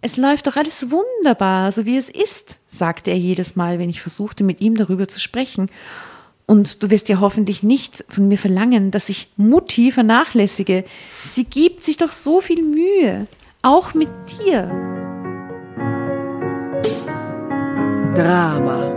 Es 0.00 0.16
läuft 0.16 0.46
doch 0.46 0.54
alles 0.54 0.92
wunderbar, 0.92 1.72
so 1.72 1.84
wie 1.84 1.96
es 1.96 2.08
ist, 2.08 2.60
sagte 2.68 3.10
er 3.10 3.18
jedes 3.18 3.56
Mal, 3.56 3.80
wenn 3.80 3.90
ich 3.90 4.00
versuchte, 4.00 4.44
mit 4.44 4.60
ihm 4.60 4.76
darüber 4.76 5.08
zu 5.08 5.18
sprechen. 5.18 5.68
Und 6.46 6.82
du 6.82 6.90
wirst 6.90 7.08
ja 7.08 7.18
hoffentlich 7.18 7.64
nicht 7.64 8.04
von 8.08 8.28
mir 8.28 8.38
verlangen, 8.38 8.92
dass 8.92 9.08
ich 9.08 9.28
Mutti 9.36 9.90
vernachlässige. 9.90 10.84
Sie 11.28 11.44
gibt 11.44 11.82
sich 11.82 11.96
doch 11.96 12.12
so 12.12 12.40
viel 12.40 12.62
Mühe, 12.62 13.26
auch 13.62 13.92
mit 13.94 14.08
dir. 14.38 14.70
Drama. 18.14 18.94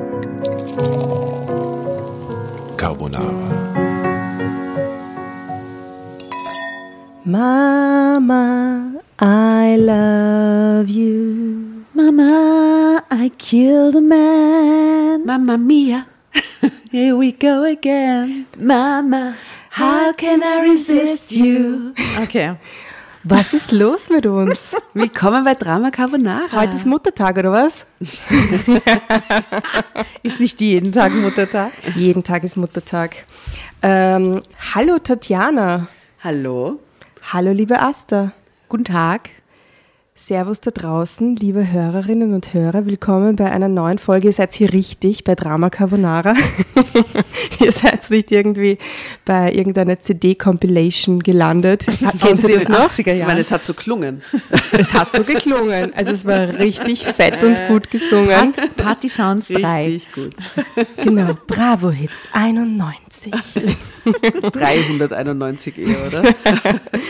Carbonara. 2.78 3.61
Mama, 7.24 9.00
I 9.20 9.76
love 9.78 10.90
you. 10.90 11.86
Mama, 11.94 13.04
I 13.12 13.30
killed 13.38 13.96
a 13.96 14.02
man. 14.02 15.24
Mamma 15.26 15.58
mia. 15.60 16.08
Here 16.92 17.16
we 17.16 17.32
go 17.32 17.64
again. 17.64 18.48
Mama, 18.58 19.36
How 19.70 20.14
can 20.14 20.42
I 20.44 20.62
resist 20.62 21.32
you? 21.32 21.94
Okay. 22.22 22.56
Was 23.24 23.54
ist 23.54 23.72
los 23.72 24.10
mit 24.10 24.26
uns? 24.26 24.76
Willkommen 24.96 25.44
bei 25.44 25.54
Drama 25.54 25.92
Carbonara. 25.92 26.52
Heute 26.52 26.76
ist 26.76 26.88
Muttertag, 26.88 27.38
oder 27.38 27.52
was? 27.52 27.86
Ist 30.24 30.40
nicht 30.40 30.60
jeden 30.60 30.92
Tag 30.92 31.14
Muttertag? 31.14 31.72
Jeden 31.96 32.24
Tag 32.24 32.44
ist 32.44 32.58
Muttertag. 32.58 33.16
Ähm, 33.84 34.40
hallo 34.74 34.98
Tatjana. 34.98 35.88
Hallo. 36.24 36.80
Hallo 37.34 37.54
liebe 37.54 37.80
Asta. 37.80 38.34
Guten 38.68 38.84
Tag. 38.84 39.22
Servus 40.24 40.62
da 40.62 40.70
draußen, 40.70 41.36
liebe 41.36 41.72
Hörerinnen 41.72 42.36
und 42.36 42.54
Hörer. 42.54 42.86
Willkommen 42.86 43.36
bei 43.36 43.52
einer 43.52 43.68
neuen 43.68 43.98
Folge. 43.98 44.28
Ihr 44.28 44.34
seid 44.34 44.54
hier 44.54 44.72
richtig 44.72 45.24
bei 45.24 45.34
Drama 45.34 45.72
Carbonara. 45.72 46.36
Ihr 47.60 47.72
seid 47.72 48.08
nicht 48.12 48.32
irgendwie 48.32 48.78
bei 49.26 49.52
irgendeiner 49.52 50.00
CD-Compilation 50.00 51.22
gelandet. 51.22 51.88
Kennen 52.22 52.38
Sie 52.38 52.54
das 52.54 52.68
noch? 52.68 52.92
80er 52.92 53.16
Ich 53.16 53.26
meine, 53.26 53.40
es 53.40 53.52
hat 53.52 53.66
so 53.66 53.74
klungen. 53.74 54.22
Es 54.74 54.94
hat 54.94 55.12
so 55.12 55.24
geklungen. 55.24 55.94
Also 55.96 56.12
es 56.12 56.26
war 56.26 56.58
richtig 56.60 57.04
fett 57.04 57.44
und 57.44 57.58
gut 57.68 57.92
gesungen. 57.92 58.54
Party 58.78 59.10
Sounds 59.10 59.48
3. 59.48 59.86
Richtig 59.86 60.14
gut. 60.14 60.36
Genau. 61.04 61.36
Bravo 61.46 61.92
Hits 61.92 62.30
91. 62.32 63.34
391 64.52 65.78
eher, 65.78 66.08
oder? 66.08 66.20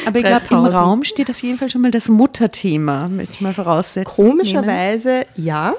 Aber 0.06 0.18
ich 0.18 0.26
glaube, 0.26 0.44
im 0.50 0.64
3000. 0.64 0.76
Raum 0.76 1.04
steht 1.04 1.30
auf 1.30 1.40
jeden 1.40 1.58
Fall 1.58 1.70
schon 1.70 1.82
mal 1.82 1.92
das 1.92 2.10
Mutterthema, 2.10 3.01
möchte 3.08 3.36
ich 3.36 3.42
mal 3.42 3.54
voraussetzen. 3.54 4.12
Komischerweise 4.14 5.26
ja. 5.36 5.76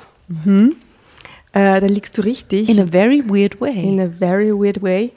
Äh, 1.53 1.81
da 1.81 1.87
liegst 1.87 2.17
du 2.17 2.23
richtig. 2.23 2.69
In 2.69 2.81
a 2.81 2.87
very 2.87 3.23
weird 3.27 3.61
way. 3.61 3.83
In 3.83 4.01
a 4.01 4.09
very 4.09 4.51
weird 4.53 4.83
way. 4.83 5.12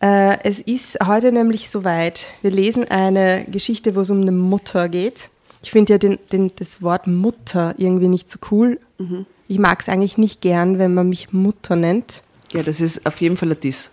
Äh, 0.00 0.38
es 0.44 0.60
ist 0.60 0.98
heute 1.06 1.32
nämlich 1.32 1.68
soweit. 1.68 2.26
Wir 2.42 2.50
lesen 2.50 2.90
eine 2.90 3.44
Geschichte, 3.50 3.94
wo 3.96 4.00
es 4.00 4.10
um 4.10 4.20
eine 4.20 4.32
Mutter 4.32 4.88
geht. 4.88 5.30
Ich 5.62 5.70
finde 5.70 5.94
ja 5.94 5.98
den, 5.98 6.18
den, 6.32 6.52
das 6.56 6.82
Wort 6.82 7.06
Mutter 7.06 7.74
irgendwie 7.76 8.08
nicht 8.08 8.30
so 8.30 8.38
cool. 8.50 8.80
Ich 9.48 9.58
mag 9.58 9.80
es 9.80 9.88
eigentlich 9.88 10.16
nicht 10.16 10.40
gern, 10.40 10.78
wenn 10.78 10.94
man 10.94 11.08
mich 11.08 11.32
Mutter 11.32 11.76
nennt. 11.76 12.22
Ja, 12.52 12.62
das 12.62 12.80
ist 12.80 13.04
auf 13.06 13.20
jeden 13.20 13.36
Fall 13.36 13.50
ein 13.50 13.60
Diss. 13.60 13.90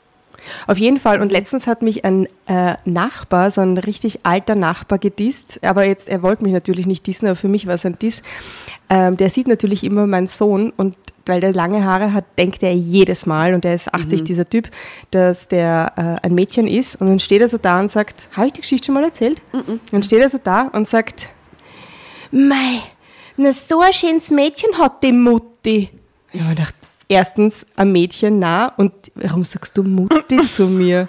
Auf 0.67 0.77
jeden 0.77 0.97
Fall. 0.97 1.21
Und 1.21 1.31
letztens 1.31 1.67
hat 1.67 1.81
mich 1.81 2.05
ein 2.05 2.27
äh, 2.47 2.75
Nachbar, 2.85 3.51
so 3.51 3.61
ein 3.61 3.77
richtig 3.77 4.19
alter 4.23 4.55
Nachbar 4.55 4.99
gedisst. 4.99 5.59
Aber 5.63 5.85
jetzt, 5.85 6.07
er 6.07 6.21
wollte 6.23 6.43
mich 6.43 6.53
natürlich 6.53 6.87
nicht 6.87 7.05
dissen, 7.07 7.27
aber 7.27 7.35
für 7.35 7.47
mich 7.47 7.67
war 7.67 7.75
es 7.75 7.85
ein 7.85 7.97
Diss. 7.99 8.21
Ähm, 8.89 9.17
der 9.17 9.29
sieht 9.29 9.47
natürlich 9.47 9.83
immer 9.83 10.07
meinen 10.07 10.27
Sohn 10.27 10.71
und 10.75 10.95
weil 11.25 11.41
der 11.41 11.53
lange 11.53 11.83
Haare 11.83 12.13
hat, 12.13 12.25
denkt 12.37 12.63
er 12.63 12.73
jedes 12.73 13.25
Mal, 13.25 13.53
und 13.53 13.65
er 13.65 13.73
ist 13.73 13.93
80, 13.93 14.23
dieser 14.23 14.49
Typ, 14.49 14.69
dass 15.11 15.49
der 15.49 16.19
äh, 16.21 16.25
ein 16.25 16.33
Mädchen 16.33 16.67
ist. 16.67 16.99
Und 17.02 17.07
dann 17.07 17.19
steht 17.19 17.41
er 17.41 17.49
so 17.49 17.57
da 17.57 17.80
und 17.80 17.91
sagt, 17.91 18.30
habe 18.31 18.47
ich 18.47 18.53
die 18.53 18.61
Geschichte 18.61 18.86
schon 18.86 18.95
mal 18.95 19.03
erzählt? 19.03 19.41
Dann 19.91 20.03
steht 20.03 20.21
er 20.21 20.30
so 20.30 20.37
da 20.41 20.69
und 20.71 20.87
sagt, 20.87 21.30
Mei, 22.31 22.81
na 23.37 23.53
so 23.53 23.81
ein 23.81 23.93
schönes 23.93 24.31
Mädchen 24.31 24.77
hat 24.77 25.03
die 25.03 25.11
Mutti. 25.11 25.89
Ich 26.33 26.41
habe 26.41 26.55
gedacht, 26.55 26.75
erstens 27.07 27.65
ein 27.75 27.91
Mädchen 27.91 28.39
nah 28.39 28.67
und 28.77 28.93
warum 29.15 29.43
sagst 29.43 29.77
du 29.77 29.83
Mutti 29.83 30.37
zu 30.55 30.67
mir? 30.67 31.07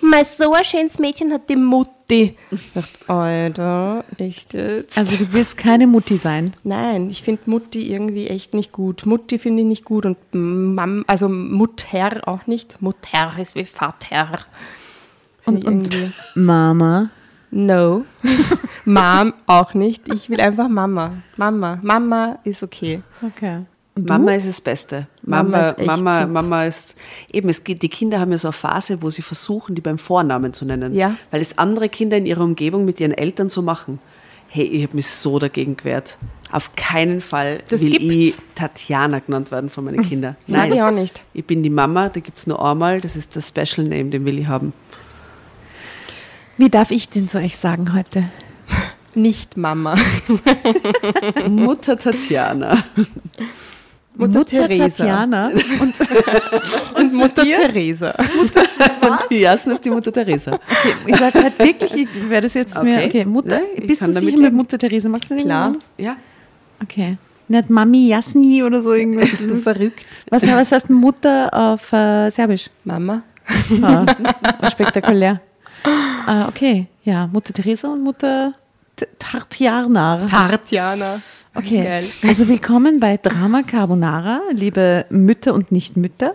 Mei, 0.00 0.22
so 0.24 0.52
ein 0.52 0.64
schönes 0.64 0.98
Mädchen 0.98 1.32
hat 1.32 1.48
die 1.48 1.56
Mutti. 1.56 2.36
Ich 2.50 2.72
dachte, 2.74 3.08
Alter, 3.12 4.04
echt 4.18 4.52
jetzt? 4.52 4.98
Also 4.98 5.16
du 5.24 5.32
willst 5.32 5.56
keine 5.56 5.86
Mutti 5.86 6.18
sein. 6.18 6.52
Nein, 6.62 7.08
ich 7.08 7.22
finde 7.22 7.42
Mutti 7.46 7.90
irgendwie 7.90 8.26
echt 8.26 8.52
nicht 8.52 8.72
gut. 8.72 9.06
Mutti 9.06 9.38
finde 9.38 9.62
ich 9.62 9.68
nicht 9.68 9.84
gut 9.84 10.04
und 10.04 10.18
Mam, 10.32 11.04
also 11.06 11.28
Mutter 11.28 12.20
auch 12.28 12.46
nicht. 12.46 12.82
Mutter 12.82 13.32
ist 13.40 13.54
wie 13.54 13.64
Vater. 13.64 14.40
Und, 15.46 15.64
und 15.64 15.64
irgendwie- 15.64 16.12
Mama. 16.34 17.10
No. 17.50 18.04
Mom 18.84 19.32
auch 19.46 19.72
nicht. 19.74 20.12
Ich 20.12 20.28
will 20.28 20.40
einfach 20.40 20.68
Mama. 20.68 21.12
Mama. 21.36 21.78
Mama 21.82 22.38
ist 22.44 22.62
okay. 22.62 23.00
Okay. 23.22 23.60
Mama 23.96 24.34
ist 24.34 24.48
das 24.48 24.60
Beste. 24.60 25.06
Mama 25.22 25.48
Mama, 25.50 25.68
ist 25.70 25.86
Mama. 25.86 26.26
Mama 26.26 26.64
ist 26.64 26.94
eben, 27.32 27.48
es 27.48 27.62
geht, 27.62 27.82
die 27.82 27.88
Kinder 27.88 28.18
haben 28.18 28.32
ja 28.32 28.38
so 28.38 28.48
eine 28.48 28.52
Phase, 28.52 29.02
wo 29.02 29.10
sie 29.10 29.22
versuchen, 29.22 29.74
die 29.76 29.80
beim 29.80 29.98
Vornamen 29.98 30.52
zu 30.52 30.64
nennen. 30.64 30.94
Ja. 30.94 31.16
Weil 31.30 31.40
es 31.40 31.58
andere 31.58 31.88
Kinder 31.88 32.16
in 32.16 32.26
ihrer 32.26 32.42
Umgebung 32.42 32.84
mit 32.84 32.98
ihren 32.98 33.12
Eltern 33.12 33.48
so 33.50 33.62
machen. 33.62 34.00
Hey, 34.48 34.64
ich 34.64 34.82
habe 34.84 34.96
mich 34.96 35.06
so 35.08 35.38
dagegen 35.38 35.76
gewehrt. 35.76 36.16
Auf 36.50 36.74
keinen 36.76 37.20
Fall 37.20 37.62
Das 37.68 37.80
will 37.80 37.90
gibt's. 37.90 38.14
ich 38.14 38.34
Tatjana 38.54 39.20
genannt 39.20 39.50
werden 39.50 39.70
von 39.70 39.84
meinen 39.84 40.02
Kindern. 40.08 40.36
Mag 40.48 40.70
ich 40.72 40.82
auch 40.82 40.90
nicht. 40.90 41.22
Ich 41.32 41.44
bin 41.44 41.62
die 41.62 41.70
Mama, 41.70 42.08
da 42.08 42.20
gibt 42.20 42.38
es 42.38 42.46
nur 42.46 42.64
einmal, 42.64 43.00
das 43.00 43.16
ist 43.16 43.34
das 43.36 43.48
Special 43.48 43.86
Name, 43.86 44.10
den 44.10 44.24
will 44.26 44.38
ich 44.38 44.46
haben. 44.48 44.72
Wie 46.56 46.68
darf 46.70 46.90
ich 46.90 47.08
denn 47.08 47.26
zu 47.28 47.38
euch 47.38 47.56
sagen 47.56 47.94
heute? 47.94 48.24
Nicht 49.14 49.56
Mama. 49.56 49.96
Mutter 51.48 51.96
Tatjana. 51.98 52.78
Mutter 54.16 54.44
Teresa. 54.44 54.86
Tatjana. 55.04 55.48
Und, 55.80 55.94
Und 56.96 57.12
Mutter 57.14 57.42
Teresa. 57.42 58.10
Und 58.40 58.52
die 59.30 59.40
Jasna 59.40 59.74
ist 59.74 59.84
die 59.84 59.90
Mutter 59.90 60.12
Teresa. 60.12 60.52
okay, 60.54 60.94
ich 61.06 61.16
sage 61.16 61.42
halt 61.42 61.58
wirklich, 61.58 61.94
ich 61.94 62.08
werde 62.30 62.46
das 62.46 62.54
jetzt 62.54 62.82
mir. 62.82 62.96
Okay. 62.98 63.06
Okay, 63.08 63.24
Mutter. 63.24 63.60
Nein, 63.60 63.86
bist 63.86 64.02
du 64.02 64.12
sicher 64.12 64.38
mit. 64.38 64.52
Mutter 64.52 64.78
Theresa? 64.78 65.08
Magst 65.08 65.30
du 65.30 65.36
Klar. 65.36 65.74
Ja. 65.98 66.16
Okay. 66.82 67.16
Nicht 67.48 67.68
Mami 67.70 68.08
Jasni 68.08 68.62
oder 68.62 68.82
so 68.82 68.92
irgendwas. 68.94 69.28
Du 69.46 69.56
verrückt. 69.56 70.06
Was, 70.30 70.46
was 70.46 70.72
heißt 70.72 70.90
Mutter 70.90 71.52
auf 71.52 71.92
äh, 71.92 72.30
Serbisch? 72.30 72.70
Mama. 72.84 73.22
Ah, 73.82 74.06
spektakulär. 74.70 75.40
Ah, 76.26 76.48
okay, 76.48 76.86
ja, 77.04 77.26
Mutter 77.26 77.52
Teresa 77.52 77.88
und 77.88 78.02
Mutter 78.02 78.54
T- 78.96 79.06
Tartjarnar. 79.18 80.26
Tatjana. 80.28 81.20
Okay, 81.54 81.82
Geil. 81.84 82.04
also 82.26 82.48
willkommen 82.48 82.98
bei 83.00 83.16
Drama 83.16 83.62
Carbonara, 83.62 84.40
liebe 84.52 85.06
Mütter 85.10 85.54
und 85.54 85.70
Nicht-Mütter. 85.70 86.34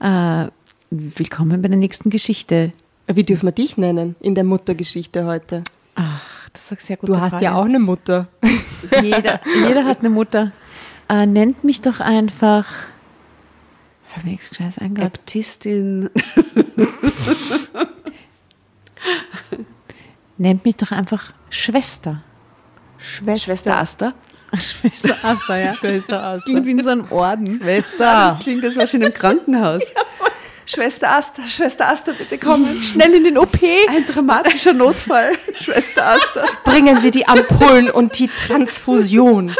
Äh, 0.00 0.46
willkommen 0.90 1.62
bei 1.62 1.68
der 1.68 1.78
nächsten 1.78 2.10
Geschichte. 2.10 2.72
Wie 3.06 3.22
dürfen 3.24 3.46
wir 3.46 3.52
dich 3.52 3.78
nennen 3.78 4.14
in 4.20 4.34
der 4.34 4.44
Muttergeschichte 4.44 5.24
heute? 5.24 5.62
Ach, 5.94 6.48
das 6.52 6.64
ist 6.64 6.72
eine 6.72 6.80
sehr 6.82 6.96
gute 6.98 7.12
Du 7.12 7.20
hast 7.20 7.30
Frage. 7.30 7.44
ja 7.44 7.54
auch 7.54 7.64
eine 7.64 7.78
Mutter. 7.78 8.28
Jeder, 9.02 9.40
jeder 9.66 9.84
hat 9.86 10.00
eine 10.00 10.10
Mutter. 10.10 10.52
Äh, 11.08 11.24
nennt 11.26 11.64
mich 11.64 11.80
doch 11.80 12.00
einfach. 12.00 12.66
Ich 14.10 14.16
habe 14.16 14.28
nichts 14.28 14.48
Gescheites 14.50 14.78
eingeladen. 14.78 15.12
Baptistin. 15.12 16.10
Nennt 20.38 20.64
mich 20.64 20.76
doch 20.76 20.92
einfach 20.92 21.32
Schwester. 21.50 22.22
Schwester. 22.98 23.44
Schwester 23.44 23.76
Asta. 23.78 24.14
Schwester 24.56 25.16
Asta, 25.22 25.58
ja. 25.58 25.74
Schwester 25.74 26.32
Das 26.34 26.44
klingt 26.44 26.66
wie 26.66 26.70
in 26.70 26.82
so 26.82 26.90
einem 26.90 27.10
Orden. 27.10 27.60
Schwester. 27.60 27.98
Das 27.98 28.38
klingt, 28.38 28.64
als 28.64 28.76
wäre 28.76 28.88
schon 28.88 29.02
im 29.02 29.12
Krankenhaus. 29.12 29.92
Schwester 30.68 31.16
Asta, 31.16 31.46
Schwester 31.46 31.88
Asta, 31.88 32.12
bitte 32.12 32.36
kommen. 32.36 32.66
Schnell 32.82 33.14
in 33.14 33.24
den 33.24 33.38
OP. 33.38 33.58
Ein 33.62 34.04
dramatischer 34.06 34.74
Notfall. 34.74 35.32
Schwester 35.54 36.06
Asta. 36.06 36.44
Bringen 36.62 37.00
Sie 37.00 37.10
die 37.10 37.26
Ampullen 37.26 37.90
und 37.90 38.18
die 38.18 38.28
Transfusion. 38.28 39.56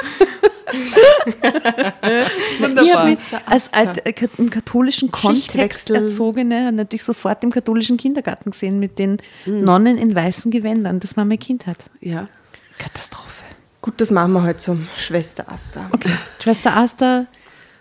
Ich 0.70 2.94
habe 2.94 3.08
mich 3.08 3.18
als 3.46 3.72
alt, 3.72 4.06
äh, 4.06 4.12
im 4.36 4.50
katholischen 4.50 5.10
Kontext 5.10 5.88
erzogene 5.88 6.70
natürlich 6.72 7.04
sofort 7.04 7.42
im 7.42 7.50
katholischen 7.50 7.96
Kindergarten 7.96 8.50
gesehen 8.50 8.78
mit 8.78 8.98
den 8.98 9.16
Nonnen 9.46 9.96
in 9.96 10.14
weißen 10.14 10.50
Gewändern, 10.50 11.00
das 11.00 11.16
man 11.16 11.26
mein 11.26 11.38
Kind 11.38 11.66
hat. 11.66 11.78
Ja. 12.00 12.28
Katastrophe. 12.76 13.44
Gut, 13.80 14.00
das 14.00 14.10
machen 14.10 14.32
wir 14.32 14.42
heute 14.42 14.58
zum 14.58 14.88
Schwester 14.96 15.50
Asta. 15.50 15.88
Okay. 15.92 16.10
Schwester 16.42 16.76
Asta, 16.76 17.26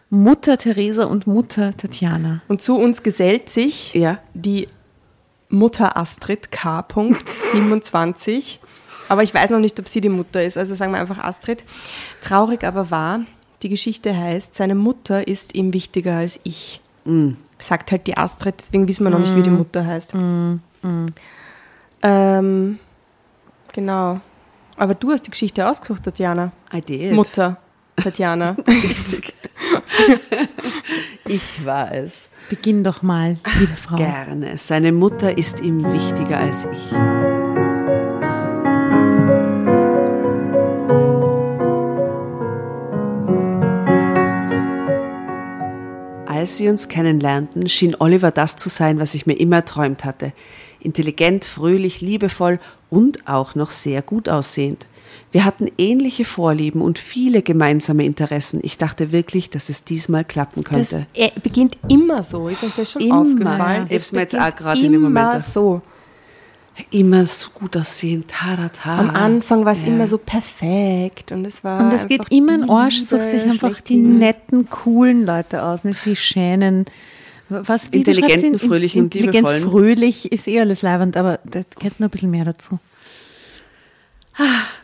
Mutter 0.09 0.57
Theresa 0.57 1.05
und 1.05 1.25
Mutter 1.27 1.75
Tatjana. 1.75 2.41
Und 2.47 2.61
zu 2.61 2.77
uns 2.77 3.03
gesellt 3.03 3.49
sich 3.49 3.93
Ja. 3.93 4.19
die 4.33 4.67
Mutter 5.49 5.97
Astrid 5.97 6.51
K. 6.51 6.85
27. 7.51 8.59
Aber 9.09 9.23
ich 9.23 9.33
weiß 9.33 9.49
noch 9.51 9.59
nicht, 9.59 9.79
ob 9.79 9.87
sie 9.87 10.01
die 10.01 10.09
Mutter 10.09 10.43
ist. 10.43 10.57
Also 10.57 10.75
sagen 10.75 10.91
wir 10.91 10.99
einfach 10.99 11.19
Astrid. 11.19 11.63
Traurig 12.21 12.65
aber 12.65 12.91
wahr, 12.91 13.21
die 13.61 13.69
Geschichte 13.69 14.13
heißt, 14.15 14.53
seine 14.53 14.75
Mutter 14.75 15.25
ist 15.29 15.55
ihm 15.55 15.73
wichtiger 15.73 16.17
als 16.17 16.41
ich. 16.43 16.81
Sagt 17.57 17.91
halt 17.91 18.05
die 18.07 18.17
Astrid, 18.17 18.55
deswegen 18.59 18.85
wissen 18.89 19.05
wir 19.05 19.09
noch 19.11 19.19
nicht, 19.19 19.33
wie 19.33 19.41
die 19.43 19.49
Mutter 19.49 19.85
heißt. 19.85 20.13
Ähm, 22.03 22.79
genau. 23.71 24.19
Aber 24.77 24.93
du 24.93 25.09
hast 25.09 25.23
die 25.23 25.31
Geschichte 25.31 25.67
ausgesucht, 25.67 26.03
Tatjana. 26.03 26.51
I 26.71 26.81
did. 26.81 27.11
Mutter, 27.11 27.57
Tatjana. 27.95 28.51
Richtig. 28.67 29.33
ich 31.27 31.65
war 31.65 31.91
es. 31.91 32.29
Beginn 32.47 32.83
doch 32.83 33.01
mal, 33.01 33.37
liebe 33.59 33.75
Frau. 33.75 33.95
Gerne. 33.95 34.57
Seine 34.59 34.91
Mutter 34.91 35.35
ist 35.35 35.61
ihm 35.61 35.83
wichtiger 35.91 36.37
als 36.37 36.65
ich. 36.65 36.93
Als 46.27 46.59
wir 46.59 46.69
uns 46.69 46.87
kennenlernten, 46.87 47.67
schien 47.67 47.95
Oliver 47.97 48.29
das 48.29 48.57
zu 48.57 48.69
sein, 48.69 48.99
was 48.99 49.15
ich 49.15 49.25
mir 49.25 49.33
immer 49.33 49.57
erträumt 49.57 50.05
hatte. 50.05 50.33
Intelligent, 50.79 51.43
fröhlich, 51.43 51.99
liebevoll 51.99 52.59
und 52.89 53.27
auch 53.27 53.55
noch 53.55 53.71
sehr 53.71 54.01
gut 54.01 54.29
aussehend. 54.29 54.85
Wir 55.31 55.45
hatten 55.45 55.67
ähnliche 55.77 56.25
Vorlieben 56.25 56.81
und 56.81 56.99
viele 56.99 57.41
gemeinsame 57.41 58.05
Interessen. 58.05 58.59
Ich 58.63 58.77
dachte 58.77 59.11
wirklich, 59.11 59.49
dass 59.49 59.69
es 59.69 59.83
diesmal 59.83 60.23
klappen 60.23 60.63
Das 60.63 60.89
könnte. 60.91 61.07
er 61.13 61.31
beginnt 61.41 61.77
immer 61.89 62.23
so. 62.23 62.47
Ist 62.47 62.63
euch 62.63 62.73
das 62.75 62.91
schon 62.91 63.01
Immer. 63.01 63.19
aufgefallen? 63.21 63.87
Ja. 63.89 63.95
Ist 63.95 64.13
mir 64.13 64.21
jetzt 64.21 64.39
auch 64.39 64.55
gerade 64.55 64.81
in 64.81 64.91
dem 64.93 65.01
Moment 65.01 65.31
Immer 65.33 65.41
so. 65.41 65.81
Immer 66.91 67.25
so 67.25 67.49
gut 67.51 67.75
aussehend. 67.75 68.27
Tada. 68.29 68.69
Am 68.99 69.09
Anfang 69.09 69.65
war 69.65 69.71
es 69.73 69.81
Ja. 69.81 69.87
immer 69.87 70.05
so 70.07 70.17
perfekt 70.19 71.31
und 71.31 71.43
es 71.45 71.63
war. 71.63 71.79
Und 71.83 71.91
es 71.91 72.07
geht 72.07 72.21
immer 72.29 72.53
in 72.53 72.69
Arsch, 72.69 72.99
sucht 73.01 73.25
sich 73.31 73.43
einfach 73.43 73.81
die 73.81 73.97
netten, 73.97 74.69
coolen 74.69 75.25
Leute 75.25 75.63
aus, 75.63 75.83
nicht 75.83 76.05
die 76.05 76.15
schänen. 76.15 76.85
Was, 77.49 77.91
wie 77.91 77.97
Intelligenten, 77.97 78.59
fröhlichen 78.59 79.03
und 79.03 79.15
Intelligent, 79.15 79.35
liebevollen. 79.47 79.63
fröhlich 79.63 80.31
ist 80.31 80.47
eh 80.47 80.59
alles 80.59 80.81
leibend, 80.81 81.15
aber 81.15 81.39
da 81.45 81.61
gehört 81.79 81.99
noch 81.99 82.07
ein 82.07 82.11
bisschen 82.11 82.31
mehr 82.31 82.45
dazu. 82.45 82.79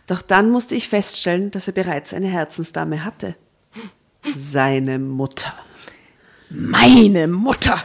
Doch 0.08 0.22
dann 0.22 0.50
musste 0.50 0.76
ich 0.76 0.90
feststellen, 0.90 1.52
dass 1.52 1.68
er 1.68 1.74
bereits 1.74 2.14
eine 2.14 2.28
Herzensdame 2.28 3.04
hatte. 3.04 3.36
Seine 4.36 5.00
Mutter. 5.00 5.54
Meine 6.50 7.28
Mutter! 7.28 7.82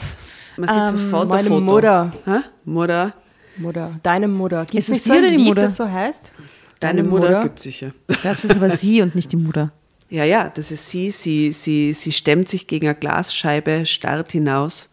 Man 0.56 0.68
sieht 0.68 1.00
sofort 1.00 1.28
meine 1.28 1.40
ein 1.42 1.48
Foto. 1.48 1.60
Mutter. 1.60 2.12
Hä? 2.24 2.38
Mutter. 2.64 3.14
Mutter, 3.56 3.92
deine 4.02 4.28
Mutter. 4.28 4.64
Gibt 4.64 4.74
Ist 4.74 4.84
es 4.84 4.88
nicht 4.90 5.04
sie 5.04 5.10
so 5.10 5.14
ein 5.14 5.20
oder 5.20 5.30
die 5.30 5.36
Lied, 5.36 5.46
Mutter? 5.46 5.60
das 5.62 5.76
so 5.76 5.90
heißt? 5.90 6.32
Deine 6.80 7.02
Mutter, 7.02 7.42
gibt 7.42 7.58
sicher. 7.60 7.92
Das 8.22 8.44
ist 8.44 8.54
aber 8.56 8.70
sie 8.76 9.02
und 9.02 9.14
nicht 9.14 9.32
die 9.32 9.36
Mutter. 9.36 9.72
Ja, 10.10 10.24
ja, 10.24 10.48
das 10.48 10.70
ist 10.72 10.88
sie. 10.88 11.10
Sie, 11.10 11.52
sie, 11.52 11.92
sie 11.92 12.12
stemmt 12.12 12.48
sich 12.48 12.66
gegen 12.66 12.86
eine 12.86 12.94
Glasscheibe, 12.94 13.84
starrt 13.86 14.32
hinaus. 14.32 14.88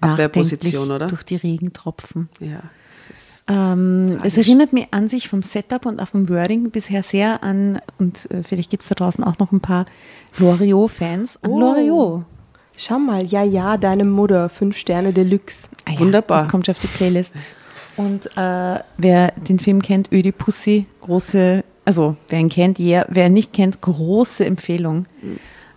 Abwehrposition, 0.00 0.90
oder? 0.90 1.06
Durch 1.08 1.22
die 1.24 1.36
Regentropfen. 1.36 2.28
Ja. 2.40 2.62
das 3.08 3.16
ist- 3.18 3.44
Ähm, 3.48 4.18
es 4.22 4.36
erinnert 4.36 4.72
mich 4.72 4.86
an 4.92 5.08
sich 5.08 5.28
vom 5.28 5.42
Setup 5.42 5.86
und 5.86 6.00
auch 6.00 6.08
vom 6.08 6.28
Wording 6.28 6.70
bisher 6.70 7.02
sehr 7.02 7.42
an, 7.42 7.80
und 7.98 8.30
äh, 8.30 8.42
vielleicht 8.42 8.70
gibt 8.70 8.82
es 8.84 8.88
da 8.88 8.94
draußen 8.94 9.24
auch 9.24 9.38
noch 9.38 9.50
ein 9.52 9.60
paar 9.60 9.86
Loriot-Fans, 10.38 11.38
an 11.42 11.50
Oh. 11.50 11.58
Loriot. 11.60 12.24
Schau 12.76 12.98
mal, 12.98 13.24
ja, 13.24 13.42
ja, 13.42 13.76
deine 13.76 14.04
Mutter, 14.04 14.48
fünf 14.48 14.76
Sterne 14.76 15.12
Deluxe. 15.12 15.68
Ah 15.84 15.92
ja, 15.92 15.98
Wunderbar. 16.00 16.42
Das 16.42 16.50
kommt 16.50 16.66
schon 16.66 16.74
auf 16.76 16.80
die 16.80 16.86
Playlist. 16.86 17.32
Und 17.96 18.26
äh, 18.36 18.78
wer 18.98 19.32
den 19.32 19.58
Film 19.58 19.82
kennt, 19.82 20.12
Ödi 20.12 20.30
Pussy, 20.30 20.86
große, 21.00 21.64
also 21.88 22.16
wer 22.28 22.38
ihn 22.38 22.50
kennt, 22.50 22.78
ja, 22.78 23.06
wer 23.08 23.28
ihn 23.28 23.32
nicht 23.32 23.54
kennt, 23.54 23.80
große 23.80 24.44
Empfehlung. 24.44 25.06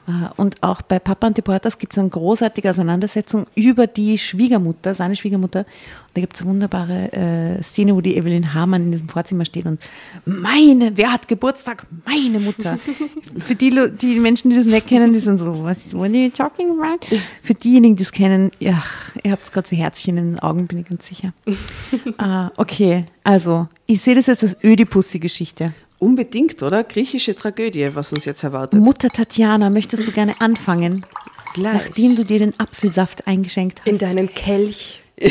Äh, 0.08 0.12
und 0.36 0.62
auch 0.62 0.82
bei 0.82 1.00
Papa 1.00 1.28
und 1.28 1.38
die 1.38 1.42
Portas 1.42 1.78
gibt 1.78 1.94
es 1.94 2.00
eine 2.00 2.10
großartige 2.10 2.70
Auseinandersetzung 2.70 3.48
über 3.56 3.88
die 3.88 4.18
Schwiegermutter, 4.18 4.94
seine 4.94 5.16
Schwiegermutter. 5.16 5.60
Und 5.60 6.16
da 6.16 6.20
gibt 6.20 6.34
es 6.34 6.42
eine 6.42 6.50
wunderbare 6.50 7.14
äh, 7.14 7.64
Szene, 7.64 7.96
wo 7.96 8.02
die 8.02 8.18
Evelyn 8.18 8.54
Hamann 8.54 8.84
in 8.84 8.92
diesem 8.92 9.08
Vorzimmer 9.08 9.46
steht 9.46 9.66
und 9.66 9.88
meine, 10.26 10.98
wer 10.98 11.14
hat 11.14 11.30
Geburtstag? 11.30 11.88
Meine 12.06 12.40
Mutter. 12.40 12.78
Für 13.38 13.56
die, 13.56 13.74
die 14.02 14.20
Menschen, 14.20 14.50
die 14.50 14.58
das 14.58 14.66
nicht 14.66 14.88
kennen, 14.88 15.14
die 15.14 15.20
sind 15.20 15.38
so, 15.38 15.64
was, 15.64 15.94
what 15.94 16.10
are 16.10 16.18
you 16.18 16.30
talking 16.30 16.72
about? 16.72 17.06
Für 17.42 17.54
diejenigen, 17.54 17.96
die 17.96 18.04
es 18.04 18.12
kennen, 18.12 18.52
ja, 18.60 18.84
ihr 19.24 19.32
habt 19.32 19.50
gerade 19.54 19.66
so 19.66 19.78
Herzchen 19.78 20.18
in 20.18 20.32
den 20.34 20.40
Augen, 20.40 20.68
bin 20.68 20.80
ich 20.80 20.90
ganz 20.90 21.08
sicher. 21.08 21.32
ah, 22.18 22.52
okay, 22.58 23.06
also, 23.24 23.68
ich 23.86 24.02
sehe 24.02 24.16
das 24.16 24.26
jetzt 24.26 24.44
als 24.44 24.58
Ödipussy-Geschichte. 24.64 25.74
Unbedingt, 26.02 26.64
oder? 26.64 26.84
Griechische 26.84 27.36
Tragödie, 27.36 27.94
was 27.94 28.12
uns 28.12 28.26
jetzt 28.26 28.42
erwartet. 28.44 28.80
Mutter 28.80 29.10
Tatjana, 29.10 29.70
möchtest 29.70 30.08
du 30.08 30.12
gerne 30.12 30.42
anfangen? 30.42 31.06
Gleich. 31.54 31.74
Nachdem 31.74 32.16
du 32.16 32.26
dir 32.26 32.40
den 32.40 32.60
Apfelsaft 32.60 33.28
eingeschenkt 33.28 33.82
hast. 33.82 33.88
In 33.88 34.00
deinen 34.00 34.34
Kelch. 34.34 35.04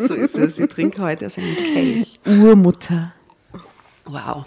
so 0.00 0.14
ist 0.14 0.38
es. 0.38 0.56
Sie 0.56 0.66
trinkt 0.68 0.98
heute 0.98 1.26
aus 1.26 1.36
einem 1.36 1.54
Kelch. 1.54 2.18
Urmutter. 2.24 3.12
Wow. 4.06 4.46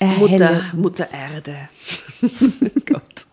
Erhelle 0.00 0.62
Mutter. 0.72 0.72
Mutter 0.72 1.08
Erde. 1.12 1.68
Gott. 2.86 3.26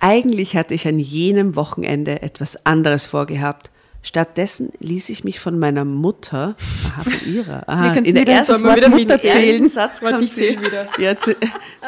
Eigentlich 0.00 0.56
hatte 0.56 0.74
ich 0.74 0.88
an 0.88 0.98
jenem 0.98 1.54
Wochenende 1.54 2.20
etwas 2.20 2.66
anderes 2.66 3.06
vorgehabt. 3.06 3.70
Stattdessen 4.06 4.70
ließ 4.78 5.08
ich 5.08 5.24
mich 5.24 5.40
von 5.40 5.58
meiner 5.58 5.84
Mutter, 5.84 6.54
aha, 6.86 7.02
von 7.02 7.12
ihrer, 7.26 7.68
aha, 7.68 7.94
Wir 7.96 8.04
in 8.04 8.14
der 8.14 8.22
wieder 8.22 8.32
ersten 8.34 8.62
Wort 8.62 8.76
wieder 8.76 8.88
Mutter 8.88 9.14
mit 9.14 9.20
zählen. 9.20 9.68
Satz 9.68 9.98
kommt 10.00 10.22
ich 10.22 10.32
sie. 10.32 10.60
wieder. 10.60 10.86
Ja, 10.98 11.10
zäh- 11.14 11.34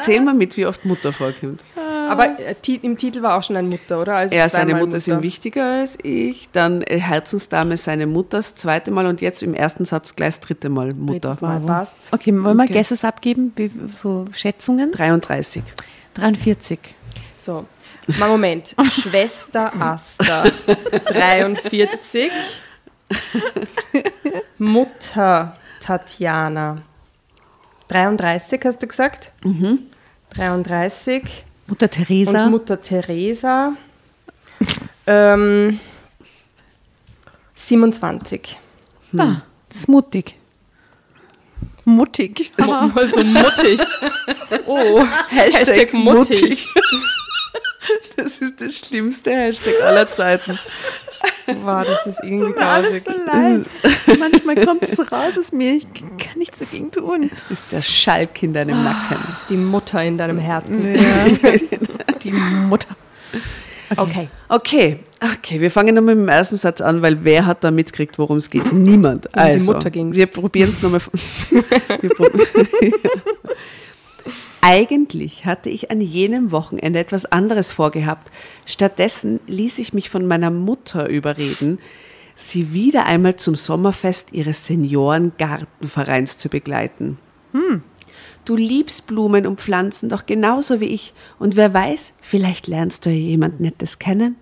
zähl 0.03 0.19
mal 0.19 0.33
mit, 0.33 0.57
wie 0.57 0.65
oft 0.65 0.83
Mutter 0.83 1.13
vorkommt. 1.13 1.63
Aber 2.09 2.37
äh, 2.37 2.55
im 2.81 2.97
Titel 2.97 3.21
war 3.21 3.37
auch 3.37 3.43
schon 3.43 3.55
eine 3.55 3.69
Mutter, 3.69 4.01
oder? 4.01 4.15
Also 4.17 4.35
Er, 4.35 4.49
seine 4.49 4.71
zweimal 4.71 4.85
Mutter 4.85 4.97
ist 4.97 5.07
ihm 5.07 5.21
wichtiger 5.23 5.63
als 5.79 5.97
ich, 6.03 6.49
dann 6.51 6.81
äh, 6.81 6.99
Herzensdame 6.99 7.77
seine 7.77 8.05
Mutter 8.05 8.37
das 8.39 8.53
zweite 8.55 8.91
Mal 8.91 9.05
und 9.05 9.21
jetzt 9.21 9.41
im 9.41 9.53
ersten 9.53 9.85
Satz 9.85 10.13
gleich 10.17 10.33
das 10.35 10.41
dritte 10.41 10.67
Mal 10.67 10.93
Mutter. 10.93 11.19
Drittes 11.29 11.39
Mal 11.41 11.61
passt. 11.61 11.95
Okay, 12.11 12.33
wollen 12.43 12.57
wir 12.57 12.63
Okay. 12.65 12.73
Guesses 12.73 13.05
abgeben? 13.05 13.53
So 13.95 14.25
Schätzungen? 14.33 14.91
33. 14.91 15.63
43. 16.15 16.79
So, 17.37 17.65
mal 18.17 18.29
Moment. 18.29 18.75
Schwester 18.91 19.71
Asta, 19.79 20.43
43. 21.05 22.31
Mutter 24.57 25.55
Tatjana, 25.79 26.81
33 27.87 28.61
hast 28.65 28.81
du 28.81 28.87
gesagt? 28.87 29.31
Mhm. 29.43 29.79
33. 30.35 31.45
Mutter 31.67 31.89
Teresa. 31.89 32.45
Und 32.45 32.51
Mutter 32.51 32.81
Teresa, 32.81 33.73
ähm, 35.07 35.79
27. 37.55 38.57
ah, 39.17 39.41
das 39.69 39.77
ist 39.79 39.87
mutig. 39.89 40.35
Mutig. 41.85 42.51
Mal 42.57 42.91
so 43.09 43.23
muttig. 43.23 43.79
Oh, 44.65 45.03
Hashtag, 45.29 45.93
mutig. 45.93 46.67
Das 48.15 48.37
ist 48.39 48.59
der 48.59 48.69
schlimmste 48.69 49.31
Hashtag 49.31 49.73
aller 49.83 50.09
Zeiten. 50.11 50.57
Wow, 51.63 51.85
das 51.85 52.05
ist 52.07 52.19
irgendwie 52.23 52.57
Alles 52.59 53.03
grausig. 53.03 53.03
so 53.05 53.31
leid. 53.31 53.65
Manchmal 54.19 54.65
kommt 54.65 54.83
es 54.83 54.99
raus 55.11 55.33
aus 55.39 55.51
mir. 55.51 55.75
Ich 55.75 55.87
kann 55.93 56.37
nichts 56.37 56.59
dagegen 56.59 56.91
tun. 56.91 57.29
Das 57.49 57.59
ist 57.59 57.71
der 57.71 57.81
Schalk 57.81 58.41
in 58.43 58.53
deinem 58.53 58.83
Nacken. 58.83 59.17
Das 59.29 59.39
ist 59.39 59.49
die 59.49 59.57
Mutter 59.57 60.03
in 60.03 60.17
deinem 60.17 60.37
Herzen. 60.39 60.95
Ja. 60.95 61.25
Die 62.23 62.31
Mutter. 62.31 62.95
Okay. 63.97 64.29
Okay, 64.49 64.99
okay, 65.19 65.59
wir 65.59 65.71
fangen 65.71 65.95
nochmal 65.95 66.13
mit 66.15 66.25
dem 66.25 66.29
ersten 66.29 66.57
Satz 66.57 66.79
an, 66.81 67.01
weil 67.01 67.23
wer 67.23 67.45
hat 67.47 67.63
da 67.63 67.71
mitgekriegt, 67.71 68.19
worum 68.19 68.37
es 68.37 68.49
geht? 68.51 68.71
Niemand. 68.71 69.25
die 69.25 69.33
Also, 69.33 69.73
Mutter 69.73 69.89
ging's. 69.89 70.15
wir 70.15 70.27
probieren 70.27 70.69
es 70.69 70.81
nochmal. 70.83 71.01
Eigentlich 74.61 75.45
hatte 75.45 75.69
ich 75.69 75.89
an 75.89 76.01
jenem 76.01 76.51
Wochenende 76.51 76.99
etwas 76.99 77.25
anderes 77.25 77.71
vorgehabt. 77.71 78.31
Stattdessen 78.65 79.39
ließ 79.47 79.79
ich 79.79 79.93
mich 79.93 80.09
von 80.09 80.25
meiner 80.25 80.51
Mutter 80.51 81.09
überreden, 81.09 81.79
sie 82.35 82.73
wieder 82.73 83.05
einmal 83.05 83.35
zum 83.37 83.55
Sommerfest 83.55 84.33
ihres 84.33 84.65
Seniorengartenvereins 84.65 86.37
zu 86.37 86.49
begleiten. 86.49 87.17
Du 88.45 88.55
liebst 88.55 89.07
Blumen 89.07 89.45
und 89.45 89.59
Pflanzen 89.59 90.09
doch 90.09 90.25
genauso 90.25 90.79
wie 90.79 90.85
ich. 90.85 91.13
Und 91.37 91.55
wer 91.55 91.73
weiß, 91.73 92.13
vielleicht 92.21 92.67
lernst 92.67 93.05
du 93.05 93.09
ja 93.09 93.15
jemand 93.15 93.59
Nettes 93.59 93.99
kennen. 93.99 94.37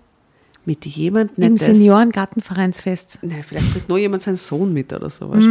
Mit 0.64 0.84
jemand 0.86 1.38
Im 1.38 1.54
Nettes. 1.54 1.66
Seniorengartenvereinsfest. 1.66 3.18
Nein, 3.22 3.42
vielleicht 3.46 3.72
bringt 3.72 3.88
nur 3.88 3.98
jemand 3.98 4.22
seinen 4.22 4.36
Sohn 4.36 4.72
mit 4.72 4.92
oder 4.92 5.10
sowas. 5.10 5.42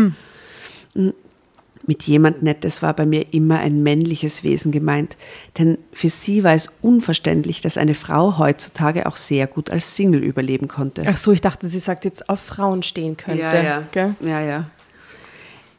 Mit 1.87 2.03
jemand 2.03 2.43
Nettes 2.43 2.81
war 2.81 2.93
bei 2.93 3.05
mir 3.05 3.33
immer 3.33 3.59
ein 3.59 3.81
männliches 3.81 4.43
Wesen 4.43 4.73
gemeint, 4.73 5.15
denn 5.57 5.77
für 5.93 6.09
sie 6.09 6.43
war 6.43 6.53
es 6.53 6.69
unverständlich, 6.81 7.61
dass 7.61 7.77
eine 7.77 7.93
Frau 7.93 8.37
heutzutage 8.37 9.05
auch 9.05 9.15
sehr 9.15 9.47
gut 9.47 9.69
als 9.69 9.95
Single 9.95 10.21
überleben 10.21 10.67
konnte. 10.67 11.03
Ach 11.07 11.17
so, 11.17 11.31
ich 11.31 11.39
dachte, 11.39 11.69
sie 11.69 11.79
sagt 11.79 12.03
jetzt 12.03 12.29
auf 12.29 12.41
Frauen 12.41 12.83
stehen 12.83 13.15
könnte. 13.15 13.41
Ja, 13.41 13.63
ja. 13.63 13.83
Gell? 13.93 14.15
ja, 14.19 14.41
ja. 14.41 14.69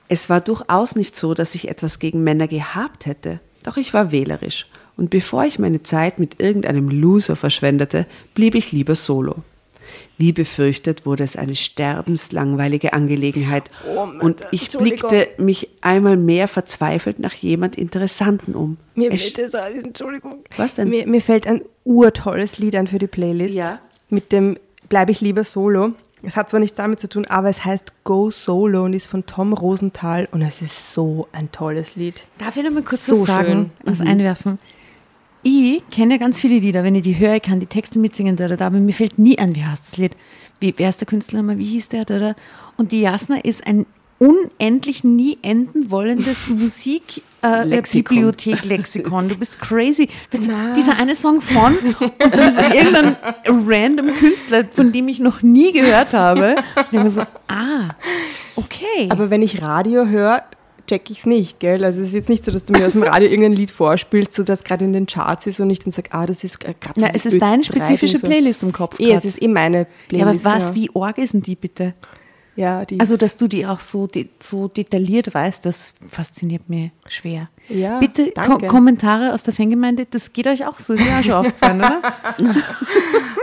Es 0.09 0.31
war 0.31 0.41
durchaus 0.41 0.97
nicht 0.97 1.15
so, 1.15 1.35
dass 1.35 1.55
ich 1.55 1.69
etwas 1.69 1.99
gegen 1.99 2.25
Männer 2.25 2.49
gehabt 2.49 3.05
hätte, 3.05 3.41
doch 3.62 3.77
ich 3.77 3.93
war 3.93 4.11
wählerisch. 4.11 4.67
Und 4.97 5.11
bevor 5.11 5.45
ich 5.45 5.59
meine 5.59 5.83
Zeit 5.83 6.19
mit 6.19 6.41
irgendeinem 6.41 6.88
Loser 6.88 7.37
verschwendete, 7.37 8.07
blieb 8.35 8.55
ich 8.55 8.73
lieber 8.73 8.95
solo. 8.95 9.37
Wie 10.19 10.33
befürchtet 10.33 11.07
wurde 11.07 11.23
es 11.25 11.37
eine 11.37 11.55
sterbenslangweilige 11.55 12.93
Angelegenheit 12.93 13.71
und 14.21 14.45
ich 14.51 14.69
blickte 14.77 15.29
mich 15.39 15.69
einmal 15.81 16.17
mehr 16.17 16.49
verzweifelt 16.49 17.19
nach 17.21 17.35
jemand 17.35 17.77
Interessanten 17.77 18.55
um. 18.55 18.77
Mir, 18.95 19.13
Es- 19.13 19.37
mir, 19.37 19.49
das, 19.51 19.55
Entschuldigung. 19.85 20.45
Was 20.57 20.75
denn? 20.75 20.89
Mir, 20.91 21.07
mir 21.07 21.21
fällt 21.21 21.47
ein 21.47 21.63
urtolles 21.85 22.59
Lied 22.59 22.75
ein 22.75 22.87
für 22.89 22.99
die 22.99 23.07
Playlist. 23.07 23.55
Ja. 23.55 23.79
Mit 24.11 24.33
dem 24.33 24.59
Bleibe 24.89 25.13
ich 25.13 25.21
lieber 25.21 25.45
solo. 25.45 25.93
Es 26.23 26.35
hat 26.35 26.51
zwar 26.51 26.59
nichts 26.59 26.77
damit 26.77 26.99
zu 26.99 27.09
tun, 27.09 27.27
aber 27.27 27.49
es 27.49 27.65
heißt 27.65 27.93
Go 28.03 28.31
Solo 28.33 28.85
und 28.85 28.93
ist 28.95 29.07
von 29.07 29.25
Tom 29.27 29.53
Rosenthal 29.53 30.27
und 30.33 30.43
es 30.43 30.63
ist 30.63 30.93
so 30.95 31.29
ein 31.31 31.53
tolles 31.53 31.95
Lied. 31.95 32.27
Darf 32.39 32.57
ich 32.57 32.65
noch 32.65 32.73
mal 32.73 32.83
kurz 32.83 33.07
So 33.07 33.21
was 33.21 33.27
sagen, 33.29 33.53
schön. 33.53 33.71
was 33.85 34.01
einwerfen? 34.01 34.59
Ich 35.42 35.83
kenne 35.90 36.14
ja 36.14 36.18
ganz 36.18 36.40
viele 36.40 36.59
Lieder, 36.59 36.85
wenn 36.85 36.95
ich 36.95 37.02
die 37.02 37.18
höre, 37.18 37.37
ich 37.37 37.42
kann 37.42 37.61
die 37.61 37.66
Texte 37.66 37.99
mitsingen, 37.99 38.37
da, 38.37 38.49
da, 38.49 38.57
da, 38.57 38.66
aber 38.66 38.78
mir 38.78 38.92
fällt 38.92 39.18
nie 39.18 39.38
ein, 39.38 39.54
wie 39.54 39.64
heißt 39.64 39.85
das 39.87 39.97
Lied? 39.97 40.16
Wie, 40.61 40.75
wer 40.76 40.88
ist 40.88 41.00
der 41.00 41.07
Künstler 41.07 41.38
nochmal? 41.38 41.59
Wie 41.59 41.64
hieß 41.64 41.88
der? 41.88 42.04
Da, 42.04 42.18
da? 42.18 42.35
Und 42.76 42.92
die 42.92 43.00
Jasna 43.00 43.37
ist 43.38 43.66
ein 43.66 43.87
unendlich 44.18 45.04
nie 45.04 45.38
enden 45.42 45.90
wollendes 45.90 46.49
Musik 46.49 47.23
äh, 47.42 47.62
Lexikon. 47.64 48.16
Bibliothek 48.16 48.64
Lexikon. 48.64 49.28
Du 49.28 49.37
bist 49.37 49.61
crazy. 49.61 50.09
Na. 50.33 50.75
dieser 50.75 50.99
eine 50.99 51.14
Song 51.14 51.40
von 51.40 51.78
und 52.00 52.35
dann 52.35 52.57
ist 52.57 52.75
irgendein 52.75 53.16
random 53.47 54.14
Künstler, 54.14 54.64
von 54.71 54.92
dem 54.92 55.09
ich 55.09 55.21
noch 55.21 55.42
nie 55.42 55.73
gehört 55.73 56.12
habe. 56.12 56.57
Und 56.76 56.87
ich 56.90 56.99
mir 56.99 57.11
so, 57.11 57.21
ah, 57.47 57.90
okay. 58.57 59.09
Aber 59.11 59.30
wenn 59.30 59.42
ich 59.42 59.62
Radio 59.62 60.07
höre, 60.07 60.42
check 60.88 61.11
ich 61.11 61.21
es 61.21 61.26
nicht, 61.26 61.61
gell? 61.61 61.85
Also 61.85 62.00
es 62.00 62.09
ist 62.09 62.14
jetzt 62.14 62.28
nicht 62.28 62.45
so, 62.45 62.50
dass 62.50 62.64
du 62.64 62.73
mir 62.73 62.87
aus 62.87 62.92
dem 62.92 63.02
Radio 63.04 63.28
irgendein 63.28 63.52
Lied 63.52 63.71
vorspielst, 63.71 64.33
so 64.35 64.42
das 64.42 64.64
gerade 64.64 64.85
in 64.85 64.92
den 64.92 65.07
Charts 65.07 65.47
ist 65.47 65.61
und 65.61 65.71
ich 65.71 65.78
dann 65.78 65.92
sage, 65.92 66.09
ah, 66.12 66.26
das 66.26 66.42
ist 66.42 66.59
gerade 66.61 66.76
so 66.97 67.07
es 67.07 67.26
ist 67.26 67.40
deine 67.40 67.62
spezifische 67.62 68.18
Playlist 68.18 68.62
im 68.62 68.73
Kopf. 68.73 68.99
Eh, 68.99 69.12
es 69.12 69.25
ist 69.25 69.40
eh 69.40 69.49
meine 69.49 69.78
Ja, 69.80 69.87
Playlist. 70.09 70.47
aber 70.47 70.57
was, 70.57 70.68
ja. 70.71 70.75
wie 70.75 70.90
arg 70.95 71.18
ist 71.18 71.35
denn 71.35 71.42
die 71.42 71.54
bitte? 71.57 71.95
Ja, 72.59 72.85
Also, 72.99 73.17
dass 73.17 73.37
du 73.37 73.47
die 73.47 73.65
auch 73.67 73.79
so, 73.79 74.09
de 74.09 74.27
so 74.41 74.67
detailliert 74.67 75.33
weißt, 75.33 75.65
das 75.65 75.93
fasziniert 76.09 76.69
mich 76.69 76.91
schwer. 77.07 77.49
Ja, 77.69 78.00
Bitte 78.00 78.33
Ko. 78.33 78.59
Kommentare 78.59 79.33
aus 79.33 79.45
der 79.45 79.55
Fangemeinde, 79.55 80.07
das 80.11 80.33
geht 80.33 80.49
euch 80.49 80.67
auch 80.67 80.81
so, 80.81 80.95
ist 80.95 81.05
mir 81.05 81.19
auch 81.19 81.23
schon 81.23 81.35
aufgefallen, 81.35 81.79
oder? 81.79 82.03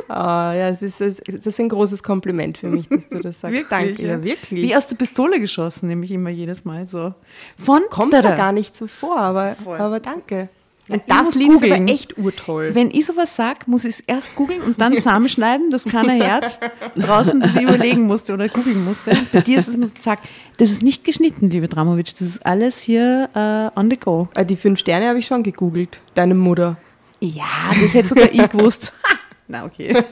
Ah, 0.07 0.53
ja, 0.53 0.69
es 0.69 0.83
ist, 0.83 1.01
es, 1.01 1.17
das 1.25 1.47
ist 1.47 1.59
ein 1.59 1.67
großes 1.67 2.03
Kompliment 2.03 2.59
für 2.59 2.67
mich, 2.67 2.87
dass 2.87 3.09
du 3.09 3.19
das 3.19 3.39
sagst. 3.39 3.65
Danke, 3.69 4.05
ja, 4.05 4.23
wirklich. 4.23 4.67
Wie 4.69 4.75
aus 4.75 4.85
der 4.87 4.95
Pistole 4.95 5.39
geschossen, 5.39 5.87
nämlich 5.87 6.11
immer 6.11 6.29
jedes 6.29 6.63
Mal 6.63 6.85
so. 6.85 7.15
Von 7.57 7.81
Kommt 7.89 8.13
da. 8.13 8.21
gar 8.21 8.51
nicht 8.51 8.77
so 8.77 8.85
vor, 8.85 9.17
aber, 9.17 9.55
aber 9.65 9.99
danke. 9.99 10.49
Und 10.87 10.97
ich 10.97 11.03
das 11.05 11.35
Lied 11.35 11.51
ist 11.51 11.63
aber 11.63 11.89
echt 11.89 12.17
urtoll. 12.17 12.75
Wenn 12.75 12.91
ich 12.91 13.05
sowas 13.07 13.35
sag, 13.35 13.67
muss 13.67 13.85
ich 13.85 13.95
es 13.95 13.99
erst 14.01 14.35
googeln 14.35 14.61
und 14.61 14.79
dann 14.79 14.93
zusammenschneiden, 14.97 15.71
dass 15.71 15.83
keiner 15.83 16.13
hört 16.13 16.59
draußen, 16.95 17.39
dass 17.39 17.55
ich 17.55 17.61
überlegen 17.63 18.03
musste 18.03 18.33
oder 18.33 18.49
googeln 18.49 18.85
musste. 18.85 19.17
Bei 19.31 19.41
dir 19.41 19.59
ist 19.59 19.67
es, 19.67 19.77
muss 19.77 19.93
ich 19.95 20.01
sagen, 20.03 20.21
das 20.57 20.69
ist 20.69 20.83
nicht 20.83 21.03
geschnitten, 21.03 21.49
liebe 21.49 21.67
Dramovic, 21.67 22.05
das 22.11 22.21
ist 22.21 22.45
alles 22.45 22.81
hier 22.81 23.29
äh, 23.33 23.79
on 23.79 23.89
the 23.89 23.97
go. 23.97 24.27
Ah, 24.35 24.43
Die 24.43 24.55
fünf 24.55 24.79
Sterne 24.79 25.07
habe 25.07 25.19
ich 25.19 25.25
schon 25.25 25.41
gegoogelt. 25.41 26.01
Deine 26.13 26.35
Mutter. 26.35 26.77
Ja, 27.19 27.71
das 27.81 27.93
hätte 27.93 28.09
sogar 28.09 28.31
ich 28.31 28.49
gewusst. 28.49 28.93
Na, 29.47 29.65
okay. 29.65 29.93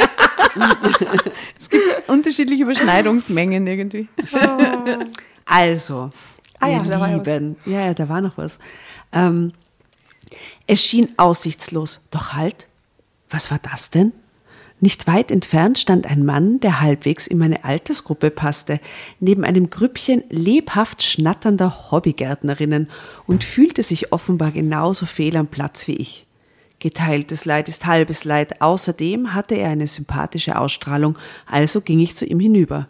es 1.59 1.69
gibt 1.69 1.83
unterschiedliche 2.07 2.63
Überschneidungsmengen 2.63 3.65
irgendwie. 3.65 4.07
Also, 5.45 6.11
Ah 6.59 6.69
ja, 6.69 6.77
ihr 6.83 6.89
da 6.89 6.99
war 6.99 7.09
ja 7.09 7.17
Lieben, 7.17 7.57
ja, 7.65 7.87
ja, 7.87 7.93
da 7.93 8.07
war 8.07 8.21
noch 8.21 8.37
was. 8.37 8.59
Ähm, 9.11 9.51
es 10.67 10.83
schien 10.83 11.09
aussichtslos. 11.17 12.01
Doch 12.11 12.33
halt, 12.33 12.67
was 13.29 13.51
war 13.51 13.59
das 13.59 13.89
denn? 13.89 14.13
Nicht 14.79 15.07
weit 15.07 15.31
entfernt 15.31 15.79
stand 15.79 16.07
ein 16.07 16.25
Mann, 16.25 16.59
der 16.59 16.81
halbwegs 16.81 17.25
in 17.25 17.37
meine 17.37 17.63
Altersgruppe 17.63 18.29
passte, 18.31 18.81
neben 19.21 19.45
einem 19.45 19.69
Grüppchen 19.69 20.23
lebhaft 20.29 21.03
schnatternder 21.03 21.89
Hobbygärtnerinnen 21.91 22.89
und 23.25 23.45
fühlte 23.45 23.81
sich 23.81 24.11
offenbar 24.11 24.51
genauso 24.51 25.05
fehl 25.05 25.37
am 25.37 25.47
Platz 25.47 25.87
wie 25.87 25.95
ich. 25.95 26.25
Geteiltes 26.79 27.45
Leid 27.45 27.69
ist 27.69 27.85
halbes 27.85 28.25
Leid. 28.25 28.61
Außerdem 28.61 29.33
hatte 29.33 29.55
er 29.55 29.69
eine 29.69 29.87
sympathische 29.87 30.59
Ausstrahlung, 30.59 31.17
also 31.45 31.79
ging 31.79 32.01
ich 32.01 32.15
zu 32.15 32.25
ihm 32.25 32.41
hinüber. 32.41 32.89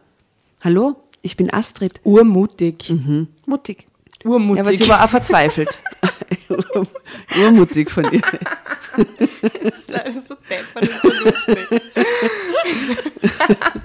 Hallo, 0.61 0.95
ich 1.21 1.37
bin 1.37 1.53
Astrid. 1.53 2.01
Urmutig. 2.03 2.91
Mutig. 3.45 3.85
Urmutig. 4.23 4.63
Ja, 4.63 4.69
aber 4.69 4.77
sie 4.77 4.89
war 4.89 5.05
auch 5.05 5.09
verzweifelt. 5.09 5.79
Urmutig 7.41 7.89
von 7.91 8.05
ihr. 8.11 8.21
das 9.63 9.77
ist 9.77 9.91
leider 9.91 10.21
so 10.21 10.35
deppert 10.49 10.89
und 10.89 11.01
so 11.01 11.09
lustig. 11.23 11.81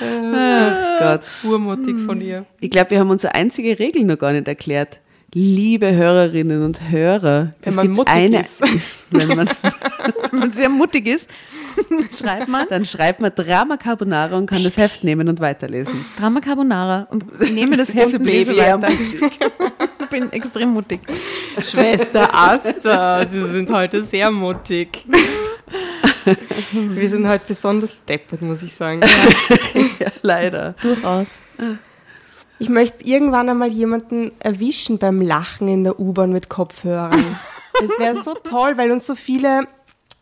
Ach 0.00 0.98
Gott. 0.98 1.22
Urmutig 1.44 1.98
von 2.00 2.20
ihr. 2.20 2.46
Ich 2.60 2.70
glaube, 2.70 2.90
wir 2.90 3.00
haben 3.00 3.10
unsere 3.10 3.34
einzige 3.34 3.78
Regel 3.78 4.04
noch 4.04 4.18
gar 4.18 4.32
nicht 4.32 4.48
erklärt. 4.48 5.00
Liebe 5.34 5.94
Hörerinnen 5.94 6.62
und 6.64 6.88
Hörer, 6.90 7.52
Wenn 7.62 7.74
man 7.74 7.90
mutig 7.90 8.14
eine, 8.14 8.40
ist. 8.40 8.62
wenn 9.10 9.28
man, 9.28 9.48
Wenn 10.30 10.38
man 10.38 10.50
sehr 10.50 10.68
mutig 10.68 11.06
ist, 11.06 11.28
schreibt 12.18 12.48
man 12.48 12.66
dann 12.68 12.84
schreibt 12.84 13.20
man 13.20 13.32
Drama 13.34 13.76
Carbonara 13.76 14.36
und 14.36 14.46
kann 14.46 14.62
das 14.64 14.76
Heft 14.76 15.04
nehmen 15.04 15.28
und 15.28 15.40
weiterlesen. 15.40 16.04
Drama 16.18 16.40
Carbonara 16.40 17.06
und 17.10 17.24
ich 17.40 17.52
nehme 17.52 17.76
das 17.76 17.88
Heft 17.94 18.14
Und 18.14 18.20
und 18.20 18.26
lese 18.26 18.56
weiter. 18.56 18.88
Ich 18.88 20.08
bin 20.10 20.32
extrem 20.32 20.70
mutig. 20.70 21.00
Schwester 21.60 22.32
Asta, 22.32 23.26
Sie 23.26 23.48
sind 23.48 23.70
heute 23.70 24.04
sehr 24.04 24.30
mutig. 24.30 25.04
Wir 26.72 27.08
sind 27.08 27.26
heute 27.28 27.44
besonders 27.48 27.98
deppert, 28.08 28.42
muss 28.42 28.62
ich 28.62 28.74
sagen. 28.74 29.00
Ja, 29.98 30.08
leider. 30.22 30.74
Durchaus. 30.82 31.28
Ich 32.58 32.68
möchte 32.68 33.04
irgendwann 33.04 33.48
einmal 33.48 33.68
jemanden 33.68 34.32
erwischen 34.38 34.98
beim 34.98 35.20
Lachen 35.20 35.68
in 35.68 35.84
der 35.84 36.00
U-Bahn 36.00 36.32
mit 36.32 36.48
Kopfhörern. 36.48 37.22
Das 37.80 37.98
wäre 37.98 38.22
so 38.22 38.34
toll, 38.34 38.76
weil 38.76 38.90
uns 38.90 39.06
so 39.06 39.14
viele 39.14 39.66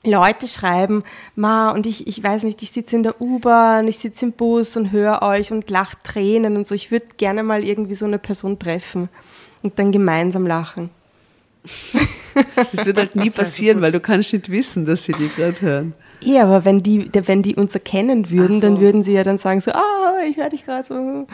Leute 0.04 0.48
schreiben, 0.48 1.02
Ma, 1.34 1.70
und 1.70 1.86
ich, 1.86 2.06
ich 2.06 2.22
weiß 2.22 2.42
nicht, 2.42 2.62
ich 2.62 2.70
sitze 2.70 2.96
in 2.96 3.02
der 3.02 3.20
U-Bahn, 3.20 3.88
ich 3.88 3.98
sitze 3.98 4.26
im 4.26 4.32
Bus 4.32 4.76
und 4.76 4.92
höre 4.92 5.22
euch 5.22 5.52
und 5.52 5.70
lacht 5.70 6.04
Tränen 6.04 6.56
und 6.56 6.66
so. 6.66 6.74
Ich 6.74 6.90
würde 6.90 7.06
gerne 7.16 7.42
mal 7.42 7.64
irgendwie 7.64 7.94
so 7.94 8.06
eine 8.06 8.18
Person 8.18 8.58
treffen 8.58 9.08
und 9.62 9.78
dann 9.78 9.92
gemeinsam 9.92 10.46
lachen. 10.46 10.90
Das 12.72 12.84
wird 12.84 12.98
halt 12.98 13.16
nie 13.16 13.30
passieren, 13.30 13.80
weil 13.80 13.92
du 13.92 14.00
kannst 14.00 14.32
nicht 14.32 14.50
wissen, 14.50 14.84
dass 14.84 15.04
sie 15.04 15.12
die 15.12 15.28
gerade 15.28 15.60
hören. 15.60 15.94
Ja, 16.20 16.42
aber 16.44 16.64
wenn 16.64 16.82
die, 16.82 17.10
wenn 17.12 17.42
die 17.42 17.54
uns 17.54 17.74
erkennen 17.74 18.30
würden, 18.30 18.60
so. 18.60 18.66
dann 18.66 18.80
würden 18.80 19.02
sie 19.02 19.12
ja 19.12 19.24
dann 19.24 19.38
sagen 19.38 19.60
so, 19.60 19.72
ah, 19.72 20.16
ich 20.26 20.36
höre 20.36 20.50
dich 20.50 20.64
gerade 20.64 20.84
so. 20.84 21.26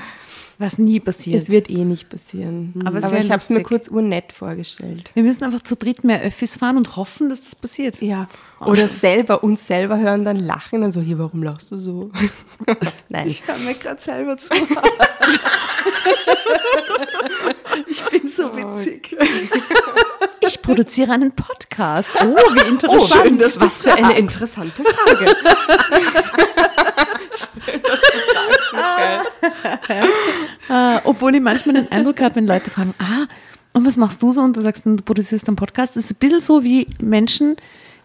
Was 0.58 0.76
nie 0.76 1.00
passiert. 1.00 1.42
Es 1.42 1.48
wird 1.48 1.70
eh 1.70 1.84
nicht 1.84 2.10
passieren. 2.10 2.74
Aber 2.84 2.98
es 2.98 3.04
aber 3.04 3.14
wär 3.14 3.20
ich 3.20 3.30
habe 3.30 3.38
es 3.38 3.48
mir 3.48 3.62
kurz 3.62 3.88
urnett 3.88 4.32
vorgestellt. 4.32 5.10
Wir 5.14 5.22
müssen 5.22 5.44
einfach 5.44 5.62
zu 5.62 5.74
dritt 5.74 6.04
mehr 6.04 6.20
Öffis 6.20 6.56
fahren 6.56 6.76
und 6.76 6.96
hoffen, 6.96 7.30
dass 7.30 7.40
das 7.40 7.54
passiert. 7.54 8.02
Ja. 8.02 8.28
Oder 8.60 8.88
selber 8.88 9.42
uns 9.42 9.66
selber 9.66 9.98
hören, 9.98 10.24
dann 10.24 10.36
lachen, 10.36 10.82
dann 10.82 10.92
so, 10.92 11.00
hier, 11.00 11.18
warum 11.18 11.42
lachst 11.42 11.70
du 11.70 11.78
so? 11.78 12.10
Nein. 13.08 13.26
Ich 13.28 13.46
höre 13.46 13.56
mir 13.56 13.74
gerade 13.74 14.00
selber 14.00 14.36
zu. 14.36 14.52
ich 17.86 18.04
bin 18.04 18.28
so 18.28 18.54
witzig. 18.54 19.16
Ich 20.40 20.60
produziere 20.60 21.12
einen 21.12 21.32
Podcast. 21.32 22.10
Oh, 22.20 22.36
wie 22.54 22.68
interessant. 22.68 23.22
schön, 23.24 23.38
dass 23.38 23.54
du 23.54 23.60
Was 23.62 23.82
für 23.82 23.94
eine 23.94 24.18
interessante 24.18 24.84
Frage. 24.84 25.34
Äh, 30.68 31.00
obwohl 31.04 31.34
ich 31.34 31.40
manchmal 31.40 31.76
den 31.76 31.90
Eindruck 31.90 32.20
habe, 32.20 32.36
wenn 32.36 32.46
Leute 32.46 32.70
fragen, 32.70 32.94
ah, 32.98 33.26
und 33.72 33.86
was 33.86 33.96
machst 33.96 34.22
du 34.22 34.32
so? 34.32 34.42
Und 34.42 34.56
du 34.56 34.60
sagst, 34.60 34.84
du 34.84 34.96
produzierst 34.96 35.48
einen 35.48 35.56
Podcast. 35.56 35.96
Das 35.96 36.04
ist 36.04 36.12
ein 36.12 36.16
bisschen 36.16 36.40
so 36.40 36.62
wie 36.62 36.86
Menschen, 37.00 37.56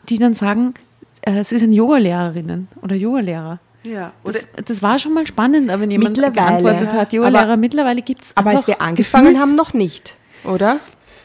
die 0.09 0.17
dann 0.19 0.33
sagen, 0.33 0.73
äh, 1.21 1.43
sie 1.43 1.57
sind 1.57 1.73
Yoga-Lehrerinnen 1.73 2.67
oder 2.81 2.95
Yoga-Lehrer. 2.95 3.59
Ja, 3.85 4.13
Das, 4.23 4.37
das 4.65 4.81
war 4.81 4.97
schon 4.97 5.13
mal 5.13 5.27
spannend, 5.27 5.69
aber 5.69 5.83
wenn 5.83 5.91
jemand 5.91 6.15
geantwortet 6.17 6.91
hat, 6.93 7.13
Yoga-Lehrer, 7.13 7.43
Aber- 7.43 7.57
mittlerweile 7.57 8.01
gibt 8.01 8.23
es 8.23 8.31
Aber 8.35 8.49
als 8.51 8.65
wir 8.67 8.81
angefangen 8.81 9.39
haben, 9.39 9.55
noch 9.55 9.73
nicht, 9.73 10.17
oder? 10.43 10.77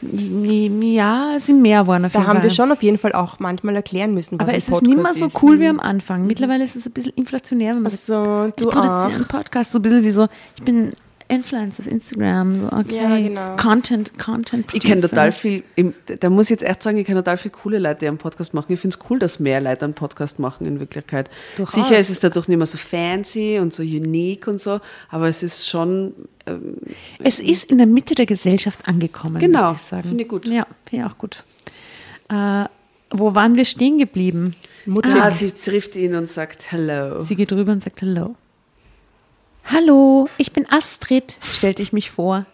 Ja, 0.03 1.33
es 1.37 1.45
sind 1.45 1.61
mehr 1.61 1.81
geworden 1.81 2.05
auf 2.05 2.13
Da 2.13 2.21
haben 2.21 2.33
Fall. 2.39 2.43
wir 2.43 2.49
schon 2.49 2.71
auf 2.71 2.81
jeden 2.83 2.97
Fall 2.97 3.13
auch 3.13 3.39
manchmal 3.39 3.75
erklären 3.75 4.13
müssen, 4.13 4.39
was 4.39 4.47
aber 4.47 4.57
es 4.57 4.63
ist 4.65 4.69
Podcast 4.71 4.87
nicht 4.89 5.03
mehr 5.03 5.13
so 5.13 5.25
ist. 5.27 5.41
cool 5.43 5.59
wie 5.59 5.67
am 5.67 5.79
Anfang. 5.79 6.25
Mittlerweile 6.25 6.63
ist 6.63 6.75
es 6.75 6.85
ein 6.87 6.91
bisschen 6.91 7.13
inflationär, 7.15 7.75
wenn 7.75 7.83
man 7.83 7.91
So, 7.91 8.45
ich 8.47 8.55
du 8.55 8.69
produziere 8.69 9.05
auch. 9.07 9.13
einen 9.13 9.25
Podcast, 9.27 9.71
so 9.71 9.79
ein 9.79 9.81
bisschen 9.83 10.03
wie 10.03 10.11
so, 10.11 10.27
ich 10.57 10.63
bin 10.63 10.93
Influencer 11.31 11.81
auf 11.83 11.87
Instagram. 11.91 12.67
Okay. 12.71 12.95
Ja, 12.97 13.17
genau. 13.17 13.55
Content, 13.55 14.17
Content 14.19 14.65
Ich 14.73 14.81
kenne 14.81 14.95
Producer. 14.95 15.09
total 15.09 15.31
viel, 15.31 15.63
im- 15.75 15.93
da 16.19 16.29
muss 16.29 16.45
ich 16.47 16.51
jetzt 16.51 16.63
echt 16.63 16.83
sagen, 16.83 16.97
ich 16.97 17.07
kenne 17.07 17.19
total 17.23 17.37
viele 17.37 17.53
coole 17.53 17.79
Leute, 17.79 17.99
die 18.01 18.07
einen 18.07 18.17
Podcast 18.17 18.53
machen. 18.53 18.71
Ich 18.73 18.79
finde 18.79 18.97
es 18.97 19.09
cool, 19.09 19.17
dass 19.17 19.39
mehr 19.39 19.61
Leute 19.61 19.85
einen 19.85 19.93
Podcast 19.93 20.37
machen 20.39 20.67
in 20.67 20.79
Wirklichkeit. 20.79 21.29
Durchaus. 21.57 21.73
Sicher 21.73 21.97
ist 21.97 22.09
es 22.09 22.19
dadurch 22.19 22.47
nicht 22.47 22.57
mehr 22.57 22.65
so 22.65 22.77
fancy 22.77 23.57
und 23.59 23.73
so 23.73 23.81
unique 23.83 24.47
und 24.47 24.59
so, 24.59 24.79
aber 25.09 25.27
es 25.29 25.41
ist 25.41 25.67
schon, 25.67 26.13
Es 27.23 27.39
ist 27.39 27.71
in 27.71 27.77
der 27.77 27.87
Mitte 27.87 28.15
der 28.15 28.25
Gesellschaft 28.25 28.87
angekommen. 28.87 29.39
Genau, 29.39 29.69
möchte 29.71 29.81
ich 29.83 29.89
sagen. 29.89 30.03
finde 30.07 30.23
ich 30.23 30.29
gut. 30.29 30.45
Ja, 30.47 30.67
finde 30.89 31.05
ich 31.05 31.11
auch 31.11 31.17
gut. 31.17 31.43
Äh, 32.29 32.65
wo 33.11 33.35
waren 33.35 33.55
wir 33.57 33.65
stehen 33.65 33.97
geblieben? 33.99 34.55
Mutter. 34.85 35.23
ah, 35.23 35.29
sie 35.31 35.51
trifft 35.51 35.95
ihn 35.95 36.15
und 36.15 36.29
sagt 36.29 36.71
Hello. 36.71 37.23
Sie 37.23 37.35
geht 37.35 37.51
rüber 37.51 37.71
und 37.73 37.83
sagt 37.83 38.01
Hallo. 38.01 38.35
Hallo, 39.65 40.27
ich 40.37 40.51
bin 40.53 40.65
Astrid, 40.69 41.37
stellte 41.41 41.81
ich 41.81 41.93
mich 41.93 42.11
vor. 42.11 42.45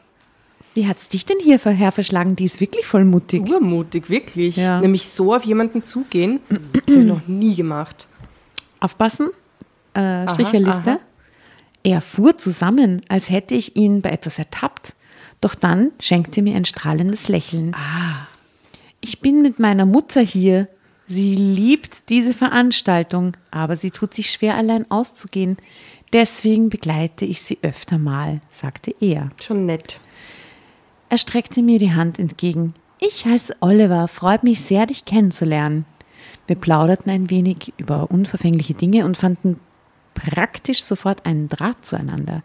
Wie 0.74 0.88
hat's 0.88 1.10
dich 1.10 1.26
denn 1.26 1.38
hierher 1.40 1.92
verschlagen? 1.92 2.36
Die 2.36 2.46
ist 2.46 2.62
wirklich 2.62 2.86
voll 2.86 3.04
mutig. 3.04 3.50
Urmutig, 3.50 4.10
wirklich. 4.10 4.58
Ja. 4.58 4.80
Nämlich 4.80 5.10
so 5.10 5.34
auf 5.34 5.44
jemanden 5.44 5.84
zugehen, 5.84 6.40
das 6.50 6.96
habe 6.96 7.02
ich 7.02 7.08
noch 7.08 7.28
nie 7.28 7.56
gemacht. 7.56 8.08
Aufpassen, 8.80 9.30
äh, 9.96 10.30
Stricherliste. 10.30 10.92
aha. 10.92 11.00
Er 11.84 12.02
fuhr 12.02 12.38
zusammen, 12.38 13.02
als 13.08 13.30
hätte 13.30 13.56
ich 13.56 13.76
ihn 13.76 14.02
bei 14.02 14.10
etwas 14.12 14.38
ertappt. 14.38 14.94
Doch 15.42 15.56
dann 15.56 15.92
schenkte 16.00 16.42
mir 16.42 16.56
ein 16.56 16.66
strahlendes 16.66 17.28
Lächeln. 17.28 17.76
Ich 19.02 19.22
bin 19.22 19.42
mit 19.42 19.60
meiner 19.60 19.86
Mutter 19.86 20.22
hier. 20.22 20.68
Sie 21.08 21.36
liebt 21.36 22.10
diese 22.10 22.34
Veranstaltung, 22.34 23.38
aber 23.50 23.78
sie 23.78 23.92
tut 23.92 24.14
sich 24.14 24.30
schwer, 24.32 24.58
allein 24.58 24.90
auszugehen. 24.92 25.58
Deswegen 26.14 26.70
begleite 26.70 27.26
ich 27.26 27.42
sie 27.42 27.58
öfter 27.62 27.98
mal, 27.98 28.42
sagte 28.52 28.96
er. 29.00 29.30
Schon 29.42 29.66
nett. 29.66 30.00
Er 31.10 31.18
streckte 31.18 31.62
mir 31.62 31.80
die 31.80 31.94
Hand 31.94 32.20
entgegen. 32.20 32.74
Ich 33.00 33.26
heiße 33.26 33.56
Oliver, 33.60 34.08
freut 34.08 34.44
mich 34.44 34.62
sehr, 34.62 34.86
dich 34.86 35.06
kennenzulernen. 35.06 35.86
Wir 36.48 36.56
plauderten 36.56 37.12
ein 37.12 37.30
wenig 37.30 37.74
über 37.78 38.10
unverfängliche 38.10 38.74
Dinge 38.74 39.06
und 39.06 39.18
fanden 39.18 39.60
praktisch 40.14 40.84
sofort 40.84 41.26
einen 41.26 41.48
Draht 41.48 41.86
zueinander. 41.86 42.42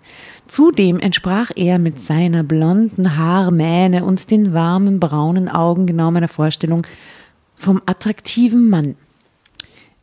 Zudem 0.46 1.00
entsprach 1.00 1.50
er 1.56 1.78
mit 1.78 1.98
seiner 2.00 2.42
blonden 2.42 3.16
Haarmähne 3.16 4.04
und 4.04 4.30
den 4.30 4.52
warmen 4.52 5.00
braunen 5.00 5.48
Augen 5.48 5.86
genau 5.86 6.10
meiner 6.10 6.28
Vorstellung 6.28 6.86
vom 7.54 7.80
attraktiven 7.86 8.68
Mann. 8.68 8.96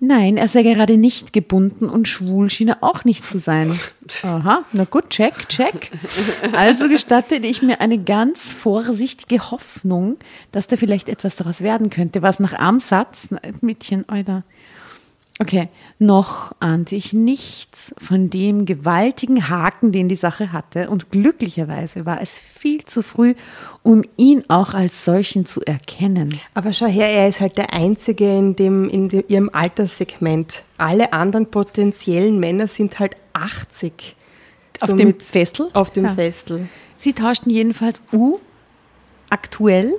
Nein, 0.02 0.38
er 0.38 0.48
sei 0.48 0.64
gerade 0.64 0.96
nicht 0.96 1.34
gebunden 1.34 1.90
und 1.90 2.08
schwul 2.08 2.50
schien 2.50 2.70
er 2.70 2.84
auch 2.84 3.04
nicht 3.04 3.28
zu 3.28 3.38
sein. 3.38 3.78
Aha, 4.24 4.64
na 4.72 4.86
gut, 4.86 5.10
check, 5.10 5.50
check. 5.50 5.92
Also 6.54 6.88
gestattete 6.88 7.46
ich 7.46 7.62
mir 7.62 7.82
eine 7.82 7.98
ganz 7.98 8.54
vorsichtige 8.54 9.52
Hoffnung, 9.52 10.16
dass 10.52 10.68
da 10.68 10.78
vielleicht 10.78 11.10
etwas 11.10 11.36
daraus 11.36 11.60
werden 11.60 11.90
könnte, 11.90 12.22
was 12.22 12.40
nach 12.40 12.54
einem 12.54 12.80
Satz, 12.80 13.28
na, 13.30 13.40
Mädchen, 13.60 14.08
Alter. 14.08 14.44
Okay, 15.42 15.70
noch 16.00 16.52
ahnte 16.60 16.98
ich 16.98 17.14
nichts 17.14 17.96
von 17.98 18.30
dem 18.30 18.66
gewaltigen 18.66 19.48
Haken, 19.48 19.94
den 19.94 20.10
die 20.10 20.16
Sache 20.16 20.52
hatte. 20.52 20.90
Und 20.90 21.12
glücklicherweise 21.12 22.06
war 22.06 22.22
es 22.22 22.38
viel 22.38 22.84
zu 22.84 23.02
früh, 23.04 23.36
um 23.82 24.04
ihn 24.18 24.44
auch 24.50 24.74
als 24.74 25.06
solchen 25.06 25.46
zu 25.46 25.62
erkennen. 25.64 26.38
Aber 26.56 26.74
schau 26.74 26.88
her, 26.88 27.08
er 27.10 27.30
ist 27.30 27.40
halt 27.40 27.58
der 27.58 27.72
Einzige 27.72 28.26
in, 28.38 28.58
dem, 28.58 28.90
in 28.90 29.08
dem, 29.08 29.24
ihrem 29.30 29.50
Alterssegment. 29.54 30.64
Alle 30.78 31.14
anderen 31.14 31.46
potenziellen 31.46 32.38
Männer 32.42 32.68
sind 32.68 33.00
halt 33.00 33.16
80. 33.32 34.18
Auf 34.82 34.90
Somit- 34.90 35.00
dem 35.06 35.20
Festel? 35.22 35.70
Auf 35.72 35.90
dem 35.92 36.04
Ja. 36.04 36.14
Festel. 36.16 36.68
Sie 36.98 37.14
tauschten 37.14 37.50
jedenfalls 37.50 38.02
U 38.12 38.40
aktuell 39.30 39.94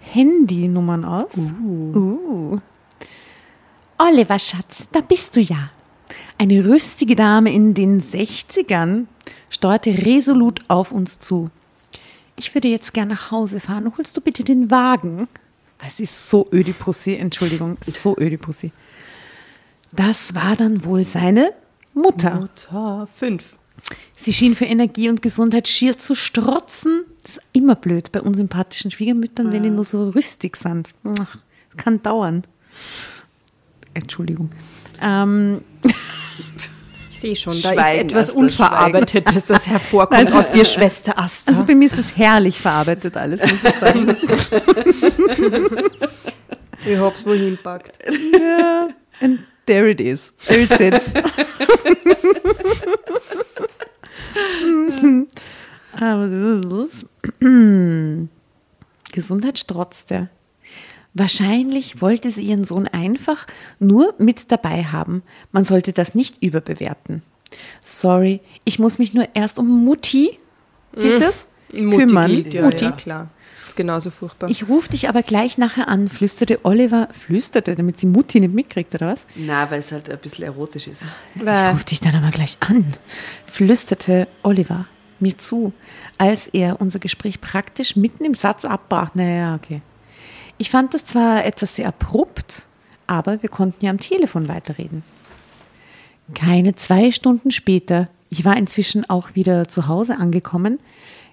Handynummern 0.00 1.04
aus. 1.04 1.30
Uh. 1.36 2.58
Oliver 4.02 4.38
Schatz, 4.38 4.86
da 4.92 5.02
bist 5.02 5.36
du 5.36 5.40
ja. 5.40 5.68
Eine 6.38 6.64
rüstige 6.64 7.14
Dame 7.14 7.52
in 7.52 7.74
den 7.74 8.00
60ern 8.00 9.04
steuerte 9.50 9.90
resolut 9.90 10.62
auf 10.68 10.90
uns 10.90 11.18
zu. 11.18 11.50
Ich 12.34 12.54
würde 12.54 12.68
jetzt 12.68 12.94
gern 12.94 13.08
nach 13.08 13.30
Hause 13.30 13.60
fahren. 13.60 13.92
Holst 13.98 14.16
du 14.16 14.22
bitte 14.22 14.42
den 14.42 14.70
Wagen? 14.70 15.28
Es 15.86 16.00
ist 16.00 16.30
so 16.30 16.48
Ödipussy, 16.50 17.14
Entschuldigung, 17.16 17.76
so 17.84 18.16
Ödipussy. 18.16 18.72
Das 19.92 20.34
war 20.34 20.56
dann 20.56 20.82
wohl 20.86 21.04
seine 21.04 21.52
Mutter. 21.92 22.40
Mutter 22.40 23.06
5. 23.16 23.58
Sie 24.16 24.32
schien 24.32 24.56
für 24.56 24.64
Energie 24.64 25.10
und 25.10 25.20
Gesundheit 25.20 25.68
schier 25.68 25.98
zu 25.98 26.14
strotzen. 26.14 27.04
Das 27.22 27.32
ist 27.32 27.42
immer 27.52 27.74
blöd 27.74 28.12
bei 28.12 28.22
unsympathischen 28.22 28.90
Schwiegermüttern, 28.90 29.52
wenn 29.52 29.62
die 29.62 29.68
nur 29.68 29.84
so 29.84 30.08
rüstig 30.08 30.56
sind. 30.56 30.88
Ach, 31.04 31.36
das 31.68 31.76
kann 31.76 32.02
dauern. 32.02 32.44
Entschuldigung. 34.02 34.50
Ähm, 35.00 35.60
Ich 37.10 37.20
sehe 37.20 37.36
schon, 37.36 37.60
da 37.62 37.72
Schweigen, 37.74 38.06
ist 38.06 38.12
etwas 38.12 38.30
Unverarbeitetes, 38.30 39.44
das 39.44 39.66
hervorkommt 39.66 40.18
Also- 40.26 40.38
aus 40.38 40.50
dir, 40.50 40.64
Schwester 40.64 41.18
Asta. 41.18 41.52
also 41.52 41.64
bei 41.66 41.74
mir 41.74 41.86
ist 41.86 41.98
das 41.98 42.16
herrlich 42.16 42.60
verarbeitet 42.60 43.16
alles, 43.16 43.40
muss 43.42 43.52
ich 43.62 43.74
sagen. 43.80 44.16
ich 46.86 46.96
hab's 46.98 47.26
wohin 47.26 47.58
packt. 47.62 47.98
And 49.20 49.40
there 49.66 49.90
it 49.90 50.00
is. 50.00 50.32
There 50.46 50.62
it 50.62 50.72
sits. 50.72 51.12
Aber- 56.00 56.88
Gesundheit 59.12 59.58
strotzte. 59.58 60.28
Wahrscheinlich 61.14 62.00
wollte 62.00 62.30
sie 62.30 62.42
ihren 62.42 62.64
Sohn 62.64 62.86
einfach 62.86 63.46
nur 63.78 64.14
mit 64.18 64.52
dabei 64.52 64.84
haben. 64.84 65.22
Man 65.52 65.64
sollte 65.64 65.92
das 65.92 66.14
nicht 66.14 66.42
überbewerten. 66.42 67.22
Sorry, 67.80 68.40
ich 68.64 68.78
muss 68.78 68.98
mich 68.98 69.12
nur 69.12 69.28
erst 69.34 69.58
um 69.58 69.84
Mutti, 69.84 70.38
gilt 70.94 71.20
das? 71.20 71.48
Mutti 71.72 72.06
kümmern. 72.06 72.30
gilt, 72.30 72.54
ja, 72.54 72.62
Mutti. 72.62 72.84
ja, 72.84 72.92
klar. 72.92 73.28
Ist 73.64 73.76
genauso 73.76 74.10
furchtbar. 74.10 74.50
Ich 74.50 74.68
rufe 74.68 74.90
dich 74.90 75.08
aber 75.08 75.22
gleich 75.22 75.58
nachher 75.58 75.88
an, 75.88 76.08
flüsterte 76.08 76.60
Oliver, 76.64 77.08
flüsterte, 77.12 77.74
damit 77.74 78.00
sie 78.00 78.06
Mutti 78.06 78.40
nicht 78.40 78.54
mitkriegt, 78.54 78.94
oder 78.94 79.12
was? 79.12 79.20
Na, 79.36 79.70
weil 79.70 79.80
es 79.80 79.92
halt 79.92 80.08
ein 80.10 80.18
bisschen 80.18 80.44
erotisch 80.44 80.88
ist. 80.88 81.04
Ich 81.34 81.42
rufe 81.42 81.84
dich 81.84 82.00
dann 82.00 82.14
aber 82.14 82.30
gleich 82.30 82.56
an, 82.60 82.84
flüsterte 83.46 84.26
Oliver 84.42 84.86
mir 85.20 85.36
zu, 85.38 85.72
als 86.18 86.46
er 86.48 86.80
unser 86.80 86.98
Gespräch 86.98 87.40
praktisch 87.40 87.94
mitten 87.94 88.24
im 88.24 88.34
Satz 88.34 88.64
abbrach. 88.64 89.14
Naja, 89.14 89.54
okay. 89.54 89.82
Ich 90.60 90.68
fand 90.68 90.92
das 90.92 91.06
zwar 91.06 91.46
etwas 91.46 91.76
sehr 91.76 91.88
abrupt, 91.88 92.66
aber 93.06 93.42
wir 93.42 93.48
konnten 93.48 93.82
ja 93.82 93.90
am 93.90 93.98
Telefon 93.98 94.46
weiterreden. 94.46 95.02
Keine 96.34 96.74
zwei 96.74 97.12
Stunden 97.12 97.50
später, 97.50 98.08
ich 98.28 98.44
war 98.44 98.58
inzwischen 98.58 99.08
auch 99.08 99.34
wieder 99.34 99.68
zu 99.68 99.88
Hause 99.88 100.18
angekommen, 100.18 100.78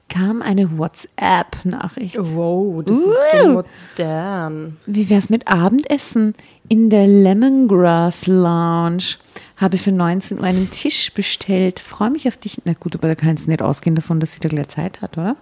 kam 0.07 0.41
eine 0.41 0.77
WhatsApp-Nachricht. 0.77 2.15
wow, 2.17 2.81
das 2.85 2.97
ist 2.97 3.31
so 3.33 3.63
modern. 3.97 4.77
Wie 4.85 5.09
wär's 5.09 5.29
mit 5.29 5.45
Abendessen 5.49 6.33
in 6.69 6.89
der 6.89 7.05
Lemongrass 7.05 8.27
Lounge? 8.27 9.17
Habe 9.57 9.77
für 9.77 9.91
19 9.91 10.37
Uhr 10.37 10.45
einen 10.45 10.71
Tisch 10.71 11.13
bestellt. 11.13 11.81
Freue 11.81 12.11
mich 12.11 12.29
auf 12.29 12.37
dich. 12.37 12.61
Na 12.63 12.71
gut, 12.71 12.95
aber 12.95 13.09
da 13.09 13.15
kannst 13.15 13.47
du 13.47 13.49
nicht 13.49 13.61
ausgehen 13.61 13.97
davon, 13.97 14.21
dass 14.21 14.35
sie 14.35 14.39
da 14.39 14.47
gleich 14.47 14.69
Zeit 14.69 15.01
hat, 15.01 15.17
oder? 15.17 15.35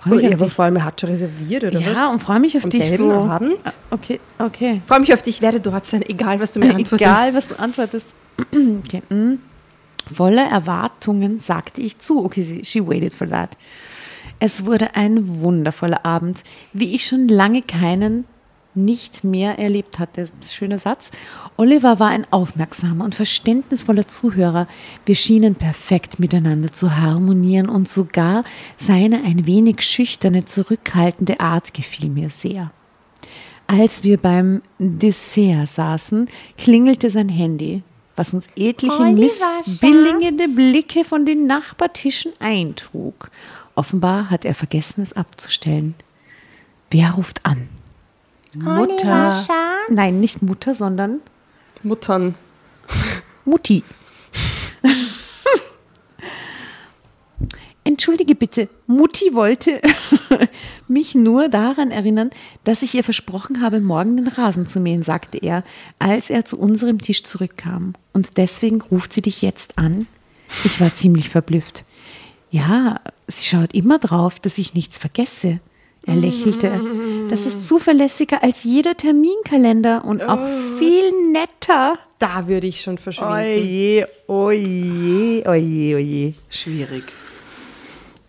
Freue 0.00 0.14
mich 0.16 0.22
Ja, 0.30 0.34
auf 0.36 0.42
dich. 0.42 0.52
vor 0.52 0.64
allem, 0.64 0.76
er 0.76 0.84
hat 0.84 1.00
schon 1.00 1.10
reserviert, 1.10 1.64
oder 1.64 1.74
was? 1.80 1.84
Ja, 1.84 2.10
und 2.10 2.20
freue 2.20 2.40
mich 2.40 2.56
auf 2.56 2.64
Am 2.64 2.70
dich 2.70 2.96
so. 2.96 3.10
Abend? 3.12 3.56
Ah, 3.64 3.72
Okay, 3.90 4.18
okay. 4.38 4.80
Freue 4.86 5.00
mich 5.00 5.12
auf 5.12 5.22
dich, 5.22 5.42
werde 5.42 5.60
dort 5.60 5.86
sein, 5.86 6.02
egal 6.02 6.40
was 6.40 6.52
du 6.52 6.60
mir 6.60 6.66
antwortest. 6.74 7.00
Egal, 7.02 7.34
was 7.34 7.48
du 7.48 7.58
antwortest. 7.58 8.08
okay. 8.84 9.02
mm. 9.10 9.34
Voller 10.14 10.44
Erwartungen 10.48 11.38
sagte 11.40 11.80
ich 11.82 11.98
zu. 11.98 12.24
Okay, 12.24 12.60
she 12.64 12.84
waited 12.86 13.14
for 13.14 13.28
that. 13.28 13.56
Es 14.38 14.64
wurde 14.64 14.94
ein 14.96 15.40
wundervoller 15.40 16.04
Abend, 16.06 16.42
wie 16.72 16.94
ich 16.94 17.06
schon 17.06 17.28
lange 17.28 17.60
keinen 17.62 18.24
nicht 18.74 19.24
mehr 19.24 19.58
erlebt 19.58 19.98
hatte. 19.98 20.28
Schöner 20.42 20.78
Satz. 20.78 21.10
Oliver 21.56 21.98
war 21.98 22.08
ein 22.08 22.26
aufmerksamer 22.30 23.04
und 23.04 23.14
verständnisvoller 23.14 24.06
Zuhörer. 24.06 24.68
Wir 25.06 25.14
schienen 25.14 25.54
perfekt 25.54 26.18
miteinander 26.18 26.70
zu 26.70 26.96
harmonieren 26.96 27.68
und 27.68 27.88
sogar 27.88 28.44
seine 28.76 29.24
ein 29.24 29.46
wenig 29.46 29.82
schüchterne, 29.82 30.44
zurückhaltende 30.44 31.40
Art 31.40 31.74
gefiel 31.74 32.08
mir 32.08 32.30
sehr. 32.30 32.70
Als 33.66 34.02
wir 34.02 34.18
beim 34.18 34.62
Dessert 34.78 35.68
saßen, 35.68 36.28
klingelte 36.58 37.10
sein 37.10 37.28
Handy, 37.28 37.82
was 38.16 38.34
uns 38.34 38.48
etliche 38.56 39.04
missbilligende 39.04 40.48
Blicke 40.48 41.04
von 41.04 41.24
den 41.24 41.46
Nachbartischen 41.46 42.32
eintrug. 42.40 43.30
Offenbar 43.76 44.28
hat 44.28 44.44
er 44.44 44.54
vergessen, 44.54 45.02
es 45.02 45.12
abzustellen. 45.12 45.94
Wer 46.90 47.12
ruft 47.12 47.46
an? 47.46 47.68
Mutter. 48.54 49.44
Nein, 49.88 50.20
nicht 50.20 50.42
Mutter, 50.42 50.74
sondern 50.74 51.20
Muttern. 51.82 52.34
Mutti. 53.44 53.84
Entschuldige 57.84 58.34
bitte, 58.34 58.68
Mutti 58.86 59.34
wollte 59.34 59.80
mich 60.88 61.14
nur 61.14 61.48
daran 61.48 61.90
erinnern, 61.90 62.30
dass 62.64 62.82
ich 62.82 62.94
ihr 62.94 63.02
versprochen 63.02 63.62
habe, 63.62 63.80
morgen 63.80 64.16
den 64.16 64.28
Rasen 64.28 64.68
zu 64.68 64.80
mähen, 64.80 65.02
sagte 65.02 65.38
er, 65.38 65.64
als 65.98 66.30
er 66.30 66.44
zu 66.44 66.58
unserem 66.58 66.98
Tisch 66.98 67.24
zurückkam. 67.24 67.94
Und 68.12 68.36
deswegen 68.36 68.80
ruft 68.80 69.12
sie 69.12 69.22
dich 69.22 69.42
jetzt 69.42 69.78
an? 69.78 70.06
Ich 70.64 70.80
war 70.80 70.94
ziemlich 70.94 71.30
verblüfft. 71.30 71.84
Ja, 72.50 73.00
sie 73.28 73.44
schaut 73.46 73.72
immer 73.74 73.98
drauf, 73.98 74.38
dass 74.38 74.58
ich 74.58 74.74
nichts 74.74 74.98
vergesse. 74.98 75.60
Er 76.06 76.16
lächelte. 76.16 76.80
Das 77.28 77.46
ist 77.46 77.68
zuverlässiger 77.68 78.42
als 78.42 78.64
jeder 78.64 78.96
Terminkalender 78.96 80.04
und 80.04 80.22
auch 80.22 80.46
viel 80.78 81.12
netter. 81.32 81.98
Da 82.18 82.48
würde 82.48 82.66
ich 82.66 82.80
schon 82.80 82.98
verschwinden. 82.98 83.34
Oje, 83.34 84.08
oje, 84.26 85.42
oje, 85.46 85.96
oje. 85.96 86.34
Schwierig. 86.48 87.04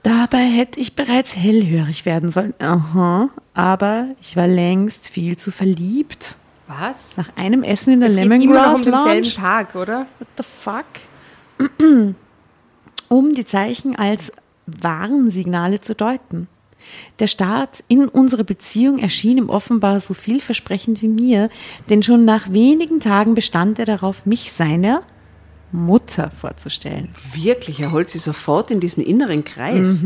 Dabei 0.04 0.44
hätte 0.46 0.80
ich 0.80 0.96
bereits 0.96 1.36
hellhörig 1.36 2.06
werden 2.06 2.32
sollen. 2.32 2.54
Aha, 2.60 3.30
aber 3.54 4.08
ich 4.22 4.36
war 4.36 4.48
längst 4.48 5.10
viel 5.10 5.38
zu 5.38 5.52
verliebt. 5.52 6.36
Was? 6.68 7.18
Nach 7.18 7.30
einem 7.36 7.64
Essen 7.64 7.94
in 7.94 8.00
der 8.00 8.10
Es 8.10 8.16
geht 8.16 8.26
immer 8.26 8.38
noch 8.38 8.44
Lemongrass 8.44 8.80
um 8.80 8.84
denselben 8.86 9.24
Lounge. 9.24 9.36
Tag, 9.36 9.76
oder? 9.76 10.08
What 10.20 10.28
the 10.38 10.44
fuck? 10.44 10.86
um 13.10 13.34
die 13.34 13.46
Zeichen 13.46 13.96
als 13.96 14.32
Warnsignale 14.66 15.82
zu 15.82 15.96
deuten. 15.96 16.48
Der 17.20 17.28
Start 17.28 17.84
in 17.88 18.08
unsere 18.08 18.44
Beziehung 18.44 19.00
erschien 19.00 19.38
ihm 19.38 19.50
offenbar 19.50 20.00
so 20.00 20.14
vielversprechend 20.14 21.02
wie 21.02 21.08
mir, 21.08 21.50
denn 21.90 22.04
schon 22.04 22.26
nach 22.26 22.52
wenigen 22.52 23.00
Tagen 23.00 23.36
bestand 23.36 23.80
er 23.80 23.86
darauf, 23.86 24.26
mich 24.26 24.52
seiner 24.52 25.04
Mutter 25.72 26.32
vorzustellen. 26.32 27.10
Wirklich, 27.34 27.80
er 27.80 27.92
holt 27.92 28.10
sie 28.10 28.18
sofort 28.20 28.72
in 28.72 28.80
diesen 28.82 29.04
inneren 29.04 29.46
Kreis. 29.46 30.00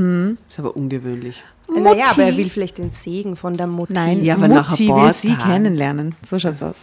Ist 0.48 0.60
aber 0.60 0.76
ungewöhnlich. 0.78 1.44
Naja, 1.68 2.06
aber 2.12 2.22
er 2.22 2.32
Mutti. 2.32 2.38
will 2.38 2.50
vielleicht 2.52 2.78
den 2.78 2.92
Segen 2.92 3.36
von 3.36 3.58
der 3.58 3.66
Mutti. 3.66 3.94
Nein, 3.94 4.24
Ja, 4.24 4.36
aber 4.36 4.48
nach 4.48 4.70
Mutti 4.70 4.88
will 4.88 5.14
sie 5.14 5.34
kennenlernen. 5.36 6.14
So 6.24 6.38
schaut's 6.38 6.62
aus. 6.62 6.76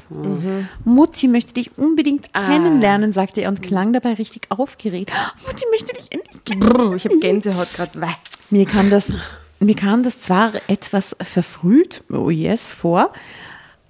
Mutti 0.84 1.28
möchte 1.28 1.54
dich 1.54 1.78
unbedingt 1.78 2.32
kennenlernen, 2.32 3.12
sagte 3.12 3.42
er 3.42 3.50
und 3.50 3.62
klang 3.62 3.92
dabei 3.92 4.14
richtig 4.14 4.48
aufgeregt. 4.50 5.12
Mutti 5.46 5.64
möchte 5.70 5.92
dich 5.94 6.10
endlich 6.10 6.44
kennenlernen. 6.44 6.96
Ich 6.96 7.04
habe 7.04 7.18
Gänsehaut 7.18 7.72
gerade. 7.74 8.00
Weh. 8.00 8.06
Mir 8.50 8.66
kam 8.66 8.90
das, 8.90 9.06
mir 9.64 9.76
kam 9.76 10.02
das 10.02 10.20
zwar 10.20 10.52
etwas 10.68 11.16
verfrüht, 11.20 12.04
oh 12.10 12.30
yes, 12.30 12.72
vor, 12.72 13.12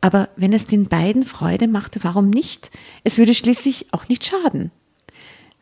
aber 0.00 0.28
wenn 0.36 0.52
es 0.52 0.66
den 0.66 0.86
beiden 0.86 1.24
Freude 1.24 1.68
machte, 1.68 2.02
warum 2.02 2.28
nicht? 2.28 2.70
Es 3.04 3.18
würde 3.18 3.34
schließlich 3.34 3.86
auch 3.92 4.08
nicht 4.08 4.24
schaden. 4.24 4.70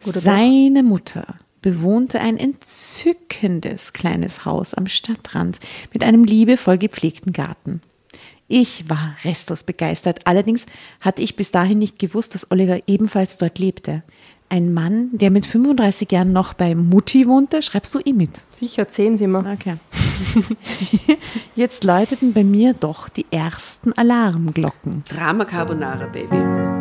Seine 0.01 0.83
Mutter 0.83 1.35
bewohnte 1.61 2.21
ein 2.21 2.39
entzückendes 2.39 3.93
kleines 3.93 4.47
Haus 4.47 4.73
am 4.73 4.87
Stadtrand 4.87 5.61
mit 5.93 6.03
einem 6.03 6.25
liebevoll 6.25 6.79
gepflegten 6.79 7.35
Garten. 7.35 7.83
Ich 8.49 8.89
war 8.89 9.15
restlos 9.23 9.63
begeistert. 9.63 10.27
Allerdings 10.27 10.67
hatte 11.01 11.23
ich 11.23 11.37
bis 11.37 11.53
dahin 11.53 11.79
nicht 11.79 11.99
gewusst, 11.99 12.35
dass 12.35 12.51
Oliver 12.51 12.81
ebenfalls 12.89 13.37
dort 13.37 13.59
lebte. 13.59 14.03
Ein 14.53 14.75
Mann, 14.75 15.11
der 15.13 15.31
mit 15.31 15.47
35 15.47 16.11
Jahren 16.11 16.33
noch 16.33 16.55
bei 16.55 16.75
Mutti 16.75 17.29
wohnte, 17.29 17.63
schreibst 17.63 17.95
du 17.95 18.01
ihm 18.01 18.17
mit? 18.17 18.43
Sicher, 18.51 18.89
zehn 18.89 19.17
sind 19.17 19.31
wir. 19.31 19.39
Okay. 19.39 19.77
Jetzt 21.55 21.85
läuteten 21.85 22.33
bei 22.33 22.43
mir 22.43 22.75
doch 22.75 23.09
die 23.09 23.27
ersten 23.31 23.93
Alarmglocken. 23.93 25.05
Drama 25.09 25.45
Carbonara, 25.45 26.07
Baby. 26.07 26.80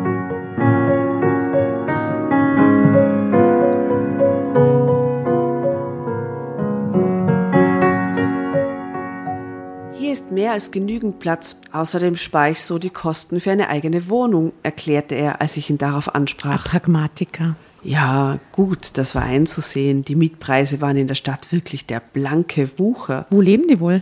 Hier 10.09 10.13
ist 10.15 10.31
mehr 10.31 10.53
als 10.53 10.71
genügend 10.71 11.19
Platz. 11.19 11.55
Außerdem 11.71 12.15
spare 12.15 12.49
ich 12.49 12.63
so 12.63 12.79
die 12.79 12.89
Kosten 12.89 13.39
für 13.39 13.51
eine 13.51 13.69
eigene 13.69 14.09
Wohnung, 14.09 14.53
erklärte 14.63 15.13
er, 15.13 15.39
als 15.39 15.55
ich 15.55 15.69
ihn 15.69 15.77
darauf 15.77 16.15
ansprach. 16.15 16.65
Pragmatiker. 16.65 17.55
Ja, 17.83 18.39
gut, 18.51 18.97
das 18.97 19.13
war 19.13 19.21
einzusehen. 19.21 20.03
Die 20.03 20.15
Mietpreise 20.15 20.81
waren 20.81 20.97
in 20.97 21.05
der 21.05 21.13
Stadt 21.13 21.51
wirklich 21.51 21.85
der 21.85 21.99
blanke 21.99 22.71
Wucher. 22.79 23.27
Wo 23.29 23.39
leben 23.39 23.67
die 23.67 23.79
wohl? 23.79 24.01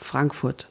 Frankfurt. 0.00 0.66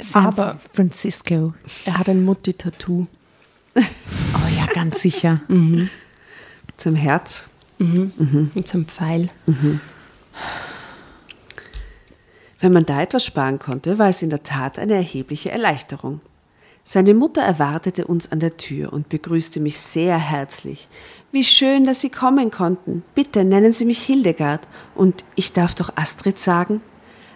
San 0.00 0.26
Aber- 0.26 0.58
Francisco. 0.72 1.54
Er 1.84 1.98
hat 1.98 2.08
ein 2.08 2.24
Mutti-Tattoo. 2.24 3.06
Oh 3.76 4.56
ja, 4.58 4.66
ganz 4.74 5.02
sicher. 5.02 5.40
Zum 6.76 6.96
Herz. 6.96 7.44
Mit 7.78 8.66
so 8.66 8.78
einem 8.78 8.86
Pfeil. 8.88 9.28
Wenn 12.64 12.72
man 12.72 12.86
da 12.86 13.02
etwas 13.02 13.26
sparen 13.26 13.58
konnte, 13.58 13.98
war 13.98 14.08
es 14.08 14.22
in 14.22 14.30
der 14.30 14.42
Tat 14.42 14.78
eine 14.78 14.94
erhebliche 14.94 15.50
Erleichterung. 15.50 16.22
Seine 16.82 17.12
Mutter 17.12 17.42
erwartete 17.42 18.06
uns 18.06 18.32
an 18.32 18.40
der 18.40 18.56
Tür 18.56 18.90
und 18.90 19.10
begrüßte 19.10 19.60
mich 19.60 19.78
sehr 19.78 20.16
herzlich. 20.16 20.88
Wie 21.30 21.44
schön, 21.44 21.84
dass 21.84 22.00
Sie 22.00 22.08
kommen 22.08 22.50
konnten. 22.50 23.02
Bitte 23.14 23.44
nennen 23.44 23.72
Sie 23.72 23.84
mich 23.84 23.98
Hildegard. 24.00 24.62
Und 24.94 25.26
ich 25.34 25.52
darf 25.52 25.74
doch 25.74 25.94
Astrid 25.96 26.38
sagen? 26.38 26.80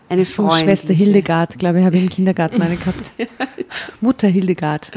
Eine 0.08 0.24
So. 0.24 0.48
Schwester 0.48 0.94
Hildegard, 0.94 1.58
glaube 1.58 1.80
ich, 1.80 1.84
habe 1.84 1.98
ich 1.98 2.04
im 2.04 2.08
Kindergarten 2.08 2.62
eine 2.62 2.78
gehabt. 2.78 3.12
Mutter 4.00 4.28
Hildegard. 4.28 4.90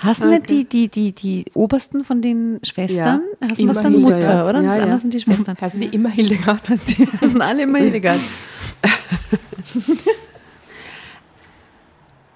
Hast 0.00 0.22
du 0.22 0.28
nicht 0.28 0.48
die, 0.48 0.64
die, 0.64 0.88
die, 0.88 1.12
die 1.12 1.44
obersten 1.52 2.02
von 2.02 2.22
den 2.22 2.60
Schwestern? 2.62 3.20
Ja, 3.42 3.48
Hast 3.50 3.60
du 3.60 3.66
dann 3.66 4.00
Mutter, 4.00 4.20
ja. 4.20 4.48
oder? 4.48 4.62
Ja, 4.62 4.78
das 4.78 4.88
ja. 4.88 4.98
sind 5.00 5.12
die 5.12 5.20
Schwestern. 5.20 5.54
Heißen 5.60 5.78
die 5.78 5.88
immer 5.88 6.08
Hildegard? 6.08 6.62
Die 6.88 7.06
sind 7.20 7.42
alle 7.42 7.64
immer 7.64 7.76
Hildegard. 7.76 8.20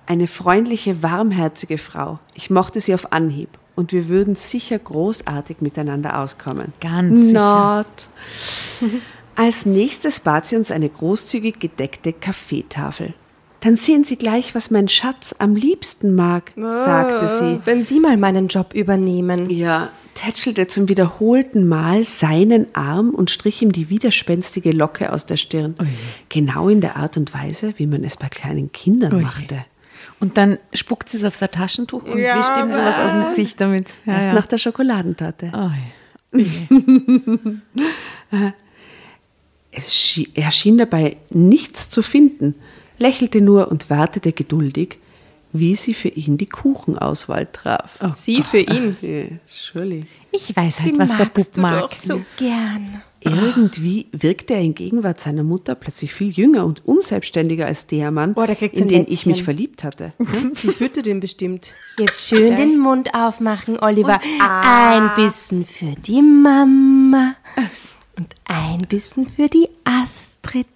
Eine 0.06 0.26
freundliche, 0.26 1.02
warmherzige 1.02 1.78
Frau. 1.78 2.18
Ich 2.34 2.50
mochte 2.50 2.80
sie 2.80 2.94
auf 2.94 3.12
Anhieb. 3.12 3.48
Und 3.76 3.92
wir 3.92 4.08
würden 4.08 4.34
sicher 4.34 4.78
großartig 4.78 5.58
miteinander 5.60 6.18
auskommen. 6.18 6.72
Ganz 6.80 7.28
sicher. 7.28 7.84
Not. 7.86 8.08
Als 9.36 9.64
nächstes 9.64 10.20
bat 10.20 10.46
sie 10.46 10.56
uns 10.56 10.70
eine 10.70 10.88
großzügig 10.88 11.60
gedeckte 11.60 12.12
Kaffeetafel. 12.12 13.14
Dann 13.60 13.76
sehen 13.76 14.04
Sie 14.04 14.16
gleich, 14.16 14.54
was 14.54 14.70
mein 14.70 14.88
Schatz 14.88 15.34
am 15.38 15.54
liebsten 15.54 16.14
mag, 16.14 16.52
sagte 16.56 17.28
sie. 17.28 17.60
Wenn 17.64 17.84
Sie 17.84 18.00
mal 18.00 18.16
meinen 18.16 18.48
Job 18.48 18.74
übernehmen. 18.74 19.50
Ja, 19.50 19.90
tätschelte 20.20 20.66
zum 20.66 20.88
wiederholten 20.88 21.66
Mal 21.68 22.04
seinen 22.04 22.66
Arm 22.74 23.10
und 23.10 23.30
strich 23.30 23.62
ihm 23.62 23.72
die 23.72 23.88
widerspenstige 23.88 24.70
Locke 24.70 25.12
aus 25.12 25.24
der 25.26 25.36
Stirn. 25.36 25.74
Genau 26.28 26.68
in 26.68 26.80
der 26.80 26.96
Art 26.96 27.16
und 27.16 27.32
Weise, 27.32 27.74
wie 27.78 27.86
man 27.86 28.04
es 28.04 28.16
bei 28.16 28.28
kleinen 28.28 28.70
Kindern 28.72 29.14
Oje. 29.14 29.22
machte. 29.22 29.64
Und 30.20 30.36
dann 30.36 30.58
spuckt 30.74 31.08
sie 31.08 31.16
es 31.16 31.24
auf 31.24 31.36
sein 31.36 31.50
Taschentuch 31.50 32.04
und 32.04 32.18
Ja, 32.18 32.38
wischt 32.38 32.50
ihm 32.56 32.70
sowas 32.70 32.96
aus 32.98 33.12
dem 33.12 33.24
Gesicht 33.28 33.60
damit. 33.60 33.88
Ja, 34.04 34.14
Erst 34.14 34.26
ja. 34.26 34.32
nach 34.34 34.46
der 34.46 34.58
Schokoladentatte. 34.58 35.50
Oh, 35.54 35.70
Es 39.72 39.94
schie- 39.94 40.28
er 40.34 40.50
schien 40.50 40.78
dabei 40.78 41.16
nichts 41.30 41.88
zu 41.88 42.02
finden, 42.02 42.54
lächelte 42.98 43.40
nur 43.40 43.70
und 43.70 43.88
wartete 43.88 44.32
geduldig, 44.32 44.98
wie 45.52 45.74
sie 45.74 45.94
für 45.94 46.08
ihn 46.08 46.38
die 46.38 46.46
Kuchenauswahl 46.46 47.46
traf. 47.52 47.98
Sie 48.14 48.42
für 48.42 48.58
ihn. 48.60 48.96
Ja, 49.02 49.24
surely. 49.48 50.04
ich 50.32 50.54
weiß 50.54 50.80
halt, 50.80 50.98
was 50.98 51.16
der 51.16 51.24
Bub 51.26 51.56
mag. 51.56 51.90
gern. 52.36 53.02
Irgendwie 53.22 54.06
wirkte 54.12 54.54
er 54.54 54.60
in 54.60 54.74
Gegenwart 54.74 55.20
seiner 55.20 55.42
Mutter 55.42 55.74
plötzlich 55.74 56.12
viel 56.14 56.30
jünger 56.30 56.64
und 56.64 56.86
unselbstständiger 56.86 57.66
als 57.66 57.86
der 57.86 58.10
Mann, 58.10 58.32
Oh, 58.34 58.46
so 58.46 58.82
in 58.82 58.88
den 58.88 59.06
ich 59.08 59.26
mich 59.26 59.44
verliebt 59.44 59.84
hatte. 59.84 60.14
Sie 60.54 60.68
führte 60.68 61.02
den 61.02 61.20
bestimmt. 61.20 61.74
Jetzt 61.98 62.26
schön 62.26 62.56
den 62.56 62.78
Mund 62.78 63.14
aufmachen, 63.14 63.78
Oliver. 63.78 64.18
Ein 64.40 65.10
Bissen 65.16 65.66
für 65.66 65.94
die 66.06 66.22
Mama 66.22 67.34
und 68.16 68.34
ein 68.44 68.78
Bissen 68.88 69.26
für 69.26 69.48
die 69.48 69.68
Astrid. 69.84 70.66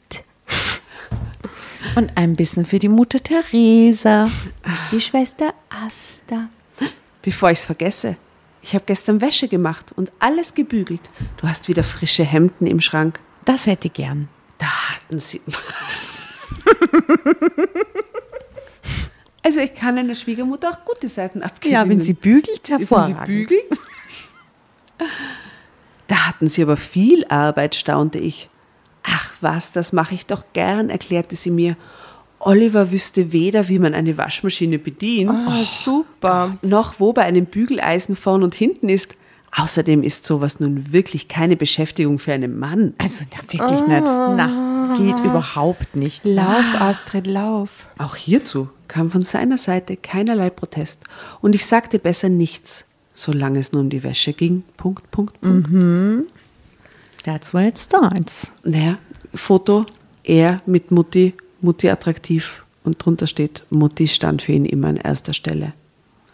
Und 1.96 2.16
ein 2.16 2.34
bisschen 2.34 2.64
für 2.64 2.78
die 2.78 2.88
Mutter 2.88 3.20
Theresa. 3.22 4.28
Die 4.90 5.00
Schwester 5.00 5.54
Asta. 5.70 6.48
Bevor 7.22 7.50
ich 7.50 7.58
es 7.60 7.64
vergesse, 7.64 8.16
ich 8.62 8.74
habe 8.74 8.84
gestern 8.86 9.20
Wäsche 9.20 9.48
gemacht 9.48 9.92
und 9.94 10.12
alles 10.18 10.54
gebügelt. 10.54 11.02
Du 11.36 11.46
hast 11.48 11.68
wieder 11.68 11.84
frische 11.84 12.24
Hemden 12.24 12.66
im 12.66 12.80
Schrank. 12.80 13.20
Das 13.44 13.66
hätte 13.66 13.88
ich 13.88 13.94
gern. 13.94 14.28
Da 14.58 14.66
hatten 14.66 15.20
sie. 15.20 15.40
Also 19.42 19.60
ich 19.60 19.74
kann 19.74 19.98
einer 19.98 20.14
Schwiegermutter 20.14 20.70
auch 20.70 20.84
gute 20.86 21.08
Seiten 21.08 21.42
abgeben. 21.42 21.74
Ja, 21.74 21.86
wenn 21.88 22.00
sie 22.00 22.14
bügelt, 22.14 22.62
Wenn 22.70 22.78
sie 22.78 22.86
hervorragend. 22.86 23.26
bügelt. 23.26 23.78
Da 26.06 26.26
hatten 26.26 26.48
sie 26.48 26.62
aber 26.62 26.76
viel 26.78 27.26
Arbeit, 27.26 27.74
staunte 27.74 28.18
ich. 28.18 28.48
Ach 29.04 29.30
was, 29.40 29.70
das 29.72 29.92
mache 29.92 30.14
ich 30.14 30.26
doch 30.26 30.44
gern, 30.52 30.90
erklärte 30.90 31.36
sie 31.36 31.50
mir. 31.50 31.76
Oliver 32.40 32.90
wüsste 32.90 33.32
weder, 33.32 33.68
wie 33.68 33.78
man 33.78 33.94
eine 33.94 34.18
Waschmaschine 34.18 34.78
bedient, 34.78 35.30
Ah, 35.46 35.64
super. 35.64 36.56
noch 36.62 37.00
wo 37.00 37.12
bei 37.12 37.22
einem 37.22 37.46
Bügeleisen 37.46 38.16
vorn 38.16 38.42
und 38.42 38.54
hinten 38.54 38.88
ist. 38.88 39.14
Außerdem 39.56 40.02
ist 40.02 40.26
sowas 40.26 40.58
nun 40.58 40.92
wirklich 40.92 41.28
keine 41.28 41.54
Beschäftigung 41.56 42.18
für 42.18 42.32
einen 42.32 42.58
Mann. 42.58 42.92
Also 42.98 43.24
na, 43.32 43.38
wirklich 43.52 43.86
nicht. 43.86 44.02
Na, 44.04 44.94
geht 44.98 45.24
überhaupt 45.24 45.94
nicht. 45.94 46.26
Lauf, 46.26 46.64
Astrid, 46.80 47.26
lauf. 47.28 47.86
Auch 47.98 48.16
hierzu 48.16 48.68
kam 48.88 49.10
von 49.12 49.22
seiner 49.22 49.56
Seite 49.56 49.96
keinerlei 49.96 50.50
Protest. 50.50 51.04
Und 51.40 51.54
ich 51.54 51.64
sagte 51.66 51.98
besser 52.00 52.28
nichts, 52.30 52.84
solange 53.14 53.60
es 53.60 53.72
nur 53.72 53.80
um 53.82 53.90
die 53.90 54.02
Wäsche 54.02 54.32
ging. 54.32 54.64
Punkt, 54.76 55.08
Punkt, 55.12 55.40
Punkt. 55.40 55.68
That's 57.24 57.52
where 57.52 57.66
it 57.66 57.78
starts. 57.78 58.48
Naja, 58.62 58.98
Foto, 59.34 59.86
er 60.22 60.62
mit 60.66 60.90
Mutti, 60.90 61.34
Mutti 61.60 61.90
attraktiv. 61.90 62.62
Und 62.84 63.04
drunter 63.04 63.26
steht, 63.26 63.64
Mutti 63.70 64.06
stand 64.06 64.42
für 64.42 64.52
ihn 64.52 64.66
immer 64.66 64.88
an 64.88 64.96
erster 64.96 65.32
Stelle. 65.32 65.72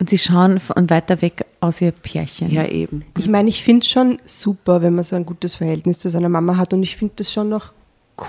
Und 0.01 0.11
sie 0.11 0.19
schauen 0.19 0.59
von 0.59 0.91
weiter 0.91 1.23
weg 1.23 1.45
aus 1.61 1.81
wie 1.81 1.87
ein 1.87 1.93
Pärchen. 1.93 2.51
Ja, 2.51 2.67
eben. 2.67 3.05
Ich 3.19 3.29
meine, 3.29 3.49
ich 3.49 3.63
finde 3.63 3.83
es 3.83 3.89
schon 3.89 4.19
super, 4.25 4.83
wenn 4.83 4.95
man 4.95 5.05
so 5.05 5.15
ein 5.15 5.27
gutes 5.27 5.55
Verhältnis 5.55 5.99
zu 5.99 6.11
seiner 6.11 6.29
Mama 6.29 6.57
hat. 6.57 6.73
Und 6.73 6.83
ich 6.83 6.97
finde 6.97 7.15
es 7.19 7.33
schon 7.33 7.51
noch 7.51 7.73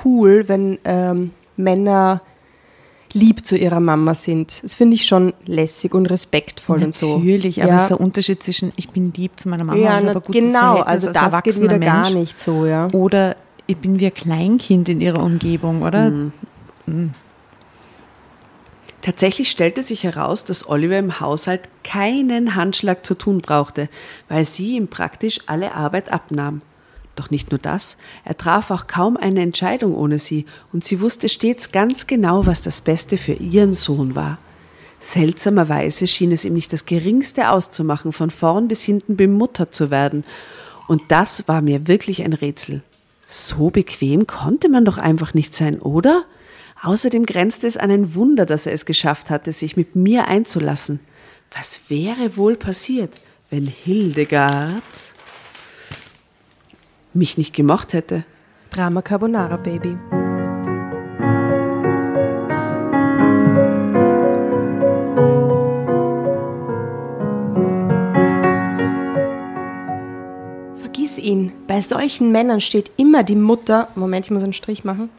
cool, 0.03 0.43
wenn 0.47 0.77
ähm, 0.83 1.31
Männer 1.57 2.21
lieb 3.13 3.45
zu 3.45 3.57
ihrer 3.57 3.79
Mama 3.79 4.13
sind. 4.13 4.63
Das 4.63 4.73
finde 4.73 4.95
ich 4.95 5.05
schon 5.05 5.33
lässig 5.45 5.93
und 5.93 6.05
respektvoll 6.07 6.83
und 6.83 6.93
so. 6.93 7.17
Natürlich, 7.17 7.61
aber 7.61 7.71
ja. 7.71 7.77
es 7.77 7.83
ist 7.83 7.89
der 7.89 8.01
Unterschied 8.01 8.43
zwischen 8.43 8.71
ich 8.75 8.89
bin 8.89 9.13
lieb 9.15 9.39
zu 9.39 9.49
meiner 9.49 9.63
Mama 9.63 9.79
ja, 9.79 9.99
und 9.99 10.09
habe 10.09 10.21
gutes 10.21 10.45
genau, 10.45 10.75
Verhältnis 10.77 10.87
also 10.87 11.07
als 11.07 11.31
das 11.31 11.43
geht 11.43 11.61
wieder 11.61 11.79
gar 11.79 12.03
Mensch. 12.03 12.15
nicht 12.15 12.41
so, 12.41 12.65
ja. 12.65 12.87
Oder 12.91 13.35
ich 13.67 13.77
bin 13.77 13.99
wie 13.99 14.07
ein 14.07 14.13
Kleinkind 14.13 14.89
in 14.89 15.01
ihrer 15.01 15.23
Umgebung, 15.23 15.81
oder? 15.83 16.11
Tatsächlich 19.01 19.49
stellte 19.49 19.81
sich 19.81 20.03
heraus, 20.03 20.45
dass 20.45 20.69
Oliver 20.69 20.97
im 20.97 21.19
Haushalt 21.19 21.61
keinen 21.83 22.55
Handschlag 22.55 23.05
zu 23.05 23.15
tun 23.15 23.39
brauchte, 23.39 23.89
weil 24.27 24.45
sie 24.45 24.75
ihm 24.75 24.87
praktisch 24.87 25.39
alle 25.47 25.73
Arbeit 25.73 26.11
abnahm. 26.11 26.61
Doch 27.15 27.29
nicht 27.29 27.51
nur 27.51 27.59
das, 27.59 27.97
er 28.23 28.37
traf 28.37 28.71
auch 28.71 28.87
kaum 28.87 29.17
eine 29.17 29.41
Entscheidung 29.41 29.95
ohne 29.95 30.17
sie, 30.17 30.45
und 30.71 30.83
sie 30.83 31.01
wusste 31.01 31.29
stets 31.29 31.71
ganz 31.71 32.07
genau, 32.07 32.45
was 32.45 32.61
das 32.61 32.81
Beste 32.81 33.17
für 33.17 33.33
ihren 33.33 33.73
Sohn 33.73 34.15
war. 34.15 34.37
Seltsamerweise 35.01 36.07
schien 36.07 36.31
es 36.31 36.45
ihm 36.45 36.53
nicht 36.53 36.71
das 36.71 36.85
geringste 36.85 37.49
auszumachen, 37.49 38.13
von 38.13 38.29
vorn 38.29 38.67
bis 38.67 38.83
hinten 38.83 39.17
bemuttert 39.17 39.75
zu 39.75 39.91
werden, 39.91 40.23
und 40.87 41.03
das 41.09 41.47
war 41.47 41.61
mir 41.61 41.87
wirklich 41.87 42.21
ein 42.23 42.33
Rätsel. 42.33 42.81
So 43.25 43.69
bequem 43.69 44.27
konnte 44.27 44.67
man 44.67 44.83
doch 44.83 44.97
einfach 44.97 45.33
nicht 45.33 45.55
sein, 45.55 45.79
oder? 45.79 46.25
Außerdem 46.81 47.25
grenzte 47.25 47.67
es 47.67 47.77
an 47.77 47.91
ein 47.91 48.15
Wunder, 48.15 48.45
dass 48.45 48.65
er 48.65 48.73
es 48.73 48.85
geschafft 48.85 49.29
hatte, 49.29 49.51
sich 49.51 49.77
mit 49.77 49.95
mir 49.95 50.27
einzulassen. 50.27 50.99
Was 51.55 51.81
wäre 51.89 52.35
wohl 52.35 52.55
passiert, 52.55 53.21
wenn 53.49 53.67
Hildegard 53.67 54.83
mich 57.13 57.37
nicht 57.37 57.53
gemocht 57.53 57.93
hätte? 57.93 58.23
Drama 58.69 59.01
Carbonara, 59.01 59.57
Baby. 59.57 59.97
Vergiss 70.79 71.17
ihn. 71.17 71.51
Bei 71.67 71.81
solchen 71.81 72.31
Männern 72.31 72.61
steht 72.61 72.91
immer 72.97 73.23
die 73.23 73.35
Mutter, 73.35 73.89
Moment, 73.95 74.25
ich 74.25 74.31
muss 74.31 74.43
einen 74.43 74.53
Strich 74.53 74.83
machen, 74.83 75.09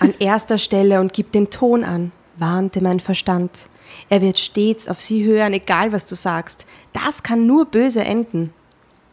an 0.00 0.14
erster 0.18 0.58
Stelle 0.58 1.00
und 1.00 1.12
gibt 1.12 1.34
den 1.34 1.50
Ton 1.50 1.82
an, 1.82 2.12
warnte 2.36 2.80
mein 2.80 3.00
Verstand. 3.00 3.68
Er 4.08 4.20
wird 4.20 4.38
stets 4.38 4.88
auf 4.88 5.00
sie 5.00 5.24
hören, 5.24 5.52
egal 5.52 5.92
was 5.92 6.06
du 6.06 6.14
sagst. 6.14 6.66
Das 6.92 7.22
kann 7.22 7.46
nur 7.46 7.66
böse 7.66 8.04
enden. 8.04 8.52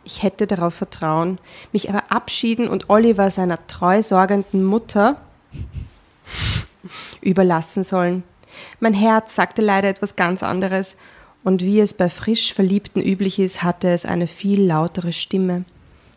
Ich 0.05 0.21
hätte 0.23 0.45
darauf 0.47 0.75
vertrauen, 0.75 1.39
mich 1.73 1.89
aber 1.89 2.11
abschieden 2.11 2.67
und 2.67 2.89
Oliver 2.89 3.31
seiner 3.31 3.65
treu 3.67 4.01
sorgenden 4.03 4.63
Mutter 4.63 5.17
überlassen 7.21 7.83
sollen. 7.83 8.23
Mein 8.79 8.93
Herz 8.93 9.35
sagte 9.35 9.61
leider 9.61 9.89
etwas 9.89 10.15
ganz 10.15 10.43
anderes, 10.43 10.95
und 11.43 11.61
wie 11.61 11.79
es 11.79 11.93
bei 11.93 12.09
frisch 12.09 12.53
Verliebten 12.53 13.01
üblich 13.01 13.37
ist, 13.37 13.61
hatte 13.61 13.89
es 13.89 14.05
eine 14.05 14.25
viel 14.25 14.63
lautere 14.63 15.11
Stimme. 15.11 15.63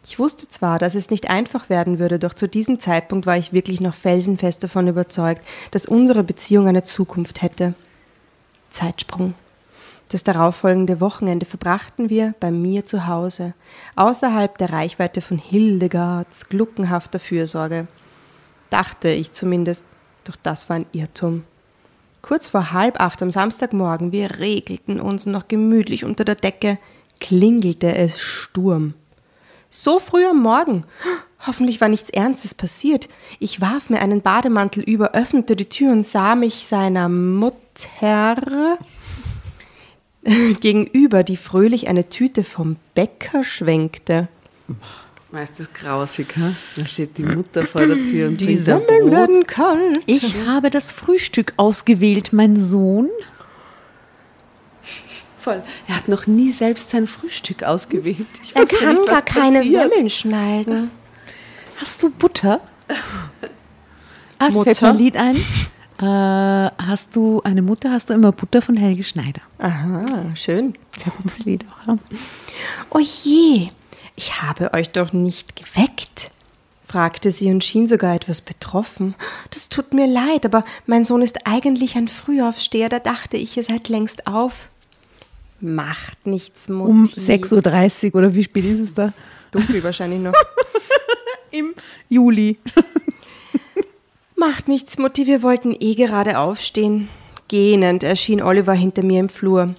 Ich 0.06 0.18
wusste 0.18 0.48
zwar, 0.48 0.78
dass 0.78 0.94
es 0.94 1.10
nicht 1.10 1.28
einfach 1.28 1.68
werden 1.68 1.98
würde, 1.98 2.18
doch 2.18 2.32
zu 2.32 2.48
diesem 2.48 2.80
Zeitpunkt 2.80 3.26
war 3.26 3.36
ich 3.36 3.52
wirklich 3.52 3.82
noch 3.82 3.94
felsenfest 3.94 4.64
davon 4.64 4.88
überzeugt, 4.88 5.46
dass 5.70 5.84
unsere 5.84 6.24
Beziehung 6.24 6.66
eine 6.66 6.82
Zukunft 6.82 7.42
hätte. 7.42 7.74
Zeitsprung. 8.70 9.34
Das 10.08 10.24
darauffolgende 10.24 11.00
Wochenende 11.00 11.44
verbrachten 11.44 12.08
wir 12.08 12.34
bei 12.40 12.50
mir 12.50 12.84
zu 12.84 13.06
Hause, 13.06 13.52
außerhalb 13.94 14.56
der 14.56 14.72
Reichweite 14.72 15.20
von 15.20 15.38
Hildegards 15.38 16.48
gluckenhafter 16.48 17.18
Fürsorge. 17.18 17.86
Dachte 18.70 19.10
ich 19.10 19.32
zumindest, 19.32 19.84
doch 20.24 20.36
das 20.42 20.70
war 20.70 20.76
ein 20.76 20.86
Irrtum. 20.92 21.44
Kurz 22.22 22.48
vor 22.48 22.72
halb 22.72 23.00
acht 23.00 23.22
am 23.22 23.30
Samstagmorgen, 23.30 24.12
wir 24.12 24.38
regelten 24.40 25.00
uns 25.00 25.26
noch 25.26 25.46
gemütlich 25.46 26.04
unter 26.04 26.24
der 26.24 26.34
Decke, 26.34 26.78
klingelte 27.20 27.94
es 27.94 28.18
Sturm. 28.18 28.94
So 29.70 29.98
früh 30.00 30.24
am 30.26 30.42
Morgen. 30.42 30.84
Hoffentlich 31.46 31.80
war 31.80 31.88
nichts 31.88 32.10
Ernstes 32.10 32.54
passiert. 32.54 33.08
Ich 33.38 33.60
warf 33.60 33.90
mir 33.90 34.00
einen 34.00 34.22
Bademantel 34.22 34.82
über, 34.82 35.12
öffnete 35.12 35.54
die 35.54 35.68
Tür 35.68 35.92
und 35.92 36.02
sah 36.02 36.34
mich 36.34 36.66
seiner 36.66 37.08
Mutter 37.08 38.36
gegenüber, 40.60 41.22
die 41.22 41.36
fröhlich 41.36 41.88
eine 41.88 42.08
Tüte 42.08 42.44
vom 42.44 42.76
Bäcker 42.94 43.44
schwenkte. 43.44 44.28
Du, 44.66 44.74
das 45.32 45.72
grausig, 45.72 46.26
ha? 46.36 46.52
Da 46.76 46.86
steht 46.86 47.18
die 47.18 47.22
Mutter 47.22 47.66
vor 47.66 47.86
der 47.86 48.02
Tür 48.02 48.28
und 48.28 48.40
Die 48.40 48.56
Semmeln 48.56 49.02
Brot. 49.02 49.10
werden 49.12 49.46
kalt. 49.46 50.00
Ich 50.06 50.36
habe 50.46 50.70
das 50.70 50.90
Frühstück 50.92 51.52
ausgewählt, 51.56 52.32
mein 52.32 52.56
Sohn. 52.56 53.08
Voll. 55.38 55.62
Er 55.86 55.96
hat 55.96 56.08
noch 56.08 56.26
nie 56.26 56.50
selbst 56.50 56.90
sein 56.90 57.06
Frühstück 57.06 57.62
ausgewählt. 57.62 58.26
Ich 58.42 58.56
Er 58.56 58.64
kann 58.66 58.96
nicht, 58.96 59.08
gar 59.08 59.22
keine 59.22 59.58
passiert. 59.58 59.90
Semmeln 59.90 60.10
schneiden. 60.10 60.90
Hast 61.76 62.02
du 62.02 62.10
Butter? 62.10 62.60
Ah, 64.38 64.50
Mutter? 64.50 64.74
fällt 64.74 64.82
mir 64.82 64.88
ein 64.88 64.96
Lied 64.98 65.16
ein. 65.16 65.36
Äh, 66.00 66.04
hast 66.04 67.16
du 67.16 67.42
eine 67.42 67.60
Mutter, 67.60 67.90
hast 67.90 68.08
du 68.08 68.14
immer 68.14 68.30
Butter 68.30 68.62
von 68.62 68.76
Helge 68.76 69.02
Schneider. 69.02 69.40
Aha, 69.58 70.04
schön. 70.36 70.74
Sehr 70.96 71.12
gutes 71.12 71.44
Lied 71.44 71.64
auch. 71.82 71.88
Ja. 71.88 71.98
Oh 72.90 73.00
je, 73.00 73.68
ich 74.14 74.40
habe 74.42 74.72
euch 74.74 74.90
doch 74.90 75.12
nicht 75.12 75.56
geweckt, 75.56 76.30
fragte 76.86 77.32
sie 77.32 77.50
und 77.50 77.64
schien 77.64 77.88
sogar 77.88 78.14
etwas 78.14 78.42
betroffen. 78.42 79.16
Das 79.50 79.68
tut 79.68 79.92
mir 79.92 80.06
leid, 80.06 80.46
aber 80.46 80.64
mein 80.86 81.04
Sohn 81.04 81.20
ist 81.20 81.46
eigentlich 81.46 81.96
ein 81.96 82.06
Frühaufsteher, 82.06 82.88
da 82.88 83.00
dachte 83.00 83.36
ich, 83.36 83.56
ihr 83.56 83.64
seid 83.64 83.88
längst 83.88 84.28
auf. 84.28 84.68
Macht 85.60 86.28
nichts, 86.28 86.68
Mutti. 86.68 86.90
Um 86.90 87.04
6.30 87.04 88.12
Uhr 88.12 88.14
oder 88.14 88.34
wie 88.36 88.44
spät 88.44 88.64
ist 88.64 88.80
es 88.80 88.94
da? 88.94 89.12
Dunkel 89.50 89.82
wahrscheinlich 89.82 90.20
noch. 90.20 90.32
Im 91.50 91.74
Juli. 92.08 92.58
Macht 94.38 94.68
nichts, 94.68 94.98
Mutti, 94.98 95.26
wir 95.26 95.42
wollten 95.42 95.74
eh 95.78 95.96
gerade 95.96 96.38
aufstehen. 96.38 97.08
Gähnend 97.48 98.04
erschien 98.04 98.40
Oliver 98.40 98.72
hinter 98.72 99.02
mir 99.02 99.18
im 99.18 99.28
Flur. 99.28 99.74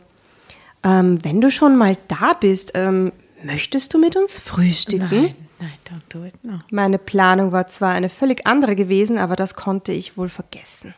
Ähm, 0.83 1.23
wenn 1.23 1.39
du 1.39 1.49
schon 1.49 1.77
mal 1.77 1.95
da 2.09 2.33
bist, 2.33 2.73
ähm, 2.75 3.13
möchtest 3.41 3.93
du 3.93 3.99
mit 3.99 4.17
uns 4.17 4.37
frühstücken? 4.37 5.07
Nein, 5.09 5.35
nein, 5.59 5.71
don't 5.87 6.01
do 6.09 6.25
it. 6.25 6.33
No. 6.43 6.59
Meine 6.71 6.97
Planung 6.97 7.53
war 7.53 7.67
zwar 7.67 7.91
eine 7.93 8.09
völlig 8.09 8.45
andere 8.45 8.75
gewesen, 8.75 9.17
aber 9.17 9.37
das 9.37 9.55
konnte 9.55 9.93
ich 9.93 10.17
wohl 10.17 10.27
vergessen. 10.27 10.93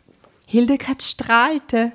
Hildegard 0.51 1.01
strahlte, 1.01 1.93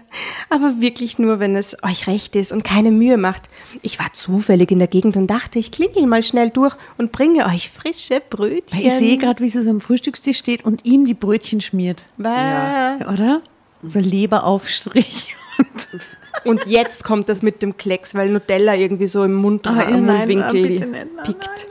aber 0.49 0.81
wirklich 0.81 1.19
nur, 1.19 1.41
wenn 1.41 1.57
es 1.57 1.77
euch 1.83 2.07
recht 2.07 2.35
ist 2.37 2.53
und 2.53 2.65
keine 2.65 2.91
Mühe 2.91 3.19
macht. 3.19 3.43
Ich 3.83 3.99
war 3.99 4.15
zufällig 4.15 4.71
in 4.71 4.79
der 4.79 4.89
Gegend 4.89 5.19
und 5.19 5.27
dachte, 5.27 5.59
ich 5.59 5.71
klingel 5.71 6.07
mal 6.07 6.23
schnell 6.23 6.49
durch 6.49 6.75
und 6.97 7.13
bringe 7.13 7.45
euch 7.45 7.71
frische 7.71 8.23
Brötchen. 8.31 8.81
Ich 8.81 8.95
sehe 8.95 9.19
gerade, 9.19 9.45
wie 9.45 9.51
sie 9.51 9.63
so 9.63 9.69
am 9.69 9.83
Frühstückstisch 9.83 10.39
steht 10.39 10.65
und 10.65 10.87
ihm 10.87 11.05
die 11.05 11.13
Brötchen 11.13 11.61
schmiert. 11.61 12.07
Ja. 12.17 12.97
Oder? 13.13 13.43
So 13.83 13.99
Leberaufstrich. 13.99 15.37
Und 16.45 16.67
jetzt 16.67 17.03
kommt 17.03 17.29
das 17.29 17.43
mit 17.43 17.61
dem 17.63 17.77
Klecks, 17.77 18.15
weil 18.15 18.31
Nutella 18.31 18.77
irgendwie 18.77 19.09
so 19.09 19.25
im 19.25 19.35
Mund 19.35 19.67
Ah, 19.67 19.83
im 19.83 20.07
nein, 20.07 20.43
ah, 20.43 20.53
bitte 20.53 20.87
nicht. 20.87 20.87
Nein, 20.93 21.09
pickt. 21.25 21.67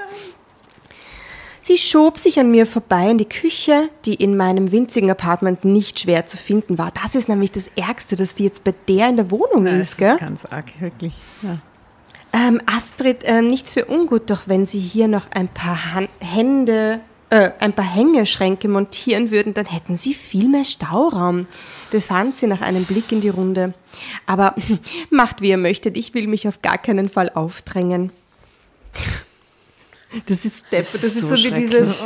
Sie 1.68 1.80
schob 1.80 2.20
sich 2.20 2.40
an 2.40 2.52
mir 2.52 2.68
vorbei 2.68 3.10
in 3.10 3.18
die 3.18 3.28
Küche, 3.28 3.90
die 4.06 4.14
in 4.14 4.38
meinem 4.38 4.72
winzigen 4.72 5.10
Apartment 5.10 5.66
nicht 5.66 6.00
schwer 6.00 6.28
zu 6.28 6.38
finden 6.38 6.78
war. 6.78 6.92
Das 6.92 7.16
ist 7.16 7.28
nämlich 7.28 7.52
das 7.52 7.72
Ärgste, 7.76 8.16
dass 8.16 8.36
die 8.36 8.44
jetzt 8.44 8.64
bei 8.64 8.72
der 8.88 9.10
in 9.10 9.16
der 9.16 9.32
Wohnung 9.32 9.66
Das 9.66 9.74
ist, 9.74 9.98
gell? 9.98 10.14
ist 10.14 10.20
ganz 10.20 10.46
arg, 10.46 10.80
wirklich. 10.80 11.16
Ja. 11.42 11.58
Ähm, 12.34 12.62
Astrid, 12.68 13.24
äh, 13.24 13.42
nichts 13.42 13.72
für 13.72 13.86
ungut, 13.86 14.30
doch 14.30 14.44
wenn 14.46 14.68
Sie 14.68 14.78
hier 14.78 15.08
noch 15.08 15.32
ein 15.32 15.48
paar 15.48 15.96
Han 15.96 16.08
Hände, 16.20 17.00
äh, 17.32 17.50
ein 17.58 17.74
paar 17.74 17.92
Hängeschränke 17.96 18.68
montieren 18.68 19.32
würden, 19.32 19.56
dann 19.56 19.66
hätten 19.66 19.98
Sie 19.98 20.14
viel 20.14 20.48
mehr 20.48 20.66
Stauraum, 20.66 21.48
befand 21.90 22.38
sie 22.38 22.46
nach 22.46 22.62
einem 22.62 22.86
Blick 22.86 23.12
in 23.12 23.22
die 23.22 23.30
Runde. 23.30 23.74
Aber 24.28 24.54
macht, 25.10 25.42
wie 25.42 25.50
ihr 25.50 25.58
möchtet, 25.58 25.98
ich 25.98 26.14
will 26.14 26.28
mich 26.28 26.48
auf 26.48 26.62
gar 26.62 26.78
keinen 26.78 27.10
Fall 27.10 27.32
aufdrängen. 27.34 28.12
Das 30.26 30.46
ist 30.46 30.66
Depp, 30.72 30.80
das, 30.80 31.04
ist 31.04 31.20
so 31.20 31.28
so, 31.28 31.34
wie 31.34 31.38
schrecklich. 31.38 31.70
dieses. 31.70 31.98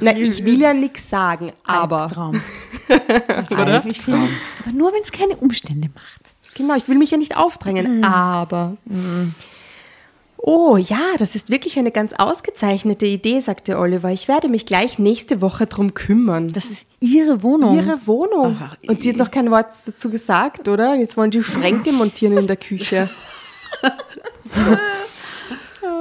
Na, 0.00 0.16
ich 0.16 0.44
will 0.44 0.60
ja 0.60 0.72
nichts 0.74 1.08
sagen, 1.08 1.52
aber. 1.64 2.02
Albtraum. 2.02 2.42
Oder? 3.50 3.82
Albtraum. 3.84 4.28
Aber 4.62 4.72
nur, 4.72 4.92
wenn 4.92 5.02
es 5.02 5.12
keine 5.12 5.36
Umstände 5.36 5.88
macht. 5.94 6.22
Genau, 6.54 6.74
ich 6.74 6.88
will 6.88 6.98
mich 6.98 7.10
ja 7.10 7.16
nicht 7.18 7.36
aufdrängen, 7.36 8.04
aber. 8.04 8.76
Oh 10.44 10.76
ja, 10.76 10.98
das 11.18 11.36
ist 11.36 11.50
wirklich 11.50 11.78
eine 11.78 11.92
ganz 11.92 12.14
ausgezeichnete 12.14 13.06
Idee, 13.06 13.38
sagte 13.38 13.78
Oliver. 13.78 14.10
Ich 14.10 14.26
werde 14.26 14.48
mich 14.48 14.66
gleich 14.66 14.98
nächste 14.98 15.40
Woche 15.40 15.66
drum 15.66 15.94
kümmern. 15.94 16.52
Das 16.52 16.64
ist 16.64 16.84
ihre 16.98 17.44
Wohnung. 17.44 17.76
Ihre 17.76 18.06
Wohnung. 18.06 18.58
Ach, 18.60 18.76
Und 18.88 19.02
sie 19.02 19.10
hat 19.10 19.18
noch 19.18 19.30
kein 19.30 19.52
Wort 19.52 19.68
dazu 19.86 20.10
gesagt, 20.10 20.66
oder? 20.66 20.96
Jetzt 20.96 21.16
wollen 21.16 21.30
die 21.30 21.44
Schränke 21.44 21.92
montieren 21.92 22.36
in 22.36 22.46
der 22.46 22.56
Küche. 22.56 23.08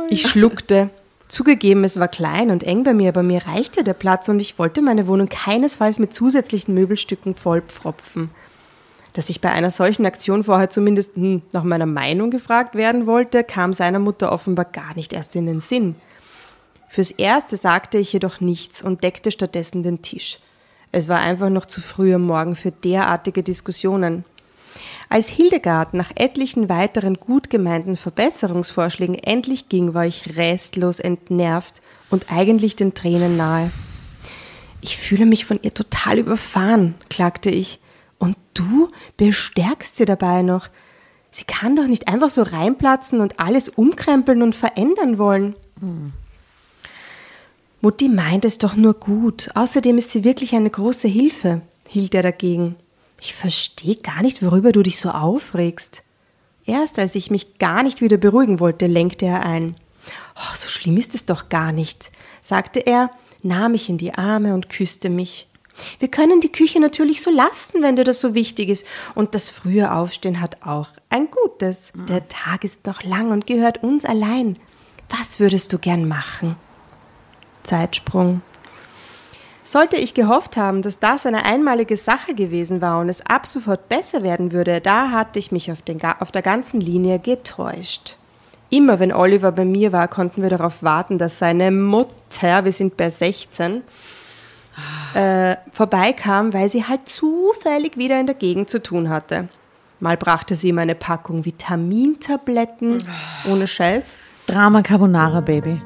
Ich 0.10 0.28
schluckte. 0.28 0.90
Zugegeben, 1.32 1.86
es 1.86 1.98
war 1.98 2.10
klein 2.10 2.52
und 2.52 2.64
eng 2.64 2.84
bei 2.84 2.94
mir, 2.94 3.08
aber 3.08 3.24
mir 3.24 3.48
reichte 3.48 3.86
der 3.86 3.94
Platz 3.94 4.28
und 4.28 4.42
ich 4.42 4.60
wollte 4.60 4.82
meine 4.82 5.08
Wohnung 5.08 5.30
keinesfalls 5.30 5.98
mit 5.98 6.14
zusätzlichen 6.14 6.74
Möbelstücken 6.74 7.36
vollpfropfen. 7.36 8.32
Dass 9.14 9.30
ich 9.30 9.40
bei 9.40 9.50
einer 9.50 9.72
solchen 9.72 10.06
Aktion 10.06 10.44
vorher 10.44 10.70
zumindest 10.70 11.16
hm, 11.16 11.42
nach 11.54 11.64
meiner 11.64 11.86
Meinung 11.86 12.32
gefragt 12.32 12.76
werden 12.76 13.08
wollte, 13.08 13.46
kam 13.46 13.72
seiner 13.72 14.00
Mutter 14.00 14.30
offenbar 14.30 14.66
gar 14.66 14.94
nicht 14.98 15.14
erst 15.14 15.38
in 15.38 15.46
den 15.46 15.62
Sinn. 15.62 15.96
Fürs 16.90 17.12
Erste 17.12 17.56
sagte 17.56 17.98
ich 17.98 18.12
jedoch 18.12 18.42
nichts 18.42 18.82
und 18.82 19.02
deckte 19.02 19.32
stattdessen 19.32 19.84
den 19.84 20.02
Tisch. 20.02 20.40
Es 20.92 21.08
war 21.08 21.20
einfach 21.22 21.50
noch 21.50 21.66
zu 21.66 21.80
früh 21.80 22.14
am 22.14 22.26
Morgen 22.26 22.58
für 22.58 22.72
derartige 22.72 23.42
Diskussionen. 23.42 24.26
Als 25.10 25.28
Hildegard 25.28 25.94
nach 25.94 26.12
etlichen 26.16 26.70
weiteren 26.70 27.16
gut 27.16 27.50
gemeinten 27.50 27.96
Verbesserungsvorschlägen 27.96 29.16
endlich 29.16 29.70
ging, 29.70 29.94
war 29.94 30.06
ich 30.06 30.38
restlos 30.38 31.00
entnervt 31.00 31.82
und 32.10 32.32
eigentlich 32.32 32.76
den 32.76 32.94
Tränen 32.94 33.38
nahe. 33.38 33.72
Ich 34.82 34.98
fühle 34.98 35.26
mich 35.26 35.46
von 35.46 35.60
ihr 35.62 35.74
total 35.74 36.18
überfahren, 36.18 36.96
klagte 37.10 37.50
ich. 37.50 37.80
Und 38.18 38.36
du 38.54 38.90
bestärkst 39.18 39.96
sie 39.96 40.06
dabei 40.06 40.42
noch. 40.42 40.70
Sie 41.32 41.46
kann 41.46 41.76
doch 41.76 41.88
nicht 41.88 42.08
einfach 42.08 42.30
so 42.30 42.44
reinplatzen 42.44 43.22
und 43.22 43.40
alles 43.40 43.70
umkrempeln 43.70 44.42
und 44.42 44.56
verändern 44.56 45.18
wollen. 45.18 45.56
Mutti 47.82 48.10
meint 48.10 48.46
es 48.46 48.58
doch 48.58 48.76
nur 48.76 48.94
gut. 48.94 49.50
Außerdem 49.56 49.98
ist 49.98 50.12
sie 50.12 50.24
wirklich 50.24 50.56
eine 50.56 50.70
große 50.70 51.08
Hilfe, 51.08 51.62
hielt 51.88 52.14
er 52.14 52.24
dagegen. 52.24 52.76
Ich 53.22 53.36
verstehe 53.36 53.96
gar 53.96 54.24
nicht, 54.24 54.44
worüber 54.44 54.72
du 54.72 54.82
dich 54.82 55.00
so 55.00 55.10
aufregst. 55.12 56.04
Erst 56.66 56.98
als 56.98 57.14
ich 57.14 57.30
mich 57.30 57.60
gar 57.60 57.84
nicht 57.84 58.02
wieder 58.02 58.18
beruhigen 58.18 58.60
wollte, 58.60 58.88
lenkte 58.88 59.28
er 59.28 59.46
ein. 59.46 59.76
Oh, 60.36 60.56
so 60.56 60.68
schlimm 60.68 60.98
ist 60.98 61.14
es 61.14 61.26
doch 61.26 61.48
gar 61.48 61.72
nicht, 61.72 62.12
sagte 62.42 62.80
er, 62.80 63.12
nahm 63.44 63.74
mich 63.74 63.90
in 63.90 64.00
die 64.00 64.16
Arme 64.16 64.56
und 64.56 64.70
küsste 64.70 65.10
mich. 65.10 65.48
Wir 66.00 66.10
können 66.10 66.42
die 66.42 66.52
Küche 66.52 66.80
natürlich 66.80 67.22
so 67.22 67.30
lassen, 67.30 67.84
wenn 67.84 67.96
dir 67.96 68.04
das 68.04 68.20
so 68.20 68.34
wichtig 68.34 68.70
ist. 68.70 68.86
Und 69.14 69.36
das 69.36 69.50
frühe 69.50 69.94
Aufstehen 69.94 70.42
hat 70.42 70.58
auch 70.66 70.90
ein 71.10 71.30
Gutes. 71.30 71.92
Der 72.08 72.28
Tag 72.28 72.64
ist 72.64 72.86
noch 72.88 73.04
lang 73.04 73.32
und 73.32 73.46
gehört 73.48 73.84
uns 73.84 74.04
allein. 74.04 74.58
Was 75.10 75.40
würdest 75.40 75.74
du 75.74 75.78
gern 75.78 76.08
machen? 76.08 76.56
Zeitsprung. 77.64 78.42
Sollte 79.72 79.96
ich 79.96 80.14
gehofft 80.14 80.58
haben, 80.58 80.82
dass 80.82 81.00
das 81.00 81.26
eine 81.26 81.46
einmalige 81.46 81.96
Sache 81.96 82.34
gewesen 82.34 82.82
war 82.82 83.00
und 83.00 83.08
es 83.08 83.26
ab 83.26 83.48
sofort 83.48 83.88
besser 83.88 84.22
werden 84.22 84.52
würde, 84.52 84.82
da 84.82 85.12
hatte 85.12 85.40
ich 85.40 85.54
mich 85.54 85.72
auf, 85.72 85.82
den, 85.82 85.98
auf 86.20 86.30
der 86.30 86.42
ganzen 86.42 86.82
Linie 86.82 87.20
getäuscht. 87.20 88.18
Immer 88.70 89.00
wenn 89.00 89.14
Oliver 89.14 89.54
bei 89.54 89.64
mir 89.64 89.94
war, 89.94 90.10
konnten 90.10 90.42
wir 90.42 90.50
darauf 90.50 90.84
warten, 90.84 91.18
dass 91.18 91.40
seine 91.40 91.72
Mutter, 91.72 92.66
wir 92.66 92.74
sind 92.74 92.98
bei 92.98 93.10
16, 93.10 93.82
äh, 95.14 95.56
vorbeikam, 95.72 96.52
weil 96.52 96.68
sie 96.68 96.86
halt 96.86 97.08
zufällig 97.08 97.96
wieder 97.96 98.20
in 98.20 98.26
der 98.26 98.36
Gegend 98.36 98.70
zu 98.70 98.84
tun 98.84 99.08
hatte. 99.08 99.48
Mal 100.02 100.18
brachte 100.18 100.54
sie 100.54 100.68
ihm 100.68 100.80
eine 100.80 100.96
Packung 100.96 101.46
Vitamintabletten, 101.46 103.06
ohne 103.50 103.68
Scheiß. 103.68 104.18
Drama 104.48 104.82
Carbonara, 104.82 105.40
Baby. 105.40 105.80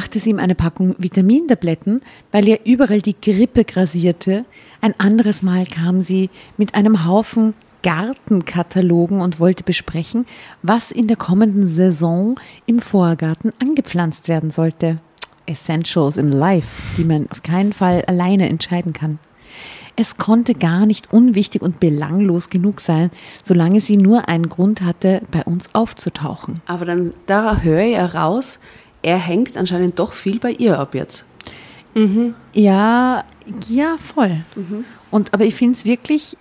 Brachte 0.00 0.18
sie 0.18 0.30
ihm 0.30 0.38
eine 0.38 0.54
Packung 0.54 0.94
Vitamintabletten, 0.96 2.00
weil 2.32 2.48
ihr 2.48 2.60
überall 2.64 3.02
die 3.02 3.20
Grippe 3.20 3.66
grasierte. 3.66 4.46
Ein 4.80 4.98
anderes 4.98 5.42
Mal 5.42 5.66
kam 5.66 6.00
sie 6.00 6.30
mit 6.56 6.74
einem 6.74 7.04
Haufen 7.04 7.52
Gartenkatalogen 7.82 9.20
und 9.20 9.40
wollte 9.40 9.62
besprechen, 9.62 10.24
was 10.62 10.90
in 10.90 11.06
der 11.06 11.18
kommenden 11.18 11.68
Saison 11.68 12.40
im 12.64 12.78
Vorgarten 12.78 13.52
angepflanzt 13.60 14.28
werden 14.28 14.50
sollte. 14.50 15.00
Essentials 15.44 16.16
in 16.16 16.32
Life, 16.32 16.80
die 16.96 17.04
man 17.04 17.30
auf 17.30 17.42
keinen 17.42 17.74
Fall 17.74 18.02
alleine 18.06 18.48
entscheiden 18.48 18.94
kann. 18.94 19.18
Es 19.96 20.16
konnte 20.16 20.54
gar 20.54 20.86
nicht 20.86 21.12
unwichtig 21.12 21.60
und 21.60 21.78
belanglos 21.78 22.48
genug 22.48 22.80
sein, 22.80 23.10
solange 23.44 23.82
sie 23.82 23.98
nur 23.98 24.30
einen 24.30 24.48
Grund 24.48 24.80
hatte, 24.80 25.20
bei 25.30 25.42
uns 25.42 25.74
aufzutauchen. 25.74 26.62
Aber 26.64 26.86
dann, 26.86 27.12
da 27.26 27.58
höre 27.60 27.82
ich 27.82 27.96
heraus, 27.96 28.60
er 29.02 29.18
hängt 29.18 29.56
anscheinend 29.56 29.98
doch 29.98 30.12
viel 30.12 30.38
bei 30.38 30.52
ihr 30.52 30.78
ab 30.78 30.94
jetzt. 30.94 31.24
Ja, 32.52 33.24
ja, 33.68 33.96
voll. 33.98 34.38
Und 35.10 35.34
aber 35.34 35.44
ich 35.44 35.54
finde 35.54 35.74
es 35.74 35.84
wirklich 35.84 36.36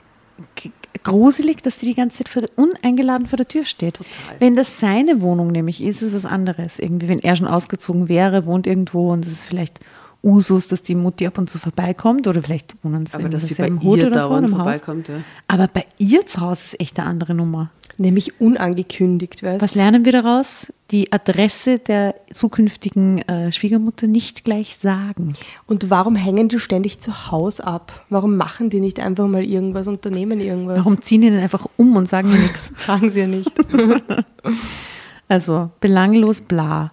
gruselig, 1.03 1.63
dass 1.63 1.77
die 1.77 1.87
die 1.87 1.95
ganze 1.95 2.17
Zeit 2.17 2.29
vor 2.29 2.41
der, 2.41 2.51
uneingeladen 2.55 3.27
vor 3.27 3.37
der 3.37 3.47
Tür 3.47 3.65
steht. 3.65 3.99
Wenn 4.39 4.55
das 4.55 4.79
seine 4.79 5.21
Wohnung 5.21 5.51
nämlich 5.51 5.81
ist, 5.81 6.01
ist 6.01 6.13
es 6.13 6.23
was 6.23 6.31
anderes. 6.31 6.79
Irgendwie, 6.79 7.07
wenn 7.07 7.19
er 7.19 7.35
schon 7.35 7.47
ausgezogen 7.47 8.09
wäre, 8.09 8.45
wohnt 8.45 8.67
irgendwo 8.67 9.11
und 9.11 9.25
es 9.25 9.31
ist 9.31 9.45
vielleicht 9.45 9.79
Usus, 10.21 10.67
dass 10.67 10.83
die 10.83 10.95
Mutti 10.95 11.25
ab 11.25 11.37
und 11.37 11.49
zu 11.49 11.59
vorbeikommt 11.59 12.27
oder 12.27 12.43
vielleicht 12.43 12.75
wohnen 12.83 13.05
sie 13.05 13.15
Aber 13.15 13.29
dass 13.29 13.47
sie 13.47 13.53
bei 13.53 13.67
derselben 13.67 13.83
Hut 13.83 13.99
ihr 13.99 14.07
oder 14.07 14.21
so 14.21 14.47
vorbeikommt, 14.47 15.07
ja. 15.07 15.15
Aber 15.47 15.67
bei 15.67 15.85
ihr 15.97 16.25
zu 16.25 16.41
Hause 16.41 16.61
ist 16.65 16.79
echt 16.81 16.99
eine 16.99 17.07
andere 17.07 17.33
Nummer. 17.33 17.71
Nämlich 17.99 18.39
unangekündigt, 18.39 19.43
weißt 19.43 19.61
Was 19.61 19.75
lernen 19.75 20.05
wir 20.05 20.13
daraus? 20.13 20.71
Die 20.91 21.11
Adresse 21.11 21.79
der 21.79 22.15
zukünftigen 22.33 23.19
äh, 23.27 23.51
Schwiegermutter 23.51 24.07
nicht 24.07 24.45
gleich 24.45 24.77
sagen. 24.77 25.33
Und 25.67 25.89
warum 25.89 26.15
hängen 26.15 26.47
die 26.47 26.59
ständig 26.59 26.99
zu 26.99 27.29
Hause 27.29 27.67
ab? 27.67 28.05
Warum 28.09 28.37
machen 28.37 28.69
die 28.69 28.79
nicht 28.79 29.01
einfach 29.01 29.27
mal 29.27 29.43
irgendwas, 29.43 29.87
unternehmen 29.87 30.39
irgendwas? 30.39 30.77
Warum 30.77 31.01
ziehen 31.01 31.21
die 31.21 31.29
denn 31.29 31.39
einfach 31.39 31.67
um 31.75 31.95
und 31.97 32.07
sagen 32.07 32.31
mir 32.31 32.39
nichts? 32.39 32.71
sagen 32.77 33.11
sie 33.11 33.19
ja 33.19 33.27
nicht? 33.27 33.51
Also 35.31 35.69
belanglos 35.79 36.41
bla. 36.41 36.91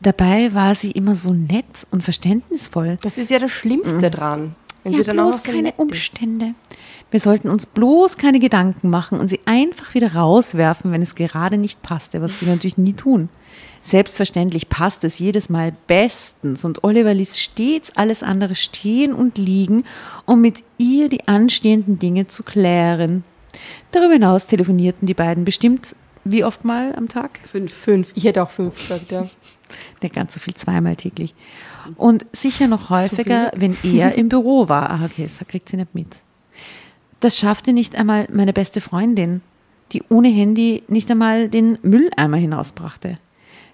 Dabei 0.00 0.54
war 0.54 0.74
sie 0.74 0.92
immer 0.92 1.14
so 1.14 1.34
nett 1.34 1.86
und 1.90 2.02
verständnisvoll. 2.02 2.98
Das 3.02 3.18
ist 3.18 3.30
ja 3.30 3.38
das 3.38 3.50
Schlimmste 3.50 4.10
dran. 4.10 4.54
Wenn 4.82 4.92
Ja, 4.92 4.98
sie 5.00 5.04
dann 5.04 5.18
auch 5.20 5.24
bloß 5.24 5.34
noch 5.36 5.44
so 5.44 5.50
keine 5.52 5.62
nett 5.64 5.74
ist. 5.78 5.88
Wir 7.10 7.20
sollten 7.20 7.48
uns 7.48 7.64
bloß 7.64 8.18
keine 8.18 8.38
Gedanken 8.38 8.90
machen 8.90 9.18
und 9.18 9.28
sie 9.28 9.40
einfach 9.46 9.94
wieder 9.94 10.14
rauswerfen, 10.14 10.92
wenn 10.92 11.00
es 11.00 11.14
gerade 11.14 11.56
nicht 11.56 11.82
passte, 11.82 12.20
was 12.20 12.38
sie 12.38 12.46
natürlich 12.46 12.76
nie 12.76 12.92
tun. 12.92 13.30
Selbstverständlich 13.82 14.68
passt 14.68 15.04
es 15.04 15.18
jedes 15.18 15.48
Mal 15.48 15.72
bestens 15.86 16.64
und 16.64 16.84
Oliver 16.84 17.14
ließ 17.14 17.38
stets 17.38 17.92
alles 17.96 18.22
andere 18.22 18.54
stehen 18.54 19.14
und 19.14 19.38
liegen, 19.38 19.84
um 20.26 20.42
mit 20.42 20.62
ihr 20.76 21.08
die 21.08 21.26
anstehenden 21.26 21.98
Dinge 21.98 22.26
zu 22.26 22.42
klären. 22.42 23.24
Darüber 23.92 24.12
hinaus 24.12 24.46
telefonierten 24.46 25.06
die 25.06 25.14
beiden 25.14 25.44
bestimmt 25.44 25.96
wie 26.30 26.44
oft 26.44 26.64
mal 26.64 26.94
am 26.94 27.08
Tag? 27.08 27.40
Fünf. 27.44 27.72
Fünf. 27.72 28.12
Ich 28.14 28.24
hätte 28.24 28.42
auch 28.42 28.50
fünf 28.50 28.76
gesagt, 28.76 29.10
ja. 29.10 29.22
Nicht 30.02 30.14
ganz 30.14 30.34
so 30.34 30.40
viel, 30.40 30.54
zweimal 30.54 30.96
täglich. 30.96 31.34
Und 31.96 32.26
sicher 32.32 32.66
noch 32.66 32.90
häufiger, 32.90 33.50
wenn 33.56 33.76
er 33.82 34.14
im 34.14 34.28
Büro 34.28 34.68
war. 34.68 34.90
Ah, 34.90 35.00
okay, 35.04 35.28
das 35.28 35.46
kriegt 35.48 35.68
sie 35.68 35.76
nicht 35.76 35.94
mit. 35.94 36.08
Das 37.20 37.38
schaffte 37.38 37.72
nicht 37.72 37.96
einmal 37.96 38.28
meine 38.32 38.52
beste 38.52 38.80
Freundin, 38.80 39.40
die 39.92 40.02
ohne 40.08 40.28
Handy 40.28 40.82
nicht 40.88 41.10
einmal 41.10 41.48
den 41.48 41.78
Mülleimer 41.82 42.36
hinausbrachte. 42.36 43.18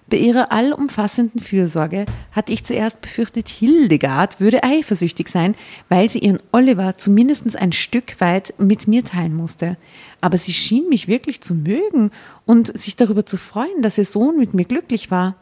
Bei 0.07 0.17
ihrer 0.17 0.51
allumfassenden 0.51 1.41
Fürsorge 1.41 2.05
hatte 2.31 2.53
ich 2.53 2.63
zuerst 2.63 3.01
befürchtet, 3.01 3.49
Hildegard 3.49 4.39
würde 4.39 4.63
eifersüchtig 4.63 5.29
sein, 5.29 5.55
weil 5.89 6.09
sie 6.11 6.19
ihren 6.19 6.39
Oliver 6.51 6.97
zumindest 6.97 7.57
ein 7.57 7.71
Stück 7.71 8.21
weit 8.21 8.53
mit 8.59 8.87
mir 8.87 9.03
teilen 9.03 9.35
musste. 9.35 9.77
Aber 10.21 10.37
sie 10.37 10.53
schien 10.53 10.89
mich 10.89 11.07
wirklich 11.07 11.41
zu 11.41 11.55
mögen 11.55 12.11
und 12.45 12.77
sich 12.77 12.95
darüber 12.95 13.25
zu 13.25 13.37
freuen, 13.37 13.81
dass 13.81 13.97
ihr 13.97 14.05
Sohn 14.05 14.37
mit 14.37 14.53
mir 14.53 14.65
glücklich 14.65 15.09
war. 15.09 15.35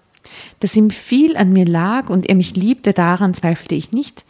Dass 0.62 0.78
ihm 0.78 0.91
viel 0.91 1.36
an 1.36 1.51
mir 1.51 1.66
lag 1.66 2.10
und 2.10 2.30
er 2.30 2.36
mich 2.36 2.56
liebte, 2.56 2.93
daran 2.93 3.34
zweifelte 3.34 3.76
ich 3.76 3.91
nicht. 3.91 4.24